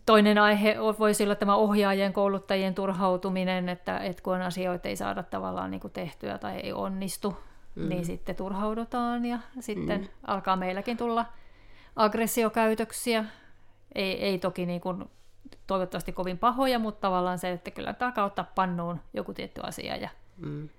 Toinen 0.06 0.38
aihe 0.38 0.78
voisi 1.00 1.24
olla 1.24 1.36
tämä 1.36 1.56
ohjaajien, 1.56 2.14
kouluttajien 2.14 2.76
turhautuminen, 2.76 3.70
että, 3.70 4.00
että 4.00 4.24
kun 4.24 4.42
asioita 4.42 4.90
ei 4.90 4.96
saada 4.96 5.24
tavallaan 5.24 5.72
niin 5.72 5.82
kuin 5.82 5.94
tehtyä 5.94 6.38
tai 6.38 6.56
ei 6.60 6.74
onnistu, 6.74 7.38
mm. 7.76 7.90
niin 7.90 8.06
sitten 8.06 8.36
turhaudutaan 8.36 9.26
ja 9.26 9.40
sitten 9.60 10.02
mm. 10.02 10.08
alkaa 10.28 10.56
meilläkin 10.56 10.98
tulla 10.98 11.26
aggressiokäytöksiä. 11.96 13.26
Ei, 13.96 14.24
ei 14.24 14.38
toki 14.38 14.66
niin 14.66 14.82
kuin 14.82 15.06
toivottavasti 15.68 16.12
kovin 16.12 16.38
pahoja, 16.38 16.80
mutta 16.80 17.02
tavallaan 17.02 17.40
se, 17.40 17.52
että 17.52 17.72
kyllä 17.72 17.94
tämä 17.94 18.26
ottaa 18.26 18.52
pannuun 18.56 19.02
joku 19.14 19.34
tietty 19.34 19.62
asia 19.64 19.96
ja, 19.96 20.10
mm. 20.38 20.70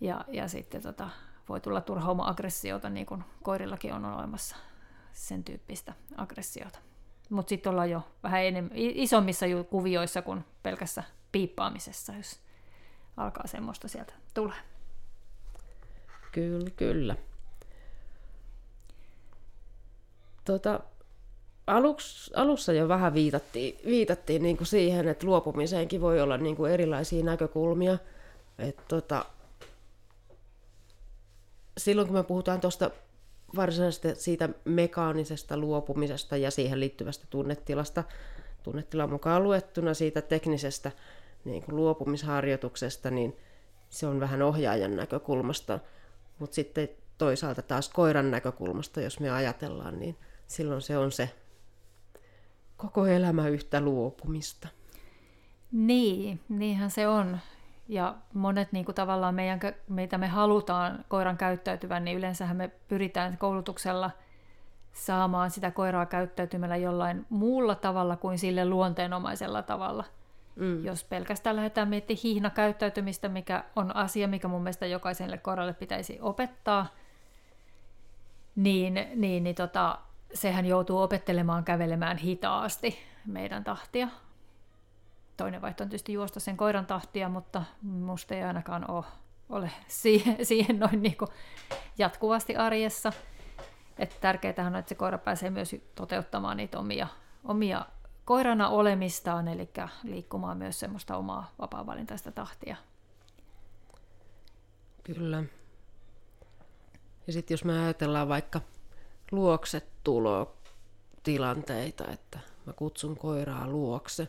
ja, 0.00 0.24
ja 0.28 0.48
sitten 0.48 0.82
tota, 0.82 1.08
voi 1.48 1.60
tulla 1.60 1.80
turhauma-aggressiota, 1.80 2.90
niin 2.90 3.06
kuin 3.06 3.24
koirillakin 3.42 3.92
on 3.92 4.04
olemassa 4.04 4.56
sen 5.12 5.44
tyyppistä 5.44 5.92
aggressiota. 6.16 6.78
Mutta 7.30 7.48
sitten 7.48 7.70
ollaan 7.70 7.90
jo 7.90 8.02
vähän 8.22 8.44
enemmän, 8.44 8.70
isommissa 8.74 9.46
kuvioissa 9.70 10.22
kuin 10.22 10.44
pelkässä 10.62 11.02
piippaamisessa, 11.32 12.12
jos 12.12 12.40
alkaa 13.16 13.46
semmoista 13.46 13.88
sieltä 13.88 14.14
tulee. 14.34 14.56
Kyllä, 16.32 16.70
kyllä. 16.70 17.16
Tota, 20.44 20.80
aluksi, 21.66 22.30
alussa 22.36 22.72
jo 22.72 22.88
vähän 22.88 23.14
viitattiin, 23.14 23.78
viitattiin 23.86 24.42
niin 24.42 24.56
kuin 24.56 24.66
siihen, 24.66 25.08
että 25.08 25.26
luopumiseenkin 25.26 26.00
voi 26.00 26.20
olla 26.20 26.36
niin 26.36 26.56
kuin 26.56 26.72
erilaisia 26.72 27.24
näkökulmia. 27.24 27.98
Et 28.58 28.76
tota, 28.88 29.24
silloin 31.78 32.08
kun 32.08 32.16
me 32.16 32.22
puhutaan 32.22 32.60
tuosta 32.60 32.90
varsinaisesti 33.56 34.14
siitä 34.14 34.48
mekaanisesta 34.64 35.56
luopumisesta 35.56 36.36
ja 36.36 36.50
siihen 36.50 36.80
liittyvästä 36.80 37.26
tunnetilasta, 37.30 38.04
tunnetilan 38.62 39.10
mukaan 39.10 39.42
luettuna 39.42 39.94
siitä 39.94 40.22
teknisestä 40.22 40.92
niin 41.44 41.62
kuin 41.62 41.76
luopumisharjoituksesta, 41.76 43.10
niin 43.10 43.36
se 43.90 44.06
on 44.06 44.20
vähän 44.20 44.42
ohjaajan 44.42 44.96
näkökulmasta. 44.96 45.78
Mutta 46.38 46.54
sitten 46.54 46.88
toisaalta 47.18 47.62
taas 47.62 47.88
koiran 47.88 48.30
näkökulmasta, 48.30 49.00
jos 49.00 49.20
me 49.20 49.30
ajatellaan, 49.30 49.98
niin 49.98 50.16
silloin 50.46 50.82
se 50.82 50.98
on 50.98 51.12
se 51.12 51.30
koko 52.82 53.06
elämä 53.06 53.48
yhtä 53.48 53.80
luopumista. 53.80 54.68
Niin, 55.72 56.40
niinhän 56.48 56.90
se 56.90 57.08
on. 57.08 57.38
Ja 57.88 58.14
monet 58.34 58.72
niin 58.72 58.84
kuin 58.84 58.94
tavallaan 58.94 59.34
meidän, 59.34 59.60
meitä 59.88 60.18
me 60.18 60.26
halutaan 60.26 61.04
koiran 61.08 61.36
käyttäytyvän, 61.36 62.04
niin 62.04 62.18
yleensähän 62.18 62.56
me 62.56 62.70
pyritään 62.88 63.38
koulutuksella 63.38 64.10
saamaan 64.92 65.50
sitä 65.50 65.70
koiraa 65.70 66.06
käyttäytymällä 66.06 66.76
jollain 66.76 67.26
muulla 67.30 67.74
tavalla 67.74 68.16
kuin 68.16 68.38
sille 68.38 68.64
luonteenomaisella 68.64 69.62
tavalla. 69.62 70.04
Mm. 70.56 70.84
Jos 70.84 71.04
pelkästään 71.04 71.56
lähdetään 71.56 71.88
miettimään 71.88 72.20
hiihnakäyttäytymistä, 72.22 73.28
mikä 73.28 73.64
on 73.76 73.96
asia, 73.96 74.28
mikä 74.28 74.48
mun 74.48 74.62
mielestä 74.62 74.86
jokaiselle 74.86 75.38
koiralle 75.38 75.72
pitäisi 75.72 76.18
opettaa, 76.20 76.86
niin, 78.56 78.94
niin, 79.14 79.44
niin 79.44 79.56
tota, 79.56 79.98
sehän 80.34 80.66
joutuu 80.66 80.98
opettelemaan 80.98 81.64
kävelemään 81.64 82.16
hitaasti 82.16 82.98
meidän 83.26 83.64
tahtia. 83.64 84.08
Toinen 85.36 85.62
vaihtoehto 85.62 85.84
on 85.84 85.88
tietysti 85.88 86.12
juosta 86.12 86.40
sen 86.40 86.56
koiran 86.56 86.86
tahtia, 86.86 87.28
mutta 87.28 87.64
musta 87.82 88.34
ei 88.34 88.42
ainakaan 88.42 88.90
ole, 88.90 89.04
ole 89.48 89.70
siihen, 90.42 90.78
noin 90.78 91.02
niin 91.02 91.16
jatkuvasti 91.98 92.56
arjessa. 92.56 93.12
Että 93.98 94.16
tärkeää 94.20 94.66
on, 94.66 94.76
että 94.76 94.88
se 94.88 94.94
koira 94.94 95.18
pääsee 95.18 95.50
myös 95.50 95.76
toteuttamaan 95.94 96.56
niitä 96.56 96.78
omia, 96.78 97.08
omia 97.44 97.86
koirana 98.24 98.68
olemistaan, 98.68 99.48
eli 99.48 99.70
liikkumaan 100.02 100.58
myös 100.58 100.80
semmoista 100.80 101.16
omaa 101.16 101.50
vapaa-valintaista 101.58 102.32
tahtia. 102.32 102.76
Kyllä. 105.02 105.44
Ja 107.26 107.32
sitten 107.32 107.54
jos 107.54 107.64
me 107.64 107.84
ajatellaan 107.84 108.28
vaikka 108.28 108.60
luokse 109.32 109.91
tulo 110.04 110.54
tilanteita, 111.22 112.10
että 112.10 112.38
mä 112.66 112.72
kutsun 112.72 113.16
koiraa 113.16 113.68
luokse, 113.68 114.28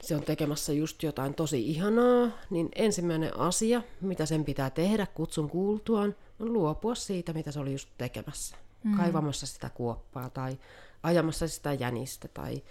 se 0.00 0.16
on 0.16 0.22
tekemässä 0.22 0.72
just 0.72 1.02
jotain 1.02 1.34
tosi 1.34 1.70
ihanaa, 1.70 2.28
niin 2.50 2.68
ensimmäinen 2.74 3.38
asia, 3.38 3.82
mitä 4.00 4.26
sen 4.26 4.44
pitää 4.44 4.70
tehdä 4.70 5.06
kutsun 5.14 5.50
kuultuaan, 5.50 6.14
on 6.40 6.52
luopua 6.52 6.94
siitä, 6.94 7.32
mitä 7.32 7.52
se 7.52 7.60
oli 7.60 7.72
just 7.72 7.88
tekemässä. 7.98 8.56
Mm. 8.84 8.96
Kaivamassa 8.96 9.46
sitä 9.46 9.70
kuoppaa 9.74 10.30
tai 10.30 10.58
ajamassa 11.02 11.48
sitä 11.48 11.72
jänistä 11.72 12.28
tai 12.28 12.62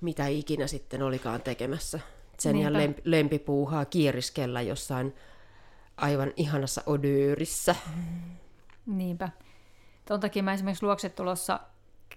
mitä 0.00 0.26
ikinä 0.26 0.66
sitten 0.66 1.02
olikaan 1.02 1.42
tekemässä. 1.42 2.00
Sen 2.38 2.56
ja 2.56 2.72
lempi, 2.72 3.02
lempipuuhaa 3.04 3.84
kiiriskellä 3.84 4.62
jossain 4.62 5.14
aivan 5.96 6.32
ihanassa 6.36 6.82
odöörissä. 6.86 7.76
Niinpä. 8.86 9.28
Tuon 10.08 10.20
takia 10.20 10.42
mä 10.42 10.52
esimerkiksi 10.52 10.86
luoksetulossa 10.86 11.60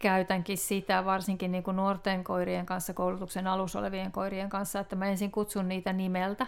käytänkin 0.02 0.58
sitä, 0.58 1.06
varsinkin 1.06 1.52
niin 1.52 1.64
kuin 1.64 1.78
nuorten 1.78 2.24
koirien 2.24 2.66
kanssa, 2.66 2.94
koulutuksen 2.94 3.48
alussa 3.48 3.80
olevien 3.80 4.12
koirien 4.12 4.50
kanssa, 4.50 4.80
että 4.80 4.96
mä 4.96 5.06
ensin 5.06 5.32
kutsun 5.32 5.68
niitä 5.68 5.94
nimeltä, 5.94 6.48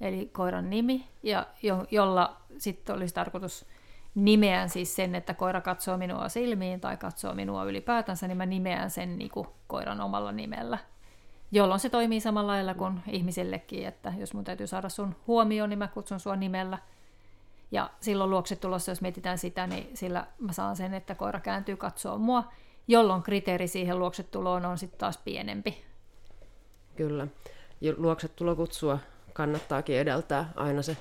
eli 0.00 0.30
koiran 0.32 0.70
nimi, 0.70 1.08
ja 1.22 1.46
jo, 1.62 1.84
jolla 1.90 2.36
sitten 2.58 2.96
olisi 2.96 3.14
tarkoitus 3.14 3.66
nimeän 4.14 4.68
siis 4.68 4.96
sen, 4.96 5.14
että 5.14 5.34
koira 5.34 5.60
katsoo 5.60 5.96
minua 5.96 6.28
silmiin 6.28 6.80
tai 6.80 6.96
katsoo 6.96 7.34
minua 7.34 7.64
ylipäätänsä, 7.64 8.28
niin 8.28 8.36
mä 8.36 8.46
nimeän 8.46 8.90
sen 8.90 9.18
niin 9.18 9.30
kuin 9.30 9.48
koiran 9.66 10.00
omalla 10.00 10.32
nimellä. 10.32 10.78
Jolloin 11.52 11.80
se 11.80 11.88
toimii 11.88 12.20
samalla 12.20 12.52
lailla 12.52 12.74
kuin 12.74 13.00
ihmisillekin, 13.08 13.86
että 13.86 14.12
jos 14.16 14.34
mun 14.34 14.44
täytyy 14.44 14.66
saada 14.66 14.88
sun 14.88 15.16
huomioon, 15.26 15.70
niin 15.70 15.78
mä 15.78 15.88
kutsun 15.88 16.20
sua 16.20 16.36
nimellä. 16.36 16.78
Ja 17.70 17.90
silloin 18.00 18.30
luokse 18.30 18.56
tulossa, 18.56 18.90
jos 18.90 19.00
mietitään 19.00 19.38
sitä, 19.38 19.66
niin 19.66 19.90
sillä 19.94 20.26
mä 20.38 20.52
saan 20.52 20.76
sen, 20.76 20.94
että 20.94 21.14
koira 21.14 21.40
kääntyy 21.40 21.76
katsoa 21.76 22.18
mua, 22.18 22.44
jolloin 22.88 23.22
kriteeri 23.22 23.68
siihen 23.68 23.98
luoksetuloon 23.98 24.64
on 24.64 24.78
sitten 24.78 24.98
taas 24.98 25.18
pienempi. 25.18 25.84
Kyllä. 26.96 27.26
Ja 27.80 27.94
luoksetulokutsua 27.96 28.98
kannattaakin 29.32 29.96
edeltää 29.96 30.52
aina 30.56 30.82
se 30.82 30.96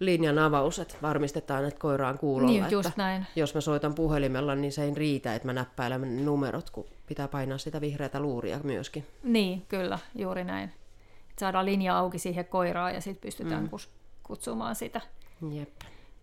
linjan 0.00 0.38
avaus, 0.38 0.78
että 0.78 0.94
varmistetaan, 1.02 1.64
että 1.64 1.80
koira 1.80 2.08
on 2.08 2.18
kuulolla. 2.18 2.50
Niin, 2.50 2.70
just 2.70 2.88
että 2.88 3.02
näin. 3.02 3.26
Jos 3.36 3.54
mä 3.54 3.60
soitan 3.60 3.94
puhelimella, 3.94 4.54
niin 4.54 4.72
se 4.72 4.84
ei 4.84 4.94
riitä, 4.94 5.34
että 5.34 5.48
mä 5.48 5.52
näppäilen 5.52 6.24
numerot, 6.24 6.70
kun 6.70 6.86
pitää 7.06 7.28
painaa 7.28 7.58
sitä 7.58 7.80
vihreätä 7.80 8.20
luuria 8.20 8.60
myöskin. 8.62 9.06
Niin, 9.22 9.66
kyllä, 9.68 9.98
juuri 10.14 10.44
näin. 10.44 10.68
Että 11.30 11.40
saadaan 11.40 11.66
linja 11.66 11.98
auki 11.98 12.18
siihen 12.18 12.44
koiraan 12.44 12.94
ja 12.94 13.00
sitten 13.00 13.28
pystytään 13.28 13.62
mm. 13.62 13.70
kutsumaan 14.22 14.74
sitä. 14.74 15.00
Jep. 15.52 15.70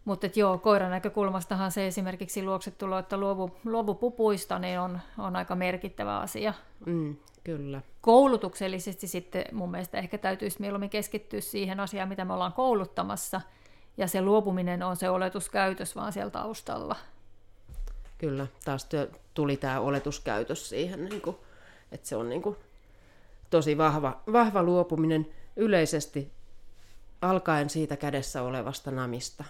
Mutta 0.06 0.28
joo, 0.36 0.58
koiran 0.58 0.92
näkökulmastahan 0.92 1.72
se 1.72 1.88
esimerkiksi 1.88 2.44
luoksetulo, 2.44 3.00
että 3.00 3.18
luovu, 3.18 3.58
luovu 3.66 3.96
pupuista, 3.96 4.60
niin 4.60 4.80
on, 4.80 5.00
on 5.18 5.36
aika 5.36 5.56
merkittävä 5.56 6.20
asia. 6.20 6.54
Mm, 6.86 7.16
kyllä. 7.44 7.82
Koulutuksellisesti 8.02 9.08
sitten 9.08 9.46
mun 9.52 9.72
mielestä 9.72 9.98
ehkä 9.98 10.18
täytyisi 10.18 10.62
mieluummin 10.62 10.90
keskittyä 10.90 11.42
siihen 11.42 11.80
asiaan, 11.80 12.10
mitä 12.10 12.26
me 12.26 12.34
ollaan 12.34 12.54
kouluttamassa, 12.54 13.42
ja 13.98 14.08
se 14.08 14.22
luopuminen 14.22 14.84
on 14.84 14.96
se 14.96 15.10
oletuskäytös 15.10 15.96
vaan 15.96 16.14
siellä 16.14 16.32
taustalla. 16.32 16.96
Kyllä, 18.18 18.48
taas 18.66 18.86
työ, 18.86 19.10
tuli 19.34 19.58
tämä 19.58 19.80
oletuskäytös 19.80 20.70
siihen, 20.70 21.06
niin 21.06 21.22
kuin, 21.22 21.36
että 21.92 22.08
se 22.08 22.16
on 22.16 22.30
niin 22.30 22.42
kuin, 22.42 22.56
tosi 23.50 23.78
vahva, 23.78 24.22
vahva 24.34 24.64
luopuminen 24.64 25.28
yleisesti 25.56 26.32
alkaen 27.22 27.70
siitä 27.70 27.98
kädessä 27.98 28.42
olevasta 28.42 28.92
namista 28.92 29.44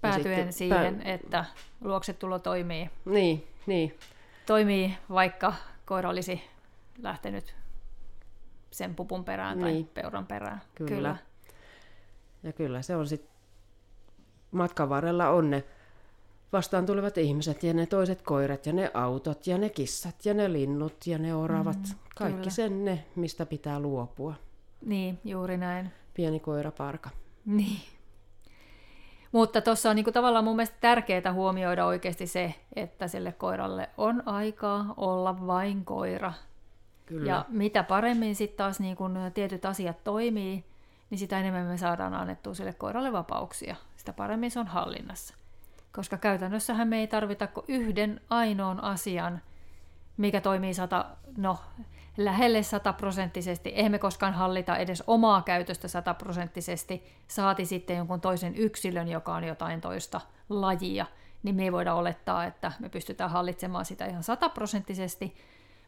päätyen 0.00 0.52
siihen, 0.52 0.96
pää... 0.96 1.12
että 1.14 1.44
luoksetulo 1.80 2.38
toimii. 2.38 2.90
Niin, 3.04 3.46
niin. 3.66 3.98
Toimii, 4.46 4.94
vaikka 5.10 5.54
koira 5.84 6.10
olisi 6.10 6.42
lähtenyt 7.02 7.54
sen 8.70 8.94
pupun 8.94 9.24
perään 9.24 9.60
tai 9.60 9.72
niin. 9.72 9.86
peuran 9.94 10.26
perään. 10.26 10.62
Kyllä. 10.74 10.90
kyllä. 10.90 11.16
Ja 12.42 12.52
kyllä 12.52 12.82
se 12.82 12.96
on 12.96 13.06
sitten 13.06 13.30
matkan 14.50 14.88
varrella 14.88 15.28
on 15.28 15.50
ne 15.50 15.64
vastaan 16.52 16.86
tulevat 16.86 17.18
ihmiset 17.18 17.62
ja 17.62 17.74
ne 17.74 17.86
toiset 17.86 18.22
koirat 18.22 18.66
ja 18.66 18.72
ne 18.72 18.90
autot 18.94 19.46
ja 19.46 19.58
ne 19.58 19.68
kissat 19.68 20.26
ja 20.26 20.34
ne 20.34 20.52
linnut 20.52 21.06
ja 21.06 21.18
ne 21.18 21.34
oravat. 21.34 21.78
Mm, 21.78 21.94
Kaikki 22.16 22.38
kyllä. 22.38 22.50
sen 22.50 22.84
ne, 22.84 23.04
mistä 23.16 23.46
pitää 23.46 23.80
luopua. 23.80 24.34
Niin, 24.84 25.18
juuri 25.24 25.56
näin. 25.56 25.90
Pieni 26.14 26.40
koiraparka. 26.40 27.10
Niin. 27.44 27.80
Mutta 29.32 29.60
tuossa 29.60 29.90
on 29.90 29.96
niinku 29.96 30.12
tavallaan 30.12 30.44
mun 30.44 30.56
mielestä 30.56 30.76
tärkeää 30.80 31.32
huomioida 31.32 31.86
oikeasti 31.86 32.26
se, 32.26 32.54
että 32.76 33.08
sille 33.08 33.32
koiralle 33.32 33.90
on 33.98 34.22
aikaa 34.26 34.94
olla 34.96 35.46
vain 35.46 35.84
koira. 35.84 36.32
Kyllä. 37.06 37.28
Ja 37.30 37.44
mitä 37.48 37.82
paremmin 37.82 38.34
sitten 38.36 38.56
taas 38.56 38.80
niinku 38.80 39.04
tietyt 39.34 39.64
asiat 39.64 40.04
toimii, 40.04 40.64
niin 41.10 41.18
sitä 41.18 41.40
enemmän 41.40 41.66
me 41.66 41.76
saadaan 41.76 42.14
annettua 42.14 42.54
sille 42.54 42.72
koiralle 42.72 43.12
vapauksia. 43.12 43.76
Sitä 43.96 44.12
paremmin 44.12 44.50
se 44.50 44.60
on 44.60 44.66
hallinnassa. 44.66 45.34
Koska 45.92 46.16
käytännössähän 46.16 46.88
me 46.88 46.98
ei 46.98 47.06
tarvita 47.06 47.46
kuin 47.46 47.64
yhden 47.68 48.20
ainoan 48.30 48.84
asian, 48.84 49.40
mikä 50.16 50.40
toimii 50.40 50.74
sata, 50.74 51.06
no 51.36 51.58
lähelle 52.24 52.62
sataprosenttisesti. 52.62 53.68
Eihän 53.68 53.92
me 53.92 53.98
koskaan 53.98 54.34
hallita 54.34 54.76
edes 54.76 55.02
omaa 55.06 55.42
käytöstä 55.42 55.88
sataprosenttisesti, 55.88 57.04
saati 57.28 57.64
sitten 57.64 57.96
jonkun 57.96 58.20
toisen 58.20 58.56
yksilön, 58.56 59.08
joka 59.08 59.34
on 59.34 59.44
jotain 59.44 59.80
toista 59.80 60.20
lajia, 60.48 61.06
niin 61.42 61.56
me 61.56 61.62
ei 61.62 61.72
voida 61.72 61.94
olettaa, 61.94 62.44
että 62.44 62.72
me 62.78 62.88
pystytään 62.88 63.30
hallitsemaan 63.30 63.84
sitä 63.84 64.06
ihan 64.06 64.22
sataprosenttisesti, 64.22 65.34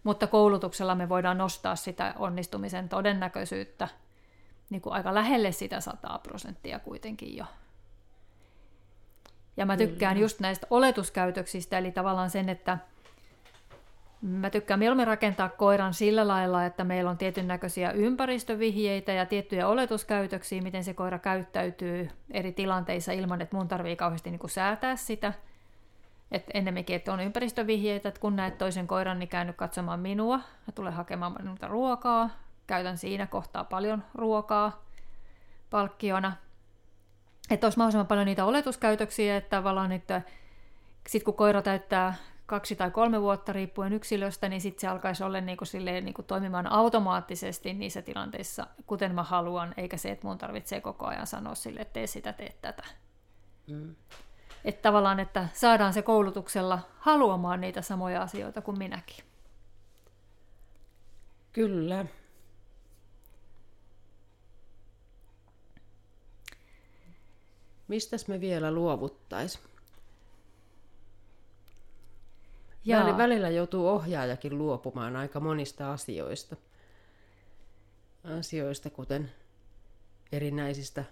mutta 0.05 0.27
koulutuksella 0.27 0.95
me 0.95 1.09
voidaan 1.09 1.39
nostaa 1.39 1.77
sitä 1.77 2.15
onnistumisen 2.19 2.89
todennäköisyyttä 2.89 3.89
niin 4.71 4.83
kuin 4.83 4.93
aika 4.93 5.15
lähelle 5.15 5.53
sitä 5.53 5.81
sataa 5.81 6.19
prosenttia 6.19 6.79
kuitenkin 6.79 7.37
jo. 7.37 7.45
Ja 9.57 9.67
mä 9.67 9.77
tykkään 9.77 10.19
just 10.19 10.41
näistä 10.41 10.67
oletuskäytöksistä, 10.71 11.79
eli 11.79 11.93
tavallaan 11.93 12.31
sen, 12.31 12.49
että 12.49 12.79
Mä 14.23 14.51
tykkään 14.51 14.79
mieluummin 14.79 15.07
rakentaa 15.07 15.49
koiran 15.49 15.95
sillä 15.95 16.29
lailla, 16.29 16.65
että 16.65 16.85
meillä 16.85 17.11
on 17.11 17.19
tietyn 17.19 17.49
näköisiä 17.49 17.91
ympäristövihjeitä 17.91 19.13
ja 19.13 19.27
tiettyjä 19.27 19.69
oletuskäytöksiä, 19.69 20.63
miten 20.63 20.85
se 20.85 20.95
koira 20.95 21.19
käyttäytyy 21.19 22.11
eri 22.31 22.53
tilanteissa 22.53 23.13
ilman, 23.13 23.41
että 23.41 23.57
mun 23.57 23.69
tarvii 23.69 23.97
kauheasti 23.97 24.31
niin 24.31 24.39
kuin 24.39 24.51
säätää 24.51 24.97
sitä. 24.97 25.33
Et 26.33 26.45
ennemminkin, 26.55 26.97
että 26.97 27.13
on 27.13 27.21
ympäristövihjeitä, 27.21 28.09
että 28.09 28.21
kun 28.21 28.37
näet 28.37 28.59
toisen 28.59 28.87
koiran, 28.87 29.19
niin 29.19 29.29
käänny 29.29 29.53
katsomaan 29.53 30.01
minua 30.01 30.41
ja 30.67 30.73
tulee 30.73 30.93
hakemaan 30.93 31.35
minulta 31.39 31.69
ruokaa. 31.69 32.31
Käytän 32.67 32.99
siinä 32.99 33.27
kohtaa 33.27 33.65
paljon 33.65 34.05
ruokaa 34.15 34.85
palkkiona. 35.71 36.33
että 37.51 37.67
olisi 37.67 37.79
mahdollisimman 37.79 38.07
paljon 38.07 38.27
niitä 38.27 38.45
oletuskäytöksiä, 38.45 39.37
että 39.37 39.57
tavallaan, 39.57 39.93
että 39.93 40.23
sitten 41.09 41.25
kun 41.25 41.35
koira 41.35 41.63
täyttää 41.63 42.15
kaksi 42.53 42.77
tai 42.77 42.91
kolme 42.91 43.21
vuotta 43.21 43.53
riippuen 43.53 43.93
yksilöstä, 43.93 44.49
niin 44.49 44.61
sitten 44.61 44.81
se 44.81 44.87
alkaisi 44.87 45.25
olla 45.25 45.41
niin 45.41 45.57
kuin 45.59 45.69
silleen, 45.69 46.05
niin 46.05 46.15
kuin 46.15 46.27
toimimaan 46.27 46.67
automaattisesti 46.67 47.75
niissä 47.75 48.03
tilanteissa, 48.03 48.67
kuten 48.87 49.15
mä 49.15 49.23
haluan, 49.23 49.75
eikä 49.77 49.97
se, 49.97 50.11
että 50.11 50.27
mun 50.27 50.39
tarvitsee 50.39 50.81
koko 50.81 51.07
ajan 51.07 51.27
sanoa 51.27 51.55
sille, 51.55 51.81
että 51.81 51.93
tee 51.93 52.07
sitä, 52.07 52.33
tee 52.33 52.57
tätä. 52.63 52.83
Mm. 53.67 53.95
Että 54.65 54.83
tavallaan, 54.83 55.21
että 55.21 55.49
saadaan 55.53 55.93
se 55.93 56.03
koulutuksella 56.03 56.79
haluamaan 56.99 57.61
niitä 57.61 57.83
samoja 57.83 58.23
asioita 58.23 58.63
kuin 58.63 58.79
minäkin. 58.79 59.25
Kyllä. 61.53 62.07
Mistäs 67.89 68.29
me 68.29 68.41
vielä 68.41 68.73
luovuttais? 68.73 69.72
Jaa. 72.85 73.19
Välillä 73.19 73.49
joutuu 73.49 73.89
ohjaajakin 73.89 74.59
luopumaan 74.59 75.17
aika 75.17 75.41
monista 75.41 75.93
asioista. 75.93 76.57
Asioista, 78.39 78.91
kuten 78.91 79.31
erinäisistä 80.33 81.05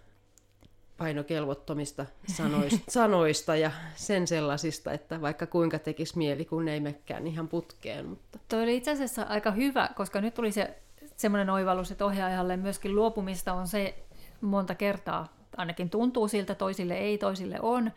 painokelvottomista 0.96 2.06
sanoista, 2.36 2.80
sanoista 2.98 3.56
ja 3.56 3.70
sen 3.94 4.26
sellaisista, 4.26 4.92
että 4.92 5.20
vaikka 5.20 5.46
kuinka 5.46 5.78
tekisi 5.78 6.18
mieli, 6.18 6.44
kun 6.44 6.68
ei 6.68 6.80
mekään 6.80 7.26
ihan 7.26 7.48
putkeen. 7.48 8.06
Mutta... 8.06 8.38
Tuo 8.48 8.62
oli 8.62 8.76
itse 8.76 8.90
asiassa 8.90 9.22
aika 9.22 9.50
hyvä, 9.50 9.90
koska 9.96 10.20
nyt 10.20 10.34
tuli 10.34 10.52
se 10.52 10.78
semmoinen 11.16 11.50
oivallus, 11.50 11.90
että 11.90 12.04
ohjaajalle 12.04 12.56
myöskin 12.56 12.94
luopumista 12.94 13.52
on 13.52 13.68
se 13.68 13.94
monta 14.40 14.74
kertaa, 14.74 15.28
ainakin 15.56 15.90
tuntuu 15.90 16.28
siltä, 16.28 16.54
toisille 16.54 16.94
ei, 16.94 17.18
toisille 17.18 17.58
on, 17.62 17.92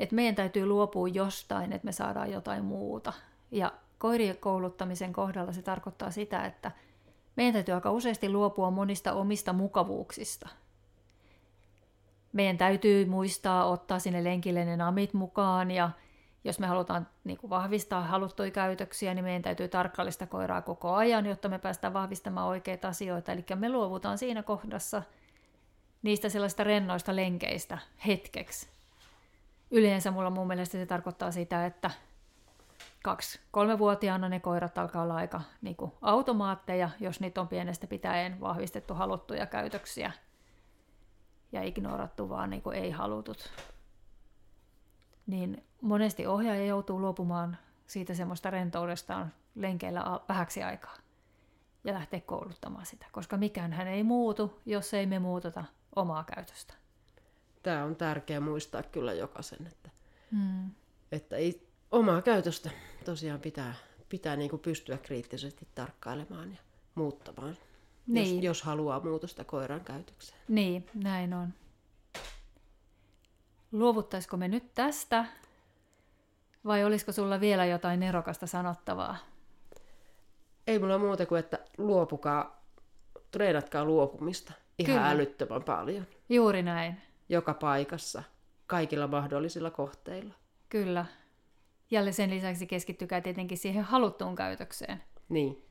että 0.00 0.14
meidän 0.14 0.34
täytyy 0.34 0.66
luopua 0.66 1.08
jostain, 1.08 1.72
että 1.72 1.84
me 1.84 1.92
saadaan 1.92 2.32
jotain 2.32 2.64
muuta. 2.64 3.12
Ja 3.50 3.72
koirien 3.98 4.36
kouluttamisen 4.36 5.12
kohdalla 5.12 5.52
se 5.52 5.62
tarkoittaa 5.62 6.10
sitä, 6.10 6.44
että 6.44 6.70
meidän 7.36 7.52
täytyy 7.52 7.74
aika 7.74 7.90
useasti 7.90 8.28
luopua 8.28 8.70
monista 8.70 9.12
omista 9.12 9.52
mukavuuksista. 9.52 10.48
Meidän 12.32 12.58
täytyy 12.58 13.04
muistaa 13.04 13.64
ottaa 13.64 13.98
sinne 13.98 14.24
lenkille 14.24 14.64
ne 14.64 14.76
namit 14.76 15.14
mukaan 15.14 15.70
ja 15.70 15.90
jos 16.44 16.58
me 16.58 16.66
halutaan 16.66 17.08
niin 17.24 17.38
kuin 17.38 17.50
vahvistaa 17.50 18.02
haluttuja 18.02 18.50
käytöksiä, 18.50 19.14
niin 19.14 19.24
meidän 19.24 19.42
täytyy 19.42 19.68
tarkkailla 19.68 20.26
koiraa 20.26 20.62
koko 20.62 20.94
ajan, 20.94 21.26
jotta 21.26 21.48
me 21.48 21.58
päästään 21.58 21.92
vahvistamaan 21.92 22.48
oikeita 22.48 22.88
asioita. 22.88 23.32
Eli 23.32 23.44
me 23.54 23.68
luovutaan 23.68 24.18
siinä 24.18 24.42
kohdassa 24.42 25.02
niistä 26.02 26.28
sellaista 26.28 26.64
rennoista 26.64 27.16
lenkeistä 27.16 27.78
hetkeksi. 28.06 28.68
Yleensä 29.72 30.10
mulla 30.10 30.30
mun 30.30 30.46
mielestä 30.46 30.78
se 30.78 30.86
tarkoittaa 30.86 31.30
sitä, 31.30 31.66
että 31.66 31.90
kaksi, 33.02 33.40
kolmevuotiaana 33.50 34.28
ne 34.28 34.40
koirat 34.40 34.78
alkaa 34.78 35.02
olla 35.02 35.14
aika 35.14 35.40
niin 35.62 35.76
kuin 35.76 35.92
automaatteja, 36.02 36.90
jos 37.00 37.20
niitä 37.20 37.40
on 37.40 37.48
pienestä 37.48 37.86
pitäen 37.86 38.40
vahvistettu 38.40 38.94
haluttuja 38.94 39.46
käytöksiä 39.46 40.12
ja 41.52 41.62
ignorattu 41.62 42.28
vaan 42.28 42.50
niin 42.50 42.62
kuin 42.62 42.76
ei 42.76 42.90
halutut. 42.90 43.50
Niin 45.26 45.64
monesti 45.80 46.26
ohjaaja 46.26 46.66
joutuu 46.66 47.00
luopumaan 47.00 47.56
siitä 47.86 48.14
semmoista 48.14 48.50
rentoudestaan 48.50 49.32
lenkeillä 49.54 50.20
vähäksi 50.28 50.62
aikaa 50.62 50.96
ja 51.84 51.94
lähteä 51.94 52.20
kouluttamaan 52.20 52.86
sitä, 52.86 53.06
koska 53.12 53.36
mikään 53.36 53.72
hän 53.72 53.88
ei 53.88 54.02
muutu, 54.02 54.60
jos 54.66 54.94
ei 54.94 55.06
me 55.06 55.18
muuteta 55.18 55.64
omaa 55.96 56.24
käytöstä. 56.24 56.81
Tämä 57.62 57.84
on 57.84 57.96
tärkeää 57.96 58.40
muistaa 58.40 58.82
kyllä 58.82 59.12
jokaisen, 59.12 59.66
että, 59.66 59.90
hmm. 60.30 60.70
että 61.12 61.36
ei, 61.36 61.66
omaa 61.90 62.22
käytöstä 62.22 62.70
tosiaan 63.04 63.40
pitää, 63.40 63.74
pitää 64.08 64.36
niin 64.36 64.50
kuin 64.50 64.60
pystyä 64.60 64.98
kriittisesti 64.98 65.68
tarkkailemaan 65.74 66.50
ja 66.50 66.58
muuttamaan, 66.94 67.56
niin. 68.06 68.36
jos, 68.36 68.44
jos 68.44 68.62
haluaa 68.62 69.00
muutosta 69.00 69.44
koiran 69.44 69.80
käytökseen. 69.80 70.40
Niin, 70.48 70.86
näin 70.94 71.34
on. 71.34 71.54
Luovuttaisiko 73.72 74.36
me 74.36 74.48
nyt 74.48 74.74
tästä 74.74 75.24
vai 76.64 76.84
olisiko 76.84 77.12
sulla 77.12 77.40
vielä 77.40 77.66
jotain 77.66 78.00
nerokasta 78.00 78.46
sanottavaa? 78.46 79.16
Ei 80.66 80.78
mulla 80.78 80.98
muuta 80.98 81.26
kuin, 81.26 81.38
että 81.38 81.58
luopukaa, 81.78 82.62
treenatkaa 83.30 83.84
luopumista 83.84 84.52
ihan 84.78 84.96
Kyllä. 84.96 85.10
älyttömän 85.10 85.62
paljon. 85.62 86.06
Juuri 86.28 86.62
näin. 86.62 86.96
Joka 87.32 87.54
paikassa, 87.54 88.22
kaikilla 88.66 89.06
mahdollisilla 89.06 89.70
kohteilla. 89.70 90.34
Kyllä. 90.68 91.06
Ja 91.90 92.12
sen 92.12 92.30
lisäksi 92.30 92.66
keskittykää 92.66 93.20
tietenkin 93.20 93.58
siihen 93.58 93.84
haluttuun 93.84 94.36
käytökseen. 94.36 95.02
Niin. 95.28 95.64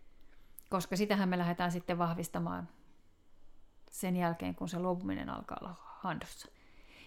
Koska 0.70 0.96
sitähän 0.96 1.30
me 1.30 1.38
lähdetään 1.38 1.72
sitten 1.72 1.98
vahvistamaan 1.98 2.70
sen 3.92 4.16
jälkeen, 4.16 4.56
kun 4.56 4.70
se 4.70 4.80
luopuminen 4.80 5.30
alkaa 5.30 5.58
olla 5.62 5.76
handossa. 5.80 6.48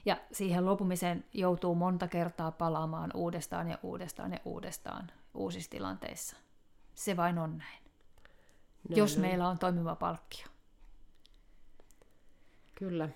Ja 0.05 0.17
siihen 0.33 0.65
luopumiseen 0.65 1.25
joutuu 1.33 1.75
monta 1.75 2.09
kertaa 2.09 2.53
palaamaan 2.53 3.11
uudestaan 3.15 3.71
ja 3.71 3.79
uudestaan 3.83 4.33
ja 4.33 4.39
uudestaan 4.45 5.11
uusissa 5.35 5.71
tilanteissa. 5.71 6.37
Se 6.95 7.17
vain 7.17 7.39
on 7.39 7.59
näin. 7.59 7.83
näin 8.89 8.99
jos 8.99 9.15
on. 9.15 9.21
meillä 9.21 9.49
on 9.49 9.59
toimiva 9.59 9.97
palkkio. 9.97 10.47
Kyllä. 12.75 13.09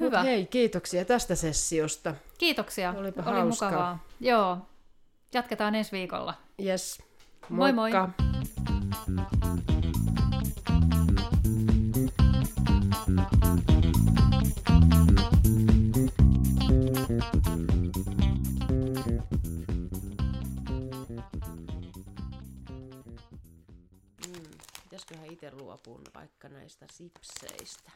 Hyvä. 0.00 0.18
Mut 0.18 0.26
hei, 0.26 0.46
kiitoksia 0.46 1.04
tästä 1.04 1.34
sessiosta. 1.34 2.14
Kiitoksia. 2.38 2.94
Olipa 2.98 3.22
Oli 3.26 3.40
hauskaa. 3.40 3.70
mukavaa. 3.70 4.04
Joo. 4.20 4.58
Jatketaan 5.32 5.74
ensi 5.74 5.92
viikolla. 5.92 6.34
Yes. 6.64 7.02
Moikka. 7.48 7.48
Moi 7.48 7.72
moi. 7.72 7.90
Mm, 24.26 24.50
pitäisiköhän 24.82 25.32
itse 25.32 25.50
luopua 25.52 26.00
vaikka 26.14 26.48
näistä 26.48 26.86
sipseistä? 26.92 27.90